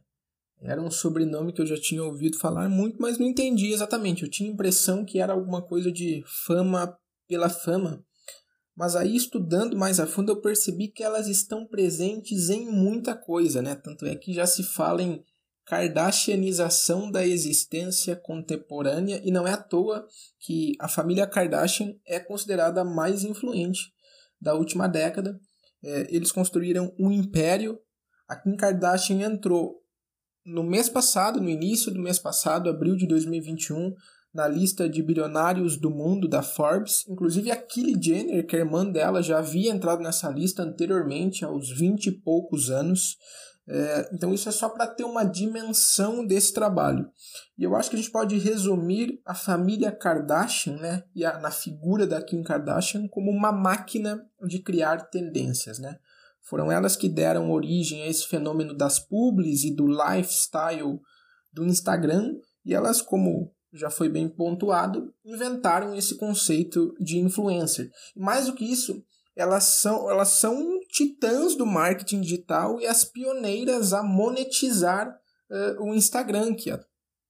Era 0.61 0.81
um 0.81 0.91
sobrenome 0.91 1.53
que 1.53 1.61
eu 1.61 1.67
já 1.67 1.79
tinha 1.79 2.03
ouvido 2.03 2.39
falar 2.39 2.69
muito, 2.69 3.01
mas 3.01 3.19
não 3.19 3.27
entendi 3.27 3.73
exatamente. 3.73 4.23
Eu 4.23 4.31
tinha 4.31 4.49
a 4.49 4.53
impressão 4.53 5.05
que 5.05 5.19
era 5.19 5.33
alguma 5.33 5.61
coisa 5.61 5.93
de 5.93 6.23
fama 6.47 6.97
pela 7.29 7.49
fama. 7.49 8.05
Mas 8.75 8.95
aí, 8.95 9.17
estudando 9.17 9.77
mais 9.77 9.99
a 9.99 10.07
fundo, 10.07 10.33
eu 10.33 10.41
percebi 10.41 10.89
que 10.89 11.03
elas 11.03 11.29
estão 11.29 11.67
presentes 11.67 12.51
em 12.51 12.71
muita 12.71 13.15
coisa, 13.15 13.61
né? 13.61 13.75
Tanto 13.75 14.07
é 14.07 14.15
que 14.15 14.33
já 14.33 14.47
se 14.47 14.63
fala 14.63 15.03
em 15.03 15.23
Kardashianização 15.65 17.11
da 17.11 17.27
existência 17.27 18.15
contemporânea, 18.15 19.21
e 19.25 19.33
não 19.33 19.47
é 19.47 19.53
à 19.53 19.57
toa 19.57 20.07
que 20.39 20.75
a 20.79 20.89
família 20.89 21.27
Kardashian 21.27 21.95
é 22.07 22.21
considerada 22.21 22.83
a 22.83 22.85
mais 22.85 23.25
influente 23.25 23.93
da 24.41 24.55
última 24.55 24.89
década. 24.89 25.39
É, 25.82 26.14
eles 26.14 26.32
construíram 26.32 26.93
um 26.99 27.11
império. 27.11 27.78
A 28.28 28.37
Kim 28.37 28.57
Kardashian 28.57 29.20
entrou 29.20 29.82
no 30.45 30.62
mês 30.62 30.89
passado, 30.89 31.41
no 31.41 31.49
início 31.49 31.93
do 31.93 32.01
mês 32.01 32.18
passado, 32.18 32.70
abril 32.70 32.97
de 32.97 33.07
2021, 33.07 33.93
na 34.32 34.47
lista 34.47 34.89
de 34.89 35.03
bilionários 35.03 35.76
do 35.76 35.91
mundo 35.91 36.28
da 36.28 36.43
Forbes. 36.43 37.05
Inclusive 37.09 37.51
a 37.51 37.57
Kylie 37.57 38.01
Jenner, 38.01 38.47
que 38.47 38.55
é 38.55 38.61
irmã 38.61 38.84
dela, 38.84 39.22
já 39.22 39.39
havia 39.39 39.72
entrado 39.72 40.03
nessa 40.03 40.30
lista 40.30 40.62
anteriormente, 40.62 41.45
aos 41.45 41.70
20 41.70 42.07
e 42.07 42.12
poucos 42.12 42.70
anos. 42.70 43.16
É, 43.69 44.11
então 44.12 44.33
isso 44.33 44.49
é 44.49 44.53
só 44.53 44.69
para 44.69 44.87
ter 44.87 45.05
uma 45.05 45.25
dimensão 45.25 46.25
desse 46.25 46.53
trabalho. 46.53 47.11
E 47.59 47.64
eu 47.64 47.75
acho 47.75 47.91
que 47.91 47.97
a 47.97 47.99
gente 47.99 48.12
pode 48.12 48.39
resumir 48.39 49.21
a 49.25 49.35
família 49.35 49.91
Kardashian, 49.91 50.77
né, 50.77 51.03
e 51.14 51.25
a, 51.25 51.39
na 51.39 51.51
figura 51.51 52.07
da 52.07 52.23
Kim 52.23 52.43
Kardashian 52.43 53.09
como 53.09 53.31
uma 53.31 53.51
máquina 53.51 54.25
de 54.47 54.61
criar 54.61 55.09
tendências, 55.11 55.79
né? 55.79 55.99
Foram 56.43 56.71
elas 56.71 56.95
que 56.95 57.09
deram 57.09 57.51
origem 57.51 58.03
a 58.03 58.07
esse 58.07 58.29
fenômeno 58.29 58.73
das 58.73 59.01
publis 59.01 59.64
e 59.64 59.75
do 59.75 59.85
lifestyle 59.85 61.01
do 61.53 61.64
Instagram, 61.64 62.37
e 62.64 62.73
elas, 62.73 63.03
como 63.03 63.53
já 63.73 63.91
foi 63.91 64.09
bem 64.09 64.29
pontuado, 64.29 65.12
inventaram 65.25 65.95
esse 65.95 66.17
conceito 66.17 66.95
de 67.01 67.19
influencer. 67.19 67.91
Mais 68.14 68.47
do 68.47 68.55
que 68.55 68.64
isso, 68.64 69.03
elas 69.37 69.64
são, 69.64 70.11
elas 70.11 70.28
são 70.30 70.80
titãs 70.89 71.55
do 71.55 71.66
marketing 71.66 72.22
digital 72.22 72.80
e 72.80 72.87
as 72.87 73.05
pioneiras 73.05 73.93
a 73.93 74.03
monetizar 74.03 75.09
uh, 75.09 75.84
o 75.84 75.95
Instagram, 75.95 76.55
que 76.55 76.70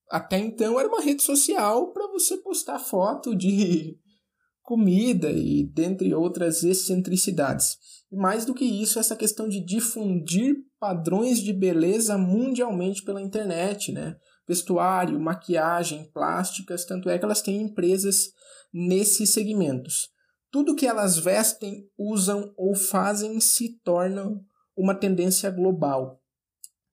até 0.09 0.38
então 0.38 0.78
era 0.78 0.88
uma 0.88 1.02
rede 1.02 1.22
social 1.22 1.92
para 1.92 2.07
você 2.07 2.36
postar 2.36 2.78
foto 2.78 3.34
de 3.34 3.98
comida 4.62 5.30
e 5.30 5.64
dentre 5.64 6.14
outras 6.14 6.62
excentricidades. 6.62 7.76
E 8.11 8.16
mais 8.16 8.44
do 8.44 8.54
que 8.54 8.64
isso, 8.64 9.00
essa 9.00 9.16
questão 9.16 9.48
de 9.48 9.64
difundir 9.64 10.54
padrões 10.78 11.40
de 11.40 11.52
beleza 11.52 12.16
mundialmente 12.16 13.02
pela 13.02 13.20
internet, 13.20 13.90
né? 13.90 14.16
Vestuário, 14.46 15.18
maquiagem, 15.18 16.09
plásticas, 16.12 16.84
tanto 16.84 17.11
é 17.11 17.18
que 17.18 17.24
elas 17.24 17.42
têm 17.42 17.62
empresas 17.62 18.30
nesses 18.72 19.30
segmentos. 19.30 20.09
Tudo 20.51 20.74
que 20.76 20.86
elas 20.86 21.18
vestem, 21.18 21.88
usam 21.99 22.53
ou 22.57 22.74
fazem 22.74 23.40
se 23.40 23.78
torna 23.82 24.40
uma 24.76 24.94
tendência 24.94 25.51
global. 25.51 26.20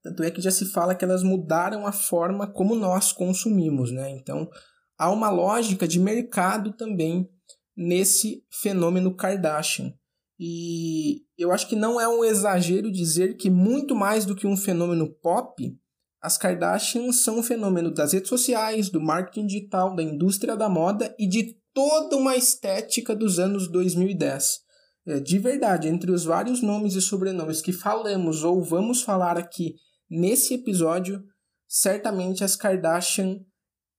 Tanto 0.02 0.24
é 0.24 0.32
que 0.32 0.42
já 0.42 0.52
se 0.52 0.66
fala 0.66 0.96
que 0.96 1.06
elas 1.06 1.24
mudaram 1.24 1.88
a 1.88 1.92
forma 1.92 2.46
como 2.46 2.76
nós 2.76 3.12
consumimos, 3.14 3.92
né? 3.92 4.10
Então, 4.10 4.50
há 4.98 5.10
uma 5.10 5.30
lógica 5.30 5.88
de 5.88 6.00
mercado 6.00 6.74
também 6.74 7.30
nesse 7.76 8.46
fenômeno 8.52 9.16
Kardashian. 9.16 9.94
E 10.38 11.22
eu 11.38 11.52
acho 11.52 11.68
que 11.70 11.76
não 11.76 12.02
é 12.02 12.08
um 12.08 12.24
exagero 12.24 12.92
dizer 12.92 13.38
que 13.38 13.50
muito 13.50 13.96
mais 13.96 14.26
do 14.26 14.36
que 14.36 14.46
um 14.48 14.58
fenômeno 14.58 15.10
pop, 15.22 15.78
as 16.22 16.38
Kardashians 16.38 17.24
são 17.24 17.40
um 17.40 17.44
fenômeno 17.44 17.94
das 17.94 18.14
redes 18.14 18.30
sociais, 18.30 18.90
do 18.90 19.00
marketing 19.02 19.46
digital, 19.46 19.96
da 19.96 20.04
indústria 20.04 20.56
da 20.56 20.70
moda 20.70 21.16
e 21.20 21.28
de 21.28 21.58
toda 21.74 22.16
uma 22.16 22.36
estética 22.36 23.16
dos 23.16 23.40
anos 23.40 23.68
2010. 23.68 24.62
É, 25.06 25.20
de 25.20 25.38
verdade, 25.38 25.88
entre 25.88 26.12
os 26.12 26.24
vários 26.24 26.62
nomes 26.62 26.96
e 26.96 27.02
sobrenomes 27.02 27.62
que 27.62 27.74
falamos 27.74 28.44
ou 28.44 28.64
vamos 28.64 29.02
falar 29.02 29.38
aqui 29.38 29.76
nesse 30.10 30.54
episódio, 30.54 31.22
certamente 31.68 32.44
as 32.44 32.56
Kardashian 32.56 33.40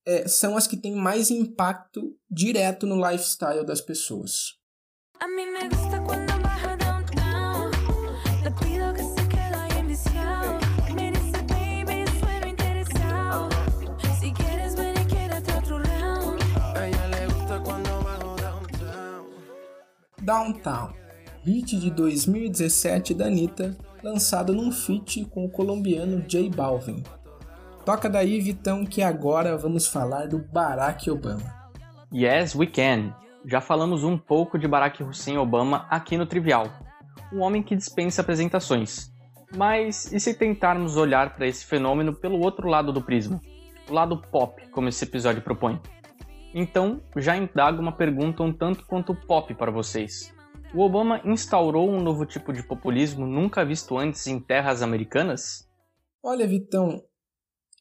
é, 0.05 0.27
são 0.27 0.55
as 0.55 0.67
que 0.67 0.77
têm 0.77 0.95
mais 0.95 1.29
impacto 1.29 2.15
direto 2.29 2.87
no 2.87 2.95
lifestyle 2.95 3.65
das 3.65 3.81
pessoas. 3.81 4.53
A 5.19 5.27
mí 5.27 5.45
me 5.45 5.69
gusta 5.69 5.99
downtown. 6.77 7.71
Downtown, 20.25 20.89
hit 21.43 21.79
de 21.79 21.91
2017 21.91 23.13
da 23.13 23.27
Anitta, 23.27 23.77
lançado 24.01 24.55
num 24.55 24.71
feat 24.71 25.23
com 25.25 25.45
o 25.45 25.49
colombiano 25.49 26.19
J 26.27 26.49
Balvin. 26.49 27.03
Toca 27.85 28.09
daí, 28.09 28.41
Vitão, 28.41 28.87
que 28.87 29.03
agora 29.03 29.55
vamos 29.55 29.87
falar 29.87 30.27
do 30.27 30.39
Barack 30.39 31.11
Obama. 31.11 31.43
Yes, 32.11 32.55
we 32.55 32.65
can. 32.65 33.13
Já 33.45 33.61
falamos 33.61 34.03
um 34.03 34.17
pouco 34.17 34.57
de 34.57 34.67
Barack 34.67 35.03
Hussein 35.03 35.37
Obama 35.37 35.85
aqui 35.91 36.17
no 36.17 36.25
Trivial. 36.25 36.71
Um 37.31 37.41
homem 37.41 37.61
que 37.61 37.75
dispensa 37.75 38.21
apresentações. 38.21 39.13
Mas 39.55 40.11
e 40.11 40.19
se 40.19 40.33
tentarmos 40.33 40.97
olhar 40.97 41.35
para 41.35 41.45
esse 41.45 41.63
fenômeno 41.63 42.15
pelo 42.15 42.39
outro 42.39 42.67
lado 42.67 42.91
do 42.91 42.99
prisma? 42.99 43.39
O 43.87 43.93
lado 43.93 44.19
pop, 44.31 44.67
como 44.71 44.89
esse 44.89 45.05
episódio 45.05 45.43
propõe. 45.43 45.79
Então, 46.57 47.03
já 47.17 47.35
indago 47.35 47.81
uma 47.81 47.91
pergunta 47.91 48.41
um 48.41 48.53
tanto 48.53 48.85
quanto 48.85 49.13
pop 49.13 49.53
para 49.55 49.69
vocês. 49.69 50.33
O 50.73 50.79
Obama 50.79 51.19
instaurou 51.25 51.89
um 51.89 52.01
novo 52.01 52.25
tipo 52.25 52.53
de 52.53 52.65
populismo 52.65 53.27
nunca 53.27 53.65
visto 53.65 53.97
antes 53.97 54.25
em 54.25 54.39
terras 54.39 54.81
americanas? 54.81 55.67
Olha, 56.23 56.47
Vitão, 56.47 57.03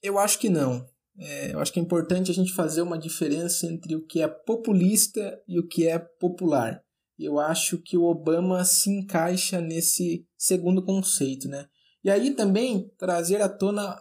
eu 0.02 0.18
acho 0.18 0.40
que 0.40 0.48
não. 0.48 0.84
É, 1.16 1.54
eu 1.54 1.60
acho 1.60 1.72
que 1.72 1.78
é 1.78 1.82
importante 1.82 2.32
a 2.32 2.34
gente 2.34 2.52
fazer 2.52 2.82
uma 2.82 2.98
diferença 2.98 3.64
entre 3.64 3.94
o 3.94 4.04
que 4.04 4.20
é 4.20 4.26
populista 4.26 5.40
e 5.46 5.60
o 5.60 5.68
que 5.68 5.86
é 5.86 5.96
popular. 5.96 6.82
Eu 7.16 7.38
acho 7.38 7.78
que 7.78 7.96
o 7.96 8.02
Obama 8.02 8.64
se 8.64 8.90
encaixa 8.90 9.60
nesse 9.60 10.26
segundo 10.36 10.84
conceito, 10.84 11.48
né? 11.48 11.66
E 12.02 12.10
aí 12.10 12.32
também 12.32 12.90
trazer 12.98 13.40
à 13.40 13.48
tona 13.48 13.96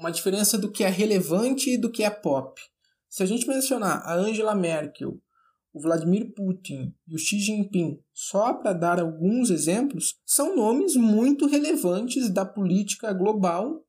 uma 0.00 0.10
diferença 0.10 0.58
do 0.58 0.70
que 0.70 0.82
é 0.82 0.88
relevante 0.88 1.70
e 1.70 1.78
do 1.78 1.92
que 1.92 2.02
é 2.02 2.10
pop. 2.10 2.60
Se 3.08 3.22
a 3.22 3.26
gente 3.26 3.46
mencionar 3.46 4.02
a 4.04 4.14
Angela 4.14 4.54
Merkel, 4.54 5.20
o 5.72 5.80
Vladimir 5.80 6.32
Putin 6.34 6.94
e 7.06 7.14
o 7.14 7.18
Xi 7.18 7.38
Jinping, 7.38 8.00
só 8.12 8.54
para 8.54 8.72
dar 8.72 8.98
alguns 8.98 9.50
exemplos, 9.50 10.18
são 10.24 10.56
nomes 10.56 10.96
muito 10.96 11.46
relevantes 11.46 12.30
da 12.30 12.46
política 12.46 13.12
global 13.12 13.84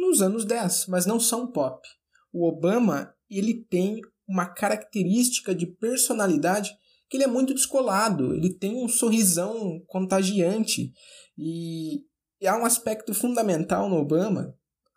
nos 0.00 0.22
anos 0.22 0.44
10, 0.46 0.86
mas 0.88 1.04
não 1.04 1.20
são 1.20 1.50
pop. 1.50 1.86
O 2.32 2.48
Obama, 2.48 3.14
ele 3.28 3.54
tem 3.54 4.00
uma 4.26 4.46
característica 4.46 5.54
de 5.54 5.66
personalidade 5.66 6.70
que 7.08 7.16
ele 7.16 7.24
é 7.24 7.28
muito 7.28 7.54
descolado, 7.54 8.34
ele 8.34 8.52
tem 8.52 8.82
um 8.82 8.88
sorrisão 8.88 9.82
contagiante 9.86 10.92
e, 11.36 12.04
e 12.40 12.46
há 12.46 12.56
um 12.56 12.64
aspecto 12.64 13.12
fundamental 13.12 13.88
no 13.88 13.96
Obama, 13.96 14.54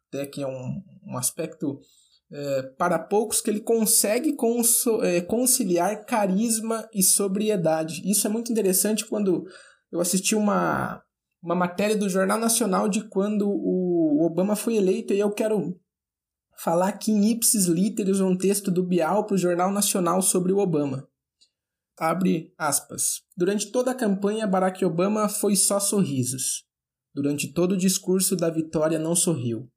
até 0.07 0.25
que 0.25 0.41
é 0.41 0.47
um, 0.47 0.81
um 1.07 1.17
aspecto 1.17 1.81
é, 2.31 2.61
para 2.77 2.97
poucos 2.97 3.41
que 3.41 3.49
ele 3.49 3.59
consegue 3.59 4.35
é, 5.01 5.21
conciliar 5.21 6.05
carisma 6.05 6.87
e 6.93 7.03
sobriedade. 7.03 8.01
Isso 8.09 8.25
é 8.25 8.29
muito 8.29 8.51
interessante 8.51 9.05
quando 9.05 9.45
eu 9.91 9.99
assisti 9.99 10.33
uma, 10.33 11.03
uma 11.43 11.55
matéria 11.55 11.95
do 11.95 12.09
Jornal 12.09 12.39
Nacional 12.39 12.87
de 12.87 13.03
quando 13.09 13.49
o 13.49 14.25
Obama 14.25 14.55
foi 14.55 14.77
eleito 14.77 15.13
e 15.13 15.19
eu 15.19 15.31
quero 15.31 15.77
falar 16.57 16.89
aqui 16.89 17.11
em 17.11 17.31
ipsis 17.31 17.65
literis 17.65 18.21
um 18.21 18.37
texto 18.37 18.71
do 18.71 18.83
Bial 18.83 19.25
para 19.25 19.35
o 19.35 19.37
Jornal 19.37 19.71
Nacional 19.71 20.21
sobre 20.21 20.53
o 20.53 20.59
Obama. 20.59 21.07
Abre 21.99 22.53
aspas. 22.57 23.21
Durante 23.35 23.71
toda 23.71 23.91
a 23.91 23.95
campanha, 23.95 24.47
Barack 24.47 24.83
Obama 24.85 25.27
foi 25.27 25.55
só 25.55 25.79
sorrisos. 25.79 26.63
Durante 27.13 27.51
todo 27.51 27.73
o 27.73 27.77
discurso 27.77 28.35
da 28.35 28.49
vitória 28.49 28.97
não 28.97 29.15
sorriu. 29.15 29.69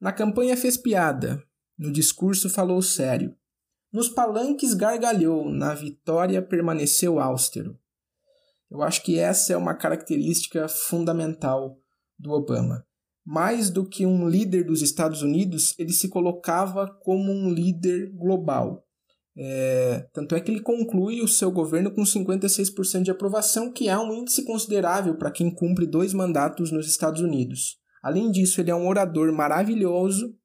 Na 0.00 0.12
campanha 0.12 0.56
fez 0.56 0.76
piada, 0.76 1.42
no 1.78 1.92
discurso 1.92 2.48
falou 2.48 2.80
sério. 2.80 3.34
Nos 3.92 4.08
palanques 4.08 4.74
gargalhou, 4.74 5.48
na 5.48 5.74
vitória 5.74 6.42
permaneceu 6.42 7.20
austero. 7.20 7.78
Eu 8.70 8.82
acho 8.82 9.02
que 9.02 9.18
essa 9.18 9.52
é 9.52 9.56
uma 9.56 9.74
característica 9.74 10.66
fundamental 10.68 11.78
do 12.18 12.32
Obama. 12.32 12.84
Mais 13.24 13.70
do 13.70 13.88
que 13.88 14.04
um 14.04 14.28
líder 14.28 14.64
dos 14.64 14.82
Estados 14.82 15.22
Unidos, 15.22 15.74
ele 15.78 15.92
se 15.92 16.08
colocava 16.08 16.88
como 17.02 17.32
um 17.32 17.50
líder 17.50 18.10
global. 18.10 18.84
É, 19.36 20.06
tanto 20.12 20.34
é 20.34 20.40
que 20.40 20.50
ele 20.50 20.60
conclui 20.60 21.20
o 21.20 21.28
seu 21.28 21.50
governo 21.50 21.90
com 21.90 22.02
56% 22.02 23.02
de 23.02 23.10
aprovação, 23.10 23.72
que 23.72 23.88
é 23.88 23.98
um 23.98 24.12
índice 24.12 24.44
considerável 24.44 25.16
para 25.16 25.30
quem 25.30 25.52
cumpre 25.52 25.86
dois 25.86 26.12
mandatos 26.12 26.70
nos 26.70 26.86
Estados 26.88 27.20
Unidos. 27.20 27.78
Além 28.02 28.30
disso, 28.30 28.60
ele 28.60 28.70
é 28.70 28.74
um 28.74 28.86
orador 28.86 29.32
maravilhoso, 29.32 30.36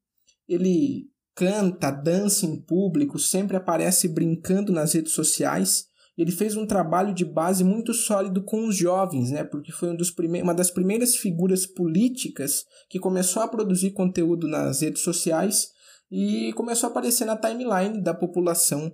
ele 0.47 1.09
canta, 1.39 1.89
dança 1.89 2.45
em 2.45 2.59
público, 2.59 3.17
sempre 3.17 3.55
aparece 3.55 4.09
brincando 4.09 4.73
nas 4.73 4.91
redes 4.91 5.13
sociais. 5.13 5.85
Ele 6.17 6.33
fez 6.33 6.57
um 6.57 6.65
trabalho 6.65 7.13
de 7.13 7.23
base 7.23 7.63
muito 7.63 7.93
sólido 7.93 8.43
com 8.43 8.67
os 8.67 8.75
jovens, 8.75 9.31
né? 9.31 9.45
Porque 9.45 9.71
foi 9.71 9.89
um 9.89 9.95
dos 9.95 10.13
uma 10.43 10.53
das 10.53 10.69
primeiras 10.69 11.15
figuras 11.15 11.65
políticas 11.65 12.65
que 12.89 12.99
começou 12.99 13.41
a 13.41 13.47
produzir 13.47 13.91
conteúdo 13.91 14.49
nas 14.49 14.81
redes 14.81 15.01
sociais 15.01 15.69
e 16.11 16.51
começou 16.57 16.87
a 16.87 16.91
aparecer 16.91 17.23
na 17.23 17.37
timeline 17.37 18.03
da 18.03 18.13
população 18.13 18.91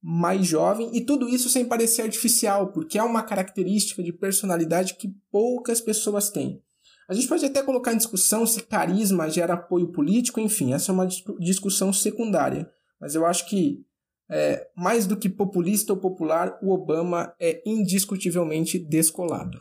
mais 0.00 0.46
jovem 0.46 0.96
e 0.96 1.04
tudo 1.04 1.28
isso 1.28 1.48
sem 1.48 1.64
parecer 1.64 2.02
artificial, 2.02 2.70
porque 2.70 2.96
é 2.96 3.02
uma 3.02 3.24
característica 3.24 4.04
de 4.04 4.12
personalidade 4.12 4.94
que 4.94 5.12
poucas 5.32 5.80
pessoas 5.80 6.30
têm. 6.30 6.62
A 7.08 7.14
gente 7.14 7.26
pode 7.26 7.44
até 7.44 7.62
colocar 7.62 7.94
em 7.94 7.96
discussão 7.96 8.46
se 8.46 8.62
carisma 8.62 9.30
gera 9.30 9.54
apoio 9.54 9.90
político, 9.90 10.38
enfim, 10.40 10.74
essa 10.74 10.92
é 10.92 10.94
uma 10.94 11.08
discussão 11.40 11.90
secundária. 11.90 12.70
Mas 13.00 13.14
eu 13.14 13.24
acho 13.24 13.48
que, 13.48 13.82
é, 14.30 14.68
mais 14.76 15.06
do 15.06 15.16
que 15.16 15.28
populista 15.28 15.94
ou 15.94 15.98
popular, 15.98 16.58
o 16.62 16.70
Obama 16.70 17.34
é 17.40 17.62
indiscutivelmente 17.64 18.78
descolado. 18.78 19.58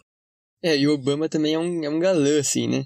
É, 0.61 0.77
e 0.77 0.87
o 0.87 0.93
Obama 0.93 1.29
também 1.29 1.53
é 1.53 1.59
um, 1.59 1.83
é 1.85 1.89
um 1.89 1.99
galã, 1.99 2.37
assim, 2.37 2.67
né? 2.67 2.85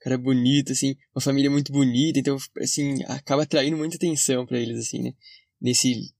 Cara 0.00 0.18
bonito, 0.18 0.72
assim, 0.72 0.96
uma 1.14 1.22
família 1.22 1.50
muito 1.50 1.72
bonita, 1.72 2.18
então, 2.18 2.36
assim, 2.60 3.02
acaba 3.04 3.44
atraindo 3.44 3.78
muita 3.78 3.96
atenção 3.96 4.44
para 4.44 4.58
eles, 4.58 4.78
assim, 4.78 5.02
né? 5.02 5.14
Nesse, 5.58 6.12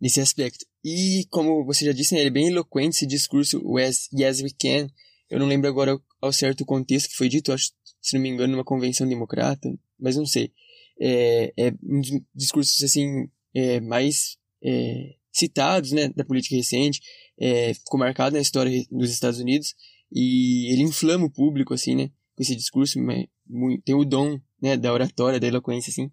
nesse 0.00 0.20
aspecto. 0.20 0.64
E, 0.84 1.26
como 1.30 1.64
você 1.64 1.84
já 1.84 1.92
disse, 1.92 2.14
né, 2.14 2.20
ele 2.20 2.28
é 2.28 2.32
bem 2.32 2.46
eloquente, 2.46 2.94
esse 2.94 3.06
discurso, 3.06 3.60
o 3.64 3.80
yes, 3.80 4.08
yes 4.12 4.40
We 4.40 4.50
Can, 4.50 4.88
eu 5.28 5.40
não 5.40 5.46
lembro 5.46 5.68
agora 5.68 5.98
ao 6.24 6.32
certo 6.32 6.64
contexto 6.64 7.10
que 7.10 7.16
foi 7.16 7.28
dito, 7.28 7.52
acho, 7.52 7.70
se 8.00 8.16
não 8.16 8.22
me 8.22 8.28
engano, 8.30 8.52
numa 8.52 8.64
convenção 8.64 9.06
democrata, 9.06 9.72
mas 9.98 10.16
não 10.16 10.26
sei. 10.26 10.52
É, 10.98 11.52
é 11.56 11.74
um 11.82 12.00
dos 12.00 12.10
discursos, 12.34 12.82
assim, 12.82 13.28
é, 13.54 13.80
mais 13.80 14.38
é, 14.62 15.16
citados, 15.30 15.92
né, 15.92 16.08
da 16.08 16.24
política 16.24 16.56
recente, 16.56 17.00
é, 17.38 17.74
ficou 17.74 18.00
marcado 18.00 18.36
na 18.36 18.42
história 18.42 18.84
dos 18.90 19.10
Estados 19.10 19.38
Unidos, 19.38 19.74
e 20.10 20.72
ele 20.72 20.82
inflama 20.82 21.26
o 21.26 21.30
público, 21.30 21.74
assim, 21.74 21.94
né, 21.94 22.10
com 22.34 22.42
esse 22.42 22.56
discurso, 22.56 22.98
tem 23.84 23.94
o 23.94 24.04
dom, 24.04 24.40
né, 24.62 24.76
da 24.76 24.92
oratória, 24.92 25.38
da 25.38 25.46
eloquência, 25.46 25.90
assim, 25.90 26.10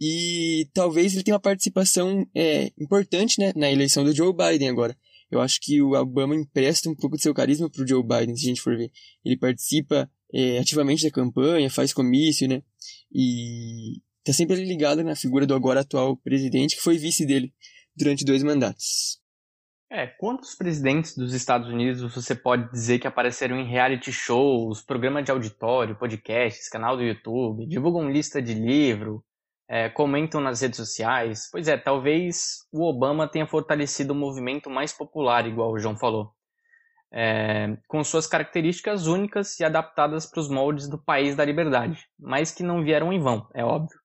e 0.00 0.68
talvez 0.72 1.14
ele 1.14 1.24
tenha 1.24 1.34
uma 1.34 1.40
participação 1.40 2.26
é, 2.34 2.70
importante, 2.78 3.40
né, 3.40 3.52
na 3.56 3.70
eleição 3.70 4.04
do 4.04 4.14
Joe 4.14 4.32
Biden 4.32 4.68
agora, 4.68 4.96
eu 5.30 5.40
acho 5.40 5.58
que 5.60 5.80
o 5.82 5.92
Obama 5.92 6.34
empresta 6.34 6.88
um 6.88 6.94
pouco 6.94 7.16
de 7.16 7.22
seu 7.22 7.34
carisma 7.34 7.70
pro 7.70 7.86
Joe 7.86 8.02
Biden, 8.02 8.36
se 8.36 8.46
a 8.46 8.48
gente 8.48 8.60
for 8.60 8.76
ver. 8.76 8.90
Ele 9.24 9.36
participa 9.36 10.10
é, 10.32 10.58
ativamente 10.58 11.04
da 11.04 11.10
campanha, 11.10 11.70
faz 11.70 11.92
comício, 11.92 12.48
né? 12.48 12.62
E 13.12 14.00
tá 14.24 14.32
sempre 14.32 14.56
ligado 14.64 15.02
na 15.04 15.14
figura 15.14 15.46
do 15.46 15.54
agora 15.54 15.80
atual 15.80 16.16
presidente, 16.16 16.76
que 16.76 16.82
foi 16.82 16.98
vice 16.98 17.26
dele 17.26 17.52
durante 17.96 18.24
dois 18.24 18.42
mandatos. 18.42 19.20
É, 19.90 20.06
quantos 20.06 20.54
presidentes 20.54 21.16
dos 21.16 21.32
Estados 21.32 21.68
Unidos 21.68 22.14
você 22.14 22.34
pode 22.34 22.70
dizer 22.70 22.98
que 22.98 23.06
apareceram 23.06 23.58
em 23.58 23.66
reality 23.66 24.12
shows, 24.12 24.82
programa 24.82 25.22
de 25.22 25.30
auditório, 25.30 25.98
podcasts, 25.98 26.68
canal 26.68 26.94
do 26.94 27.02
YouTube, 27.02 27.66
divulgam 27.66 28.10
lista 28.10 28.42
de 28.42 28.52
livro, 28.52 29.24
é, 29.68 29.88
comentam 29.90 30.40
nas 30.40 30.62
redes 30.62 30.78
sociais. 30.78 31.48
Pois 31.52 31.68
é, 31.68 31.76
talvez 31.76 32.66
o 32.72 32.88
Obama 32.88 33.28
tenha 33.28 33.46
fortalecido 33.46 34.12
o 34.12 34.16
movimento 34.16 34.70
mais 34.70 34.92
popular, 34.92 35.46
igual 35.46 35.72
o 35.72 35.78
João 35.78 35.96
falou, 35.96 36.32
é, 37.12 37.76
com 37.86 38.02
suas 38.02 38.26
características 38.26 39.06
únicas 39.06 39.60
e 39.60 39.64
adaptadas 39.64 40.26
para 40.26 40.40
os 40.40 40.48
moldes 40.48 40.88
do 40.88 40.98
país 40.98 41.36
da 41.36 41.44
liberdade, 41.44 42.06
mas 42.18 42.50
que 42.50 42.62
não 42.62 42.82
vieram 42.82 43.12
em 43.12 43.20
vão, 43.20 43.46
é 43.54 43.64
óbvio. 43.64 43.98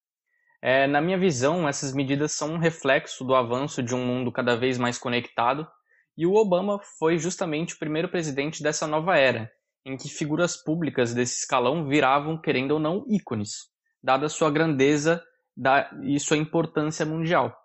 É, 0.61 0.88
na 0.88 1.01
minha 1.01 1.18
visão, 1.18 1.68
essas 1.68 1.93
medidas 1.93 2.32
são 2.34 2.53
um 2.53 2.57
reflexo 2.57 3.26
do 3.26 3.36
avanço 3.36 3.84
de 3.84 3.93
um 3.93 4.05
mundo 4.05 4.32
cada 4.32 4.55
vez 4.55 4.78
mais 4.78 4.97
conectado, 4.97 5.68
e 6.16 6.26
o 6.26 6.36
Obama 6.36 6.80
foi 6.99 7.18
justamente 7.18 7.74
o 7.74 7.80
primeiro 7.80 8.07
presidente 8.07 8.61
dessa 8.61 8.88
nova 8.88 9.18
era, 9.18 9.51
em 9.86 9.97
que 9.97 10.07
figuras 10.07 10.55
públicas 10.55 11.14
desse 11.14 11.39
escalão 11.39 11.86
viravam, 11.86 12.39
querendo 12.39 12.72
ou 12.72 12.80
não, 12.80 13.03
ícones, 13.09 13.68
dada 14.01 14.30
sua 14.30 14.49
grandeza 14.49 15.22
da, 15.55 15.89
e 16.03 16.19
sua 16.19 16.37
importância 16.37 17.05
mundial. 17.05 17.55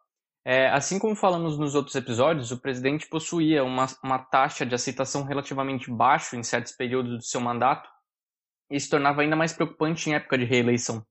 É, 0.44 0.68
assim 0.70 0.98
como 0.98 1.14
falamos 1.14 1.58
nos 1.58 1.74
outros 1.74 1.94
episódios, 1.94 2.50
o 2.50 2.60
presidente 2.60 3.06
possuía 3.08 3.62
uma, 3.62 3.86
uma 4.02 4.18
taxa 4.18 4.64
de 4.64 4.74
aceitação 4.74 5.22
relativamente 5.24 5.90
baixa 5.90 6.36
em 6.36 6.42
certos 6.42 6.72
períodos 6.72 7.18
do 7.18 7.22
seu 7.22 7.40
mandato 7.40 7.88
e 8.70 8.78
se 8.80 8.88
tornava 8.88 9.22
ainda 9.22 9.36
mais 9.36 9.52
preocupante 9.52 10.08
em 10.08 10.14
época 10.14 10.38
de 10.38 10.44
reeleição. 10.44 11.04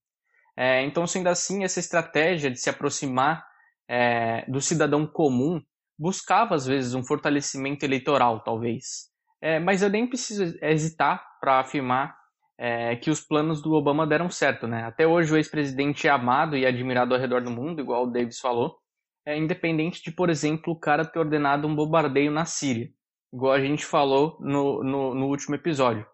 É, 0.58 0.84
então, 0.84 1.06
sendo 1.06 1.28
assim, 1.28 1.64
essa 1.64 1.80
estratégia 1.80 2.50
de 2.50 2.60
se 2.60 2.70
aproximar 2.70 3.46
é, 3.88 4.44
do 4.50 4.60
cidadão 4.60 5.06
comum 5.06 5.62
buscava, 6.00 6.56
às 6.56 6.66
vezes, 6.66 6.94
um 6.94 7.04
fortalecimento 7.04 7.86
eleitoral, 7.86 8.44
talvez. 8.44 9.10
É, 9.42 9.60
mas 9.60 9.84
eu 9.84 9.90
nem 9.90 10.08
preciso 10.08 10.58
hesitar 10.64 11.24
para 11.40 11.60
afirmar 11.60 12.18
é, 12.58 12.96
que 12.96 13.12
os 13.12 13.22
planos 13.22 13.62
do 13.62 13.74
Obama 13.74 14.08
deram 14.08 14.30
certo, 14.30 14.68
né? 14.68 14.84
Até 14.84 15.06
hoje 15.06 15.34
o 15.34 15.38
ex-presidente 15.38 16.08
é 16.08 16.10
amado 16.10 16.58
e 16.58 16.66
admirado 16.66 17.14
ao 17.14 17.20
redor 17.20 17.42
do 17.42 17.52
mundo, 17.52 17.82
igual 17.82 18.06
o 18.06 18.12
Davis 18.12 18.40
falou, 18.40 18.78
é 19.26 19.38
independente 19.38 20.02
de, 20.02 20.12
por 20.12 20.30
exemplo, 20.30 20.74
o 20.74 20.80
cara 20.80 21.06
ter 21.06 21.20
ordenado 21.20 21.68
um 21.68 21.76
bombardeio 21.76 22.32
na 22.32 22.46
Síria, 22.46 22.90
igual 23.32 23.54
a 23.54 23.60
gente 23.60 23.86
falou 23.86 24.38
no, 24.40 24.84
no, 24.84 25.14
no 25.14 25.28
último 25.28 25.56
episódio. 25.56 26.06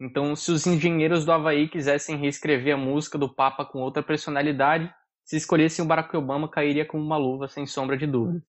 Então, 0.00 0.34
se 0.34 0.50
os 0.50 0.66
engenheiros 0.66 1.24
do 1.24 1.30
Havaí 1.30 1.68
quisessem 1.68 2.16
reescrever 2.16 2.74
a 2.74 2.78
música 2.78 3.16
do 3.16 3.32
Papa 3.32 3.64
com 3.64 3.80
outra 3.80 4.02
personalidade, 4.02 4.92
se 5.24 5.36
escolhessem 5.36 5.84
o 5.84 5.86
Barack 5.86 6.16
Obama, 6.16 6.48
cairia 6.48 6.84
como 6.84 7.04
uma 7.04 7.16
luva, 7.16 7.46
sem 7.46 7.66
sombra 7.66 7.96
de 7.96 8.06
dúvida. 8.06 8.42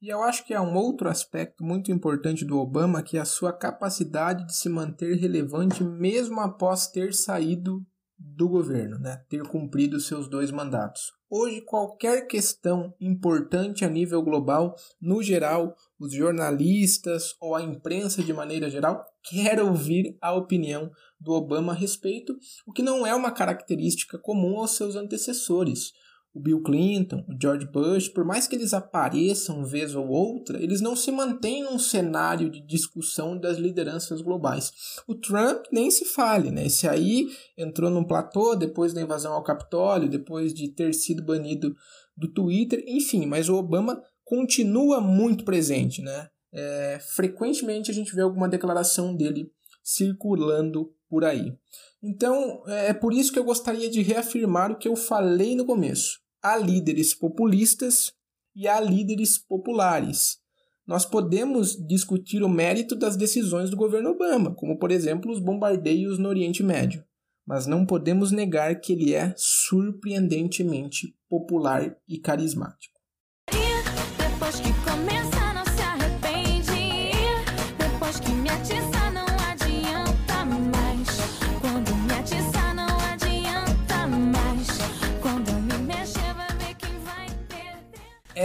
E 0.00 0.08
eu 0.08 0.22
acho 0.22 0.44
que 0.44 0.54
há 0.54 0.62
um 0.62 0.76
outro 0.76 1.08
aspecto 1.08 1.64
muito 1.64 1.90
importante 1.90 2.44
do 2.44 2.58
Obama, 2.58 3.02
que 3.02 3.16
é 3.16 3.20
a 3.20 3.24
sua 3.24 3.52
capacidade 3.52 4.46
de 4.46 4.54
se 4.54 4.68
manter 4.68 5.16
relevante 5.16 5.82
mesmo 5.82 6.40
após 6.40 6.86
ter 6.86 7.12
saído 7.12 7.84
do 8.16 8.48
governo, 8.48 8.98
né? 8.98 9.24
ter 9.28 9.42
cumprido 9.42 9.98
seus 10.00 10.28
dois 10.28 10.50
mandatos. 10.50 11.12
Hoje, 11.30 11.60
qualquer 11.60 12.26
questão 12.26 12.94
importante 13.00 13.84
a 13.84 13.88
nível 13.88 14.22
global, 14.22 14.74
no 15.00 15.22
geral, 15.22 15.76
os 15.98 16.12
jornalistas 16.12 17.36
ou 17.40 17.54
a 17.54 17.62
imprensa 17.62 18.22
de 18.22 18.32
maneira 18.32 18.70
geral 18.70 19.04
quer 19.22 19.60
ouvir 19.60 20.16
a 20.22 20.32
opinião 20.32 20.90
do 21.20 21.32
Obama 21.32 21.72
a 21.72 21.76
respeito, 21.76 22.36
o 22.66 22.72
que 22.72 22.82
não 22.82 23.06
é 23.06 23.14
uma 23.14 23.30
característica 23.30 24.18
comum 24.18 24.58
aos 24.58 24.76
seus 24.76 24.96
antecessores 24.96 25.92
o 26.34 26.40
Bill 26.40 26.62
Clinton, 26.62 27.24
o 27.28 27.36
George 27.40 27.66
Bush, 27.66 28.08
por 28.08 28.24
mais 28.24 28.46
que 28.46 28.54
eles 28.54 28.74
apareçam 28.74 29.64
vez 29.64 29.94
ou 29.94 30.06
outra, 30.08 30.62
eles 30.62 30.80
não 30.80 30.94
se 30.94 31.10
mantêm 31.10 31.64
num 31.64 31.78
cenário 31.78 32.50
de 32.50 32.64
discussão 32.64 33.38
das 33.38 33.58
lideranças 33.58 34.20
globais. 34.20 34.70
O 35.06 35.14
Trump 35.14 35.64
nem 35.72 35.90
se 35.90 36.04
fale, 36.04 36.50
né? 36.50 36.66
Esse 36.66 36.86
aí 36.86 37.26
entrou 37.56 37.90
num 37.90 38.04
platô 38.04 38.54
depois 38.54 38.92
da 38.92 39.02
invasão 39.02 39.32
ao 39.32 39.42
Capitólio, 39.42 40.08
depois 40.08 40.52
de 40.52 40.68
ter 40.68 40.94
sido 40.94 41.24
banido 41.24 41.74
do 42.16 42.28
Twitter, 42.28 42.84
enfim, 42.86 43.26
mas 43.26 43.48
o 43.48 43.56
Obama 43.56 44.00
continua 44.24 45.00
muito 45.00 45.44
presente, 45.44 46.02
né? 46.02 46.28
É, 46.52 46.98
frequentemente 47.14 47.90
a 47.90 47.94
gente 47.94 48.14
vê 48.14 48.22
alguma 48.22 48.48
declaração 48.48 49.14
dele 49.14 49.50
circulando 49.82 50.92
por 51.08 51.24
aí. 51.24 51.56
Então, 52.02 52.62
é 52.66 52.92
por 52.92 53.12
isso 53.12 53.32
que 53.32 53.38
eu 53.38 53.44
gostaria 53.44 53.90
de 53.90 54.02
reafirmar 54.02 54.70
o 54.70 54.78
que 54.78 54.86
eu 54.86 54.94
falei 54.94 55.56
no 55.56 55.66
começo. 55.66 56.20
Há 56.42 56.56
líderes 56.56 57.12
populistas 57.14 58.12
e 58.54 58.68
há 58.68 58.80
líderes 58.80 59.38
populares. 59.38 60.38
Nós 60.86 61.04
podemos 61.04 61.76
discutir 61.86 62.42
o 62.42 62.48
mérito 62.48 62.96
das 62.96 63.16
decisões 63.16 63.68
do 63.68 63.76
governo 63.76 64.10
Obama, 64.10 64.54
como 64.54 64.78
por 64.78 64.90
exemplo 64.90 65.30
os 65.30 65.38
bombardeios 65.38 66.18
no 66.18 66.28
Oriente 66.28 66.62
Médio, 66.62 67.04
mas 67.46 67.66
não 67.66 67.84
podemos 67.84 68.32
negar 68.32 68.80
que 68.80 68.94
ele 68.94 69.12
é 69.12 69.34
surpreendentemente 69.36 71.14
popular 71.28 71.94
e 72.08 72.18
carismático. 72.18 72.97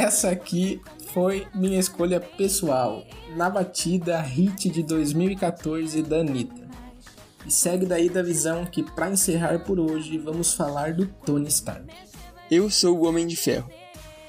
Essa 0.03 0.31
aqui 0.31 0.81
foi 1.13 1.47
minha 1.55 1.79
escolha 1.79 2.19
pessoal, 2.19 3.05
na 3.37 3.49
batida 3.49 4.19
hit 4.19 4.69
de 4.69 4.83
2014 4.83 6.01
da 6.03 6.17
Anitta. 6.17 6.67
E 7.47 7.49
segue 7.49 7.85
daí 7.85 8.09
da 8.09 8.21
visão 8.21 8.65
que, 8.65 8.83
para 8.83 9.09
encerrar 9.09 9.59
por 9.59 9.79
hoje, 9.79 10.17
vamos 10.17 10.55
falar 10.55 10.93
do 10.93 11.07
Tony 11.25 11.47
Stark. 11.47 11.87
Eu 12.51 12.69
sou 12.69 12.99
o 12.99 13.05
Homem 13.05 13.25
de 13.25 13.37
Ferro. 13.37 13.71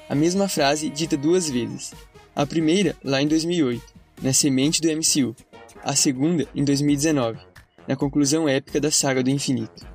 a 0.07 0.15
mesma 0.15 0.47
frase 0.47 0.89
dita 0.89 1.17
duas 1.17 1.49
vezes. 1.49 1.93
A 2.33 2.45
primeira, 2.45 2.95
lá 3.03 3.21
em 3.21 3.27
2008, 3.27 3.83
na 4.21 4.31
semente 4.31 4.79
do 4.79 4.87
MCU. 4.87 5.35
A 5.83 5.93
segunda, 5.93 6.47
em 6.55 6.63
2019, 6.63 7.37
na 7.85 7.97
conclusão 7.97 8.47
épica 8.47 8.79
da 8.79 8.89
saga 8.89 9.21
do 9.21 9.29
infinito. 9.29 9.85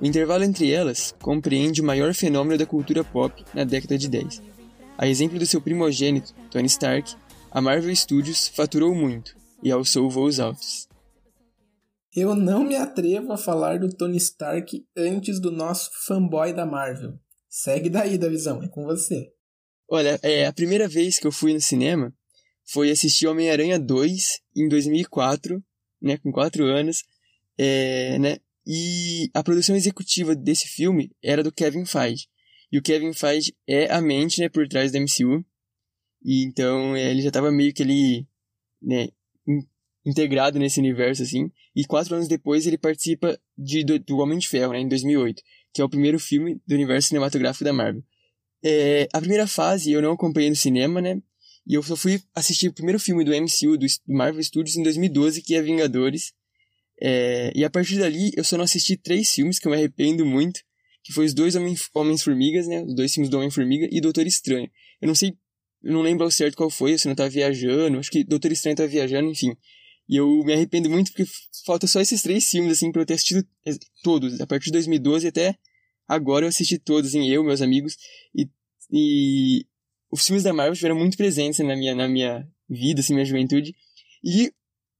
O 0.00 0.06
intervalo 0.06 0.44
entre 0.44 0.70
elas 0.70 1.12
compreende 1.20 1.80
o 1.80 1.84
maior 1.84 2.14
fenômeno 2.14 2.56
da 2.56 2.64
cultura 2.64 3.02
pop 3.02 3.44
na 3.52 3.64
década 3.64 3.98
de 3.98 4.08
10. 4.08 4.53
A 4.96 5.08
exemplo 5.08 5.38
do 5.38 5.46
seu 5.46 5.60
primogênito, 5.60 6.32
Tony 6.50 6.66
Stark, 6.66 7.16
a 7.50 7.60
Marvel 7.60 7.94
Studios 7.94 8.48
faturou 8.48 8.94
muito 8.94 9.36
e 9.62 9.70
alçou 9.70 10.08
voos 10.08 10.38
altos. 10.38 10.88
Eu 12.14 12.36
não 12.36 12.62
me 12.62 12.76
atrevo 12.76 13.32
a 13.32 13.36
falar 13.36 13.80
do 13.80 13.88
Tony 13.88 14.18
Stark 14.18 14.86
antes 14.96 15.40
do 15.40 15.50
nosso 15.50 15.90
fanboy 16.06 16.52
da 16.52 16.64
Marvel. 16.64 17.18
Segue 17.48 17.90
daí, 17.90 18.16
Davizão, 18.16 18.62
é 18.62 18.68
com 18.68 18.84
você. 18.84 19.32
Olha, 19.88 20.18
é, 20.22 20.46
a 20.46 20.52
primeira 20.52 20.86
vez 20.86 21.18
que 21.18 21.26
eu 21.26 21.32
fui 21.32 21.52
no 21.52 21.60
cinema 21.60 22.14
foi 22.64 22.90
assistir 22.90 23.26
Homem-Aranha 23.26 23.80
2 23.80 24.40
em 24.56 24.68
2004, 24.68 25.62
né, 26.00 26.16
com 26.18 26.30
4 26.30 26.64
anos, 26.66 27.02
é, 27.58 28.18
né, 28.18 28.38
e 28.66 29.28
a 29.34 29.42
produção 29.42 29.74
executiva 29.76 30.34
desse 30.34 30.68
filme 30.68 31.10
era 31.22 31.42
do 31.42 31.52
Kevin 31.52 31.84
Feige. 31.84 32.26
E 32.74 32.78
o 32.78 32.82
Kevin 32.82 33.12
Feige 33.12 33.54
é 33.68 33.88
a 33.88 34.00
mente, 34.00 34.40
né, 34.40 34.48
por 34.48 34.66
trás 34.66 34.90
da 34.90 34.98
MCU. 34.98 35.44
E 36.24 36.42
então 36.42 36.96
é, 36.96 37.08
ele 37.08 37.22
já 37.22 37.28
estava 37.28 37.52
meio 37.52 37.72
que 37.72 37.84
ali, 37.84 38.26
né, 38.82 39.10
in- 39.46 39.64
integrado 40.04 40.58
nesse 40.58 40.80
universo 40.80 41.22
assim. 41.22 41.52
E 41.72 41.84
quatro 41.84 42.16
anos 42.16 42.26
depois 42.26 42.66
ele 42.66 42.76
participa 42.76 43.38
de 43.56 43.84
do, 43.84 44.00
do 44.00 44.18
Homem 44.18 44.40
de 44.40 44.48
Ferro, 44.48 44.72
né, 44.72 44.80
em 44.80 44.88
2008, 44.88 45.40
que 45.72 45.80
é 45.80 45.84
o 45.84 45.88
primeiro 45.88 46.18
filme 46.18 46.60
do 46.66 46.74
universo 46.74 47.06
cinematográfico 47.10 47.62
da 47.62 47.72
Marvel. 47.72 48.02
É, 48.60 49.06
a 49.12 49.20
primeira 49.20 49.46
fase 49.46 49.92
eu 49.92 50.02
não 50.02 50.10
acompanhei 50.10 50.50
no 50.50 50.56
cinema, 50.56 51.00
né? 51.00 51.22
E 51.64 51.74
eu 51.74 51.82
só 51.84 51.94
fui 51.94 52.20
assistir 52.34 52.66
o 52.66 52.72
primeiro 52.72 52.98
filme 52.98 53.22
do 53.24 53.32
MCU, 53.32 53.78
do 53.78 53.86
Marvel 54.08 54.42
Studios, 54.42 54.76
em 54.76 54.82
2012, 54.82 55.42
que 55.42 55.54
é 55.54 55.62
Vingadores. 55.62 56.32
É, 57.00 57.52
e 57.54 57.64
a 57.64 57.70
partir 57.70 58.00
dali 58.00 58.32
eu 58.36 58.42
só 58.42 58.56
não 58.56 58.64
assisti 58.64 58.96
três 58.96 59.30
filmes 59.30 59.60
que 59.60 59.68
eu 59.68 59.70
me 59.70 59.76
arrependo 59.76 60.26
muito, 60.26 60.60
que 61.04 61.12
foi 61.12 61.26
os 61.26 61.34
dois 61.34 61.54
Homens-Formigas, 61.54 62.66
né? 62.66 62.82
Os 62.82 62.94
dois 62.94 63.12
filmes 63.12 63.28
do 63.28 63.36
Homem-Formiga 63.36 63.86
e 63.92 64.00
Doutor 64.00 64.26
Estranho. 64.26 64.68
Eu 65.02 65.06
não 65.06 65.14
sei, 65.14 65.36
eu 65.82 65.92
não 65.92 66.00
lembro 66.00 66.24
ao 66.24 66.30
certo 66.30 66.56
qual 66.56 66.70
foi, 66.70 66.96
se 66.96 67.06
não 67.06 67.14
tava 67.14 67.28
viajando, 67.28 67.98
acho 67.98 68.10
que 68.10 68.24
Doutor 68.24 68.50
Estranho 68.50 68.74
tava 68.74 68.88
viajando, 68.88 69.30
enfim. 69.30 69.54
E 70.08 70.16
eu 70.16 70.26
me 70.44 70.54
arrependo 70.54 70.88
muito 70.88 71.12
porque 71.12 71.30
falta 71.66 71.86
só 71.86 72.00
esses 72.00 72.22
três 72.22 72.48
filmes, 72.48 72.72
assim, 72.72 72.90
pra 72.90 73.02
eu 73.02 73.06
ter 73.06 73.14
assistido 73.14 73.46
eh, 73.66 73.76
todos. 74.02 74.40
A 74.40 74.46
partir 74.46 74.66
de 74.66 74.72
2012 74.72 75.28
até 75.28 75.58
agora 76.08 76.46
eu 76.46 76.48
assisti 76.48 76.78
todos, 76.78 77.10
assim, 77.10 77.28
eu, 77.28 77.44
meus 77.44 77.60
amigos. 77.60 77.96
E, 78.34 78.48
e 78.90 79.66
os 80.10 80.24
filmes 80.24 80.42
da 80.42 80.54
Marvel 80.54 80.72
estiveram 80.72 80.96
muito 80.96 81.18
presentes 81.18 81.58
na 81.60 81.76
minha, 81.76 81.94
na 81.94 82.08
minha 82.08 82.48
vida, 82.68 83.00
assim, 83.00 83.12
minha 83.12 83.26
juventude. 83.26 83.74
E 84.22 84.50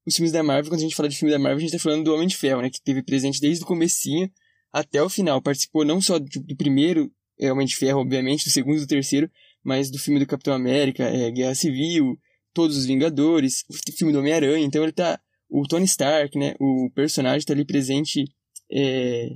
os 0.07 0.16
filmes 0.16 0.32
da 0.32 0.42
Marvel, 0.42 0.70
quando 0.70 0.80
a 0.80 0.82
gente 0.82 0.94
fala 0.94 1.09
de 1.09 1.16
filme 1.16 1.32
da 1.32 1.38
Marvel, 1.38 1.59
a 1.59 1.61
gente 1.61 1.72
tá 1.72 1.78
falando 1.78 2.05
do 2.05 2.14
Homem 2.14 2.28
de 2.28 2.36
Ferro, 2.36 2.61
né? 2.61 2.68
Que 2.68 2.82
teve 2.82 3.02
presente 3.02 3.40
desde 3.40 3.64
o 3.64 3.66
comecinho 3.66 4.30
até 4.75 5.03
o 5.03 5.09
final. 5.09 5.41
Participou 5.41 5.85
não 5.85 6.01
só 6.01 6.18
do, 6.18 6.27
do 6.27 6.57
primeiro 6.57 7.11
é, 7.39 7.53
Homem 7.53 7.66
de 7.66 7.77
Ferro, 7.77 8.01
obviamente, 8.01 8.45
do 8.45 8.51
segundo 8.51 8.79
e 8.79 8.81
do 8.81 8.87
terceiro, 8.87 9.31
mas 9.62 9.91
do 9.91 9.99
filme 9.99 10.18
do 10.18 10.27
Capitão 10.27 10.53
América, 10.53 11.05
é, 11.05 11.31
Guerra 11.31 11.55
Civil, 11.55 12.18
todos 12.53 12.77
os 12.77 12.87
Vingadores, 12.87 13.64
o 13.70 13.93
filme 13.93 14.12
do 14.12 14.18
Homem-Aranha. 14.18 14.66
Então 14.66 14.83
ele 14.83 14.93
tá... 14.93 15.20
O 15.49 15.62
Tony 15.68 15.85
Stark, 15.85 16.37
né? 16.37 16.55
O 16.59 16.91
personagem 16.95 17.47
tá 17.47 17.53
ali 17.53 17.64
presente 17.64 18.25
é, 18.72 19.29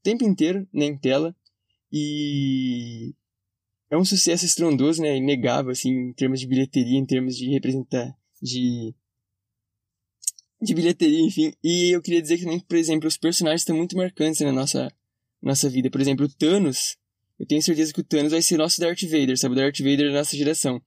o 0.00 0.02
tempo 0.02 0.24
inteiro, 0.24 0.66
né, 0.74 0.86
em 0.86 0.98
tela. 0.98 1.36
E 1.92 3.14
é 3.90 3.96
um 3.96 4.04
sucesso 4.04 4.44
estrondoso, 4.44 5.00
né? 5.00 5.16
Inegável, 5.16 5.70
assim, 5.70 5.90
em 5.90 6.12
termos 6.12 6.40
de 6.40 6.46
bilheteria, 6.46 6.98
em 6.98 7.06
termos 7.06 7.36
de 7.36 7.50
representar... 7.50 8.12
De 8.42 8.94
de 10.60 10.74
bilheteria, 10.74 11.20
enfim. 11.20 11.52
E 11.64 11.94
eu 11.94 12.02
queria 12.02 12.20
dizer 12.20 12.38
que 12.38 12.44
também, 12.44 12.60
por 12.60 12.76
exemplo, 12.76 13.08
os 13.08 13.16
personagens 13.16 13.62
estão 13.62 13.76
muito 13.76 13.96
marcantes 13.96 14.40
na 14.40 14.52
nossa, 14.52 14.92
nossa 15.42 15.68
vida. 15.68 15.90
Por 15.90 16.00
exemplo, 16.00 16.26
o 16.26 16.28
Thanos, 16.28 16.96
eu 17.38 17.46
tenho 17.46 17.62
certeza 17.62 17.92
que 17.92 18.00
o 18.00 18.04
Thanos 18.04 18.32
vai 18.32 18.42
ser 18.42 18.58
nosso 18.58 18.80
Darth 18.80 19.02
Vader, 19.02 19.38
sabe? 19.38 19.54
O 19.54 19.56
Darth 19.56 19.78
Vader 19.78 20.12
da 20.12 20.18
nossa 20.18 20.36
geração. 20.36 20.80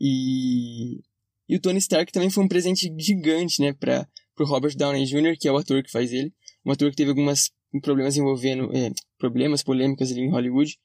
E, 0.00 1.00
e 1.48 1.56
o 1.56 1.60
Tony 1.60 1.78
Stark 1.78 2.10
também 2.10 2.30
foi 2.30 2.42
um 2.42 2.48
presente 2.48 2.92
gigante, 2.98 3.60
né, 3.60 3.72
para 3.72 4.08
pro 4.34 4.46
Robert 4.46 4.74
Downey 4.74 5.04
Jr., 5.04 5.36
que 5.38 5.46
é 5.46 5.52
o 5.52 5.56
ator 5.56 5.82
que 5.82 5.90
faz 5.90 6.12
ele. 6.12 6.32
Um 6.64 6.72
ator 6.72 6.90
que 6.90 6.96
teve 6.96 7.10
algumas 7.10 7.50
problemas 7.82 8.16
envolvendo, 8.16 8.74
é, 8.74 8.90
problemas, 9.18 9.62
polêmicas 9.62 10.10
ali 10.10 10.22
em 10.22 10.30
Hollywood. 10.30 10.78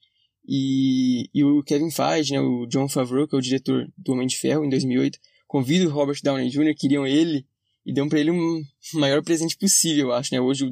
E, 0.45 1.29
e 1.33 1.43
o 1.43 1.63
Kevin 1.63 1.91
Feige, 1.91 2.33
né, 2.33 2.41
o 2.41 2.65
John 2.65 2.87
Favreau, 2.89 3.27
que 3.27 3.35
é 3.35 3.37
o 3.37 3.41
diretor 3.41 3.87
do 3.97 4.11
Homem 4.13 4.27
de 4.27 4.37
Ferro, 4.37 4.65
em 4.65 4.69
2008, 4.69 5.17
convida 5.47 5.87
o 5.87 5.91
Robert 5.91 6.19
Downey 6.21 6.49
Jr., 6.49 6.75
queriam 6.77 7.07
ele 7.07 7.45
e 7.87 7.93
dão 7.93 8.09
pra 8.09 8.19
ele 8.19 8.31
um 8.31 8.61
maior 8.99 9.23
presente 9.23 9.57
possível, 9.57 10.09
eu 10.09 10.13
acho, 10.13 10.35
né? 10.35 10.41
Hoje 10.41 10.65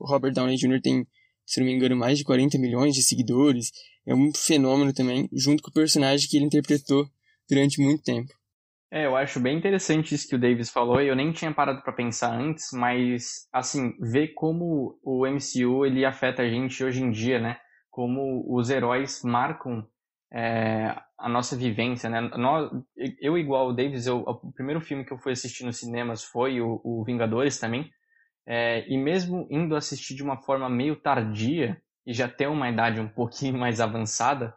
o 0.00 0.04
Robert 0.04 0.32
Downey 0.32 0.56
Jr. 0.56 0.80
tem, 0.82 1.06
se 1.46 1.60
não 1.60 1.66
me 1.66 1.72
engano, 1.72 1.94
mais 1.94 2.18
de 2.18 2.24
40 2.24 2.58
milhões 2.58 2.92
de 2.92 3.02
seguidores. 3.04 3.70
É 4.04 4.12
um 4.12 4.32
fenômeno 4.34 4.92
também, 4.92 5.28
junto 5.32 5.62
com 5.62 5.70
o 5.70 5.74
personagem 5.74 6.28
que 6.28 6.36
ele 6.36 6.46
interpretou 6.46 7.06
durante 7.48 7.80
muito 7.80 8.02
tempo. 8.02 8.32
É, 8.92 9.06
eu 9.06 9.14
acho 9.14 9.38
bem 9.38 9.56
interessante 9.56 10.12
isso 10.12 10.26
que 10.26 10.34
o 10.34 10.40
Davis 10.40 10.68
falou, 10.68 11.00
e 11.00 11.06
eu 11.06 11.14
nem 11.14 11.30
tinha 11.30 11.54
parado 11.54 11.80
pra 11.82 11.92
pensar 11.92 12.36
antes, 12.36 12.70
mas, 12.72 13.46
assim, 13.52 13.94
ver 14.00 14.34
como 14.34 14.98
o 15.04 15.24
MCU, 15.24 15.86
ele 15.86 16.04
afeta 16.04 16.42
a 16.42 16.50
gente 16.50 16.82
hoje 16.82 17.00
em 17.00 17.12
dia, 17.12 17.38
né? 17.38 17.56
Como 17.88 18.44
os 18.52 18.68
heróis 18.68 19.22
marcam 19.22 19.86
é, 20.32 20.94
a 21.18 21.28
nossa 21.28 21.56
vivência, 21.56 22.08
né? 22.10 22.20
Nós, 22.36 22.70
eu, 23.20 23.36
igual 23.38 23.68
o 23.68 23.72
Davis, 23.72 24.06
eu, 24.06 24.18
o 24.20 24.52
primeiro 24.52 24.80
filme 24.80 25.04
que 25.04 25.12
eu 25.12 25.18
fui 25.18 25.32
assistir 25.32 25.64
nos 25.64 25.78
cinemas 25.78 26.22
foi 26.24 26.60
o, 26.60 26.80
o 26.84 27.04
Vingadores 27.04 27.58
também, 27.58 27.90
é, 28.46 28.86
e 28.88 28.96
mesmo 28.98 29.46
indo 29.50 29.76
assistir 29.76 30.14
de 30.14 30.22
uma 30.22 30.38
forma 30.42 30.68
meio 30.68 30.96
tardia, 30.96 31.80
e 32.06 32.12
já 32.14 32.28
ter 32.28 32.48
uma 32.48 32.68
idade 32.70 33.00
um 33.00 33.08
pouquinho 33.08 33.56
mais 33.58 33.80
avançada, 33.80 34.54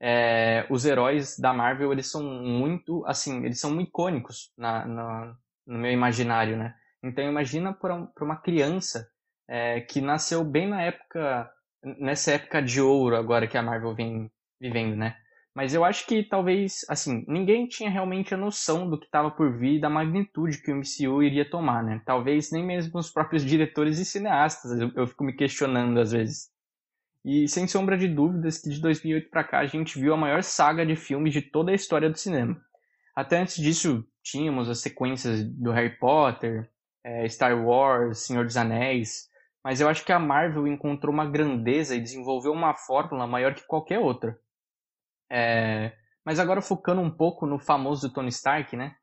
é, 0.00 0.66
os 0.70 0.84
heróis 0.84 1.38
da 1.38 1.52
Marvel 1.52 1.92
eles 1.92 2.10
são 2.10 2.22
muito 2.22 3.04
assim 3.06 3.44
eles 3.44 3.60
são 3.60 3.72
muito 3.72 3.88
icônicos 3.88 4.52
na, 4.58 4.84
na- 4.86 5.36
no 5.66 5.78
meu 5.78 5.92
imaginário 5.92 6.56
né 6.56 6.74
então 7.02 7.24
imagina 7.24 7.72
para 7.72 7.94
um, 7.94 8.08
uma 8.20 8.36
criança 8.36 9.08
é, 9.48 9.80
que 9.80 10.00
nasceu 10.00 10.44
bem 10.44 10.68
na 10.68 10.82
época 10.82 11.50
nessa 11.98 12.32
época 12.32 12.60
de 12.62 12.80
ouro 12.80 13.16
agora 13.16 13.46
que 13.46 13.56
a 13.56 13.62
Marvel 13.62 13.94
vem 13.94 14.30
vivendo 14.68 14.96
né 14.96 15.16
mas 15.54 15.72
eu 15.72 15.84
acho 15.84 16.06
que 16.06 16.22
talvez 16.22 16.80
assim 16.88 17.24
ninguém 17.28 17.68
tinha 17.68 17.88
realmente 17.88 18.34
a 18.34 18.36
noção 18.36 18.88
do 18.88 18.98
que 18.98 19.06
estava 19.06 19.30
por 19.30 19.56
vir 19.56 19.76
e 19.76 19.80
da 19.80 19.88
magnitude 19.88 20.60
que 20.62 20.72
o 20.72 20.76
MCU 20.76 21.22
iria 21.22 21.48
tomar 21.48 21.82
né 21.82 22.02
talvez 22.04 22.50
nem 22.50 22.64
mesmo 22.64 22.98
os 22.98 23.10
próprios 23.10 23.44
diretores 23.44 23.98
e 23.98 24.04
cineastas 24.04 24.80
eu, 24.80 24.90
eu 24.96 25.06
fico 25.06 25.24
me 25.24 25.32
questionando 25.32 26.00
às 26.00 26.12
vezes 26.12 26.54
e 27.24 27.48
sem 27.48 27.66
sombra 27.66 27.96
de 27.96 28.06
dúvidas 28.06 28.58
que 28.58 28.68
de 28.68 28.78
2008 28.80 29.30
para 29.30 29.42
cá 29.42 29.60
a 29.60 29.66
gente 29.66 29.98
viu 29.98 30.12
a 30.12 30.16
maior 30.16 30.42
saga 30.42 30.84
de 30.84 30.94
filmes 30.94 31.32
de 31.32 31.40
toda 31.40 31.72
a 31.72 31.74
história 31.74 32.10
do 32.10 32.18
cinema. 32.18 32.60
Até 33.16 33.38
antes 33.38 33.56
disso 33.56 34.06
tínhamos 34.22 34.68
as 34.68 34.80
sequências 34.80 35.42
do 35.42 35.70
Harry 35.70 35.96
Potter, 35.98 36.70
eh, 37.02 37.26
Star 37.28 37.58
Wars, 37.58 38.18
Senhor 38.18 38.44
dos 38.44 38.56
Anéis, 38.58 39.30
mas 39.62 39.80
eu 39.80 39.88
acho 39.88 40.04
que 40.04 40.12
a 40.12 40.18
Marvel 40.18 40.66
encontrou 40.66 41.12
uma 41.12 41.24
grandeza 41.24 41.96
e 41.96 42.00
desenvolveu 42.00 42.52
uma 42.52 42.74
fórmula 42.74 43.26
maior 43.26 43.54
que 43.54 43.66
qualquer 43.66 43.98
outra. 43.98 44.38
Eh, 45.34 45.92
mas 46.24 46.38
agora 46.38 46.62
focando 46.62 47.00
um 47.00 47.10
pouco 47.10 47.46
no 47.46 47.58
famoso 47.58 48.12
Tony 48.12 48.28
Stark, 48.28 48.76
né? 48.76 48.94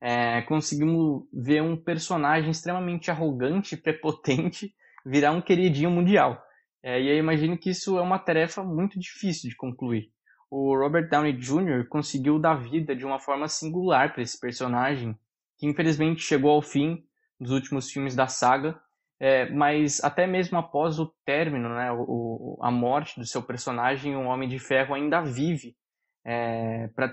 Eh, 0.00 0.42
conseguimos 0.42 1.24
ver 1.32 1.62
um 1.62 1.76
personagem 1.76 2.50
extremamente 2.50 3.10
arrogante 3.10 3.76
prepotente 3.82 4.72
virar 5.04 5.32
um 5.32 5.42
queridinho 5.42 5.90
mundial. 5.90 6.40
É, 6.82 7.00
e 7.00 7.08
eu 7.08 7.16
imagino 7.18 7.58
que 7.58 7.70
isso 7.70 7.98
é 7.98 8.02
uma 8.02 8.18
tarefa 8.18 8.62
muito 8.62 8.98
difícil 8.98 9.50
de 9.50 9.56
concluir. 9.56 10.10
O 10.50 10.74
Robert 10.76 11.08
Downey 11.08 11.32
Jr. 11.34 11.86
conseguiu 11.88 12.38
dar 12.38 12.54
vida 12.54 12.94
de 12.96 13.04
uma 13.04 13.18
forma 13.18 13.48
singular 13.48 14.12
para 14.12 14.22
esse 14.22 14.38
personagem, 14.40 15.16
que 15.58 15.66
infelizmente 15.66 16.22
chegou 16.22 16.50
ao 16.52 16.62
fim 16.62 17.04
dos 17.38 17.50
últimos 17.50 17.90
filmes 17.90 18.14
da 18.16 18.26
saga, 18.26 18.80
é, 19.18 19.50
mas 19.50 20.02
até 20.02 20.26
mesmo 20.26 20.58
após 20.58 20.98
o 20.98 21.12
término, 21.24 21.68
né, 21.68 21.92
o- 21.92 22.58
a 22.62 22.70
morte 22.70 23.20
do 23.20 23.26
seu 23.26 23.42
personagem, 23.42 24.16
o 24.16 24.24
Homem 24.26 24.48
de 24.48 24.58
Ferro 24.58 24.94
ainda 24.94 25.20
vive, 25.20 25.76
é, 26.24 26.88
para 26.94 27.12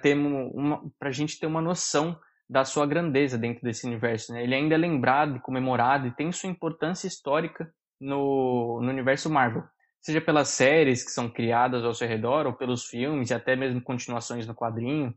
a 1.02 1.12
gente 1.12 1.40
ter 1.40 1.48
uma 1.48 1.62
noção 1.62 2.20
da 2.50 2.64
sua 2.64 2.86
grandeza 2.86 3.38
dentro 3.38 3.64
desse 3.64 3.86
universo. 3.86 4.32
Né? 4.32 4.44
Ele 4.44 4.56
ainda 4.56 4.76
é 4.76 4.78
lembrado 4.78 5.40
comemorado 5.42 6.08
e 6.08 6.16
tem 6.16 6.32
sua 6.32 6.50
importância 6.50 7.08
histórica 7.08 7.72
no, 8.00 8.80
no 8.82 8.90
universo 8.90 9.30
Marvel. 9.30 9.64
Seja 10.00 10.22
pelas 10.22 10.50
séries 10.50 11.04
que 11.04 11.12
são 11.12 11.30
criadas 11.30 11.84
ao 11.84 11.94
seu 11.94 12.08
redor, 12.08 12.46
ou 12.46 12.54
pelos 12.54 12.86
filmes, 12.86 13.30
e 13.30 13.34
até 13.34 13.56
mesmo 13.56 13.82
continuações 13.82 14.48
no 14.48 14.56
quadrinho. 14.56 15.14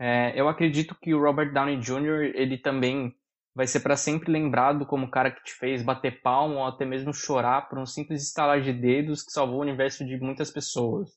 É, 0.00 0.32
eu 0.40 0.48
acredito 0.48 0.96
que 1.00 1.14
o 1.14 1.20
Robert 1.20 1.52
Downey 1.52 1.76
Jr., 1.78 2.32
ele 2.34 2.56
também 2.56 3.14
vai 3.54 3.66
ser 3.66 3.80
para 3.80 3.96
sempre 3.96 4.32
lembrado 4.32 4.86
como 4.86 5.06
o 5.06 5.10
cara 5.10 5.30
que 5.30 5.44
te 5.44 5.52
fez 5.52 5.82
bater 5.82 6.22
palma 6.22 6.56
ou 6.56 6.66
até 6.66 6.84
mesmo 6.84 7.12
chorar 7.12 7.68
por 7.68 7.78
um 7.78 7.86
simples 7.86 8.22
estalar 8.22 8.60
de 8.60 8.72
dedos 8.72 9.22
que 9.22 9.30
salvou 9.30 9.58
o 9.58 9.62
universo 9.62 10.04
de 10.04 10.18
muitas 10.18 10.50
pessoas. 10.50 11.10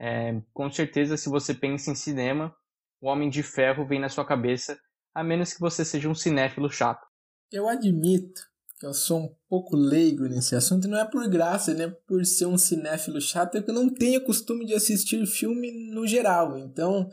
É, 0.00 0.40
com 0.54 0.70
certeza, 0.72 1.18
se 1.18 1.28
você 1.28 1.52
pensa 1.52 1.90
em 1.90 1.94
cinema, 1.94 2.56
o 3.02 3.06
Homem 3.06 3.28
de 3.28 3.42
Ferro 3.42 3.86
vem 3.86 4.00
na 4.00 4.08
sua 4.08 4.24
cabeça, 4.24 4.78
a 5.14 5.22
menos 5.22 5.52
que 5.52 5.60
você 5.60 5.84
seja 5.84 6.08
um 6.08 6.14
cinéfilo 6.14 6.70
chato. 6.70 7.06
Eu 7.52 7.68
admito 7.68 8.40
que 8.78 8.86
eu 8.86 8.94
sou 8.94 9.18
um 9.20 9.34
pouco 9.46 9.76
leigo 9.76 10.24
nesse 10.24 10.56
assunto, 10.56 10.86
e 10.86 10.90
não 10.90 10.98
é 10.98 11.04
por 11.04 11.28
graça, 11.28 11.74
né? 11.74 11.94
Por 12.06 12.24
ser 12.24 12.46
um 12.46 12.56
cinéfilo 12.56 13.20
chato, 13.20 13.56
é 13.56 13.62
que 13.62 13.70
eu 13.70 13.74
não 13.74 13.92
tenho 13.92 14.24
costume 14.24 14.64
de 14.64 14.72
assistir 14.72 15.26
filme 15.26 15.70
no 15.92 16.06
geral. 16.06 16.56
Então, 16.56 17.06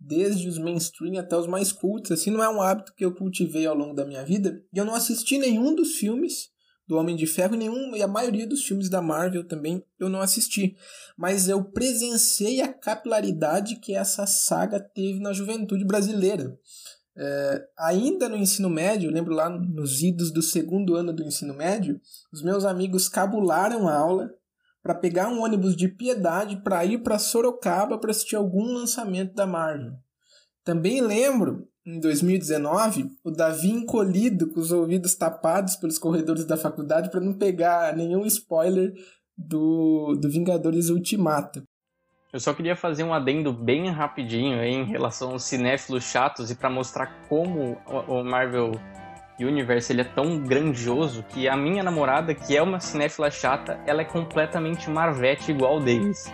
desde 0.00 0.48
os 0.48 0.56
mainstream 0.56 1.20
até 1.20 1.36
os 1.36 1.46
mais 1.46 1.70
cultos, 1.70 2.12
assim, 2.12 2.30
não 2.30 2.42
é 2.42 2.48
um 2.48 2.62
hábito 2.62 2.94
que 2.94 3.04
eu 3.04 3.14
cultivei 3.14 3.66
ao 3.66 3.76
longo 3.76 3.92
da 3.92 4.06
minha 4.06 4.24
vida. 4.24 4.64
E 4.72 4.78
eu 4.78 4.86
não 4.86 4.94
assisti 4.94 5.36
nenhum 5.36 5.74
dos 5.74 5.96
filmes 5.96 6.53
do 6.86 6.96
Homem 6.96 7.16
de 7.16 7.26
Ferro, 7.26 7.56
nenhum, 7.56 7.94
e 7.96 8.02
a 8.02 8.08
maioria 8.08 8.46
dos 8.46 8.64
filmes 8.64 8.90
da 8.90 9.00
Marvel 9.00 9.46
também 9.46 9.82
eu 9.98 10.08
não 10.08 10.20
assisti. 10.20 10.76
Mas 11.16 11.48
eu 11.48 11.64
presenciei 11.64 12.60
a 12.60 12.72
capilaridade 12.72 13.76
que 13.76 13.94
essa 13.94 14.26
saga 14.26 14.78
teve 14.78 15.20
na 15.20 15.32
juventude 15.32 15.84
brasileira. 15.84 16.58
É, 17.16 17.68
ainda 17.78 18.28
no 18.28 18.36
ensino 18.36 18.68
médio, 18.68 19.10
lembro 19.10 19.32
lá 19.32 19.48
nos 19.48 20.02
idos 20.02 20.32
do 20.32 20.42
segundo 20.42 20.96
ano 20.96 21.12
do 21.12 21.22
ensino 21.22 21.54
médio, 21.54 22.00
os 22.32 22.42
meus 22.42 22.64
amigos 22.64 23.08
cabularam 23.08 23.88
a 23.88 23.94
aula 23.94 24.30
para 24.82 24.94
pegar 24.94 25.28
um 25.28 25.42
ônibus 25.42 25.76
de 25.76 25.88
piedade 25.88 26.60
para 26.62 26.84
ir 26.84 27.02
para 27.02 27.18
Sorocaba 27.18 27.98
para 27.98 28.10
assistir 28.10 28.36
algum 28.36 28.64
lançamento 28.72 29.32
da 29.32 29.46
Marvel. 29.46 29.92
Também 30.64 31.00
lembro, 31.00 31.68
em 31.86 32.00
2019, 32.00 33.10
o 33.22 33.30
Davi 33.30 33.70
encolhido 33.70 34.48
com 34.48 34.60
os 34.60 34.72
ouvidos 34.72 35.14
tapados 35.14 35.76
pelos 35.76 35.98
corredores 35.98 36.44
da 36.44 36.56
faculdade 36.56 37.10
para 37.10 37.20
não 37.20 37.34
pegar 37.34 37.94
nenhum 37.94 38.24
spoiler 38.24 38.94
do, 39.36 40.14
do 40.14 40.30
Vingadores 40.30 40.88
Ultimato. 40.88 41.62
Eu 42.32 42.40
só 42.40 42.52
queria 42.52 42.74
fazer 42.74 43.04
um 43.04 43.14
adendo 43.14 43.52
bem 43.52 43.88
rapidinho 43.90 44.58
aí 44.58 44.72
em 44.72 44.84
relação 44.84 45.30
aos 45.30 45.44
cinéfilos 45.44 46.04
chatos 46.04 46.50
e 46.50 46.56
para 46.56 46.68
mostrar 46.68 47.06
como 47.28 47.78
o 47.86 48.20
o 48.20 48.24
Marvel 48.24 48.72
Universe 49.38 49.92
ele 49.92 50.00
é 50.00 50.04
tão 50.04 50.40
grandioso 50.40 51.22
que 51.24 51.48
a 51.48 51.56
minha 51.56 51.82
namorada, 51.82 52.34
que 52.34 52.56
é 52.56 52.62
uma 52.62 52.80
cinéfila 52.80 53.30
chata, 53.30 53.80
ela 53.86 54.02
é 54.02 54.04
completamente 54.04 54.90
Marvete 54.90 55.50
igual 55.50 55.80
deles. 55.80 56.32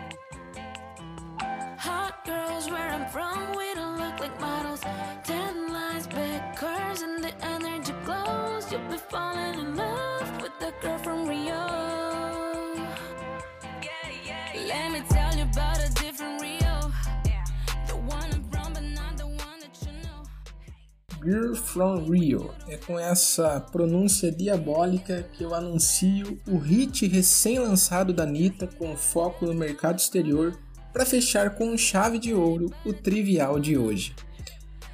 From 21.72 22.04
Rio. 22.10 22.50
É 22.68 22.76
com 22.76 22.98
essa 22.98 23.60
pronúncia 23.60 24.30
diabólica 24.32 25.28
que 25.32 25.44
eu 25.44 25.54
anuncio 25.54 26.38
o 26.48 26.58
hit 26.58 27.06
recém-lançado 27.06 28.12
da 28.12 28.24
Anitta 28.24 28.66
com 28.66 28.96
foco 28.96 29.46
no 29.46 29.54
mercado 29.54 29.98
exterior 29.98 30.58
para 30.92 31.06
fechar 31.06 31.54
com 31.54 31.76
chave 31.76 32.18
de 32.18 32.34
ouro 32.34 32.72
o 32.84 32.92
trivial 32.92 33.60
de 33.60 33.78
hoje. 33.78 34.14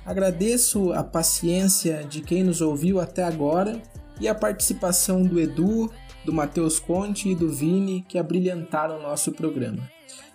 Agradeço 0.05 0.93
a 0.93 1.03
paciência 1.03 2.05
de 2.05 2.21
quem 2.21 2.45
nos 2.45 2.61
ouviu 2.61 3.01
até 3.01 3.25
agora 3.25 3.81
e 4.21 4.29
a 4.29 4.35
participação 4.35 5.23
do 5.23 5.41
Edu, 5.41 5.91
do 6.25 6.33
Matheus 6.33 6.79
Conte 6.79 7.31
e 7.31 7.35
do 7.35 7.51
Vini 7.51 8.05
que 8.07 8.19
abrilhantaram 8.19 8.99
o 8.99 9.03
nosso 9.03 9.33
programa. 9.33 9.91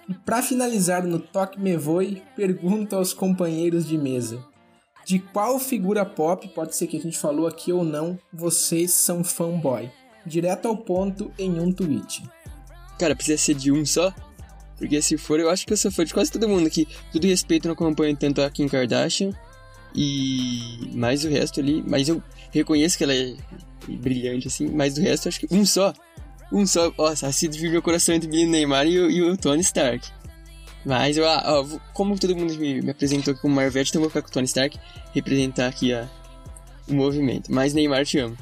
E 0.09 0.13
para 0.13 0.41
finalizar 0.41 1.05
no 1.05 1.19
Toque 1.19 1.59
Me 1.59 1.77
Voe, 1.77 2.21
pergunto 2.35 2.95
aos 2.95 3.13
companheiros 3.13 3.87
de 3.87 3.97
mesa: 3.97 4.43
de 5.05 5.19
qual 5.19 5.59
figura 5.59 6.05
pop, 6.05 6.47
pode 6.49 6.75
ser 6.75 6.87
que 6.87 6.97
a 6.97 6.99
gente 6.99 7.17
falou 7.17 7.47
aqui 7.47 7.71
ou 7.71 7.83
não, 7.83 8.17
vocês 8.31 8.91
são 8.91 9.23
fanboy? 9.23 9.89
Direto 10.25 10.67
ao 10.67 10.77
ponto 10.77 11.31
em 11.37 11.59
um 11.59 11.71
tweet. 11.71 12.23
Cara, 12.99 13.15
precisa 13.15 13.37
ser 13.37 13.55
de 13.55 13.71
um 13.71 13.85
só? 13.85 14.13
Porque 14.77 15.01
se 15.01 15.17
for, 15.17 15.39
eu 15.39 15.49
acho 15.49 15.65
que 15.65 15.73
eu 15.73 15.77
sou 15.77 15.91
fã 15.91 16.03
de 16.03 16.13
quase 16.13 16.31
todo 16.31 16.49
mundo 16.49 16.67
aqui. 16.67 16.87
Tudo 17.11 17.27
respeito, 17.27 17.67
não 17.67 17.73
acompanho 17.73 18.15
tanto 18.15 18.41
a 18.41 18.49
Kim 18.49 18.67
Kardashian 18.67 19.31
e 19.93 20.89
mais 20.93 21.23
o 21.23 21.29
resto 21.29 21.59
ali. 21.59 21.83
Mas 21.87 22.09
eu 22.09 22.21
reconheço 22.51 22.97
que 22.97 23.03
ela 23.03 23.13
é 23.13 23.35
brilhante, 23.87 24.47
assim. 24.47 24.67
Mas 24.67 24.95
do 24.95 25.01
resto, 25.01 25.29
acho 25.29 25.39
que 25.39 25.47
um 25.51 25.65
só. 25.65 25.93
Um 26.51 26.65
só. 26.65 26.91
Nossa, 26.97 27.27
assim 27.27 27.49
divide 27.49 27.71
meu 27.71 27.81
coração 27.81 28.15
entre 28.15 28.27
o 28.27 28.49
Neymar 28.49 28.87
e 28.87 28.99
o, 28.99 29.09
e 29.09 29.21
o 29.21 29.37
Tony 29.37 29.61
Stark. 29.61 30.07
Mas 30.85 31.17
eu, 31.17 31.27
ah, 31.27 31.63
como 31.93 32.17
todo 32.17 32.35
mundo 32.35 32.55
me, 32.55 32.81
me 32.81 32.89
apresentou 32.89 33.35
como 33.35 33.55
Marvete, 33.55 33.89
então 33.89 33.99
eu 33.99 34.03
vou 34.03 34.09
ficar 34.09 34.21
com 34.21 34.29
o 34.29 34.31
Tony 34.31 34.45
Stark 34.45 34.79
representar 35.13 35.67
aqui 35.67 35.93
a, 35.93 36.09
o 36.87 36.93
movimento. 36.93 37.51
Mas 37.51 37.73
Neymar, 37.73 38.05
te 38.05 38.19
amo. 38.19 38.37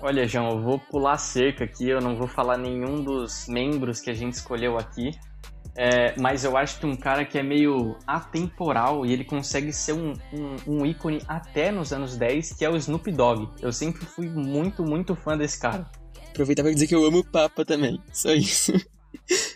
Olha, 0.00 0.26
João, 0.26 0.50
eu 0.50 0.62
vou 0.62 0.78
pular 0.78 1.14
a 1.14 1.18
cerca 1.18 1.64
aqui, 1.64 1.88
eu 1.88 2.00
não 2.00 2.16
vou 2.16 2.28
falar 2.28 2.58
nenhum 2.58 3.02
dos 3.02 3.46
membros 3.48 4.00
que 4.00 4.10
a 4.10 4.14
gente 4.14 4.34
escolheu 4.34 4.76
aqui. 4.76 5.12
É, 5.78 6.18
mas 6.18 6.42
eu 6.42 6.56
acho 6.56 6.80
que 6.80 6.86
um 6.86 6.96
cara 6.96 7.24
que 7.24 7.38
é 7.38 7.42
meio 7.42 7.96
atemporal 8.06 9.04
e 9.04 9.12
ele 9.12 9.24
consegue 9.24 9.72
ser 9.72 9.92
um, 9.92 10.14
um, 10.32 10.56
um 10.66 10.86
ícone 10.86 11.20
até 11.28 11.70
nos 11.70 11.92
anos 11.92 12.16
10, 12.16 12.54
que 12.54 12.64
é 12.64 12.70
o 12.70 12.76
Snoop 12.76 13.10
Dogg. 13.12 13.48
Eu 13.60 13.70
sempre 13.72 14.06
fui 14.06 14.28
muito, 14.28 14.82
muito 14.82 15.14
fã 15.14 15.36
desse 15.36 15.60
cara. 15.60 15.86
Aproveitar 16.30 16.62
pra 16.62 16.72
dizer 16.72 16.86
que 16.86 16.94
eu 16.94 17.04
amo 17.04 17.18
o 17.18 17.24
Papa 17.24 17.64
também. 17.64 18.00
Só 18.12 18.32
isso. 18.32 18.72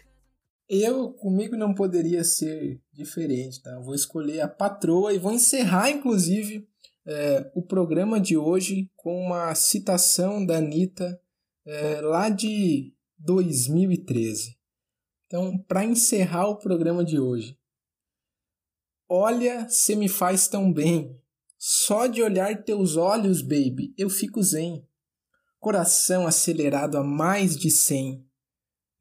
Eu, 0.73 1.13
comigo 1.15 1.57
não 1.57 1.75
poderia 1.75 2.23
ser 2.23 2.81
diferente, 2.93 3.61
tá? 3.61 3.73
Eu 3.73 3.83
vou 3.83 3.93
escolher 3.93 4.41
a 4.41 4.47
patroa 4.47 5.13
e 5.13 5.19
vou 5.19 5.33
encerrar, 5.33 5.91
inclusive, 5.91 6.65
é, 7.05 7.51
o 7.57 7.61
programa 7.61 8.21
de 8.21 8.37
hoje 8.37 8.89
com 8.95 9.21
uma 9.21 9.53
citação 9.57 10.47
da 10.47 10.59
Anitta 10.59 11.21
é, 11.67 12.01
lá 12.01 12.29
de 12.29 12.95
2013. 13.19 14.57
Então, 15.27 15.59
para 15.59 15.85
encerrar 15.85 16.47
o 16.47 16.59
programa 16.61 17.05
de 17.05 17.19
hoje, 17.19 17.59
olha, 19.09 19.69
cê 19.69 19.97
me 19.97 20.09
faz 20.09 20.47
tão 20.47 20.73
bem. 20.73 21.21
Só 21.59 22.07
de 22.07 22.23
olhar 22.23 22.63
teus 22.63 22.95
olhos, 22.97 23.43
baby, 23.43 23.93
eu 23.99 24.09
fico 24.09 24.41
zen. 24.41 24.87
Coração 25.59 26.29
acelerado 26.29 26.97
a 26.97 27.03
mais 27.03 27.57
de 27.57 27.73
100. 27.73 28.30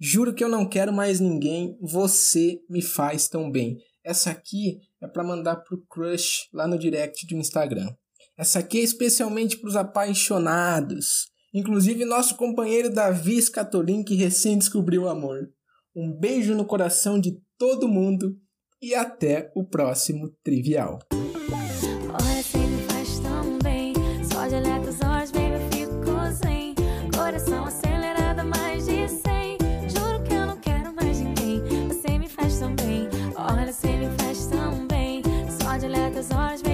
Juro 0.02 0.34
que 0.34 0.42
eu 0.42 0.48
não 0.48 0.66
quero 0.66 0.94
mais 0.94 1.20
ninguém, 1.20 1.78
você 1.82 2.62
me 2.70 2.82
faz 2.82 3.28
tão 3.28 3.52
bem. 3.52 3.78
Essa 4.02 4.32
aqui 4.32 4.80
é 5.02 5.08
para 5.08 5.26
mandar 5.26 5.58
pro 5.58 5.86
crush 5.88 6.48
lá 6.54 6.66
no 6.66 6.80
direct 6.80 7.28
do 7.28 7.36
Instagram. 7.36 7.94
Essa 8.38 8.60
aqui 8.60 8.80
é 8.80 8.84
especialmente 8.84 9.58
para 9.58 9.68
os 9.68 9.76
apaixonados, 9.76 11.28
inclusive 11.54 12.06
nosso 12.06 12.38
companheiro 12.38 12.90
Davi 12.90 13.42
Scatolin 13.42 14.02
que 14.02 14.16
recém 14.16 14.58
descobriu 14.58 15.04
o 15.04 15.10
amor. 15.10 15.50
Um 15.94 16.18
beijo 16.18 16.56
no 16.56 16.64
coração 16.64 17.20
de 17.20 17.38
todo 17.58 17.90
mundo 17.90 18.38
e 18.82 18.96
até 18.96 19.52
o 19.54 19.66
próximo 19.66 20.34
trivial. 20.42 21.00
Você 36.22 36.64
me 36.64 36.69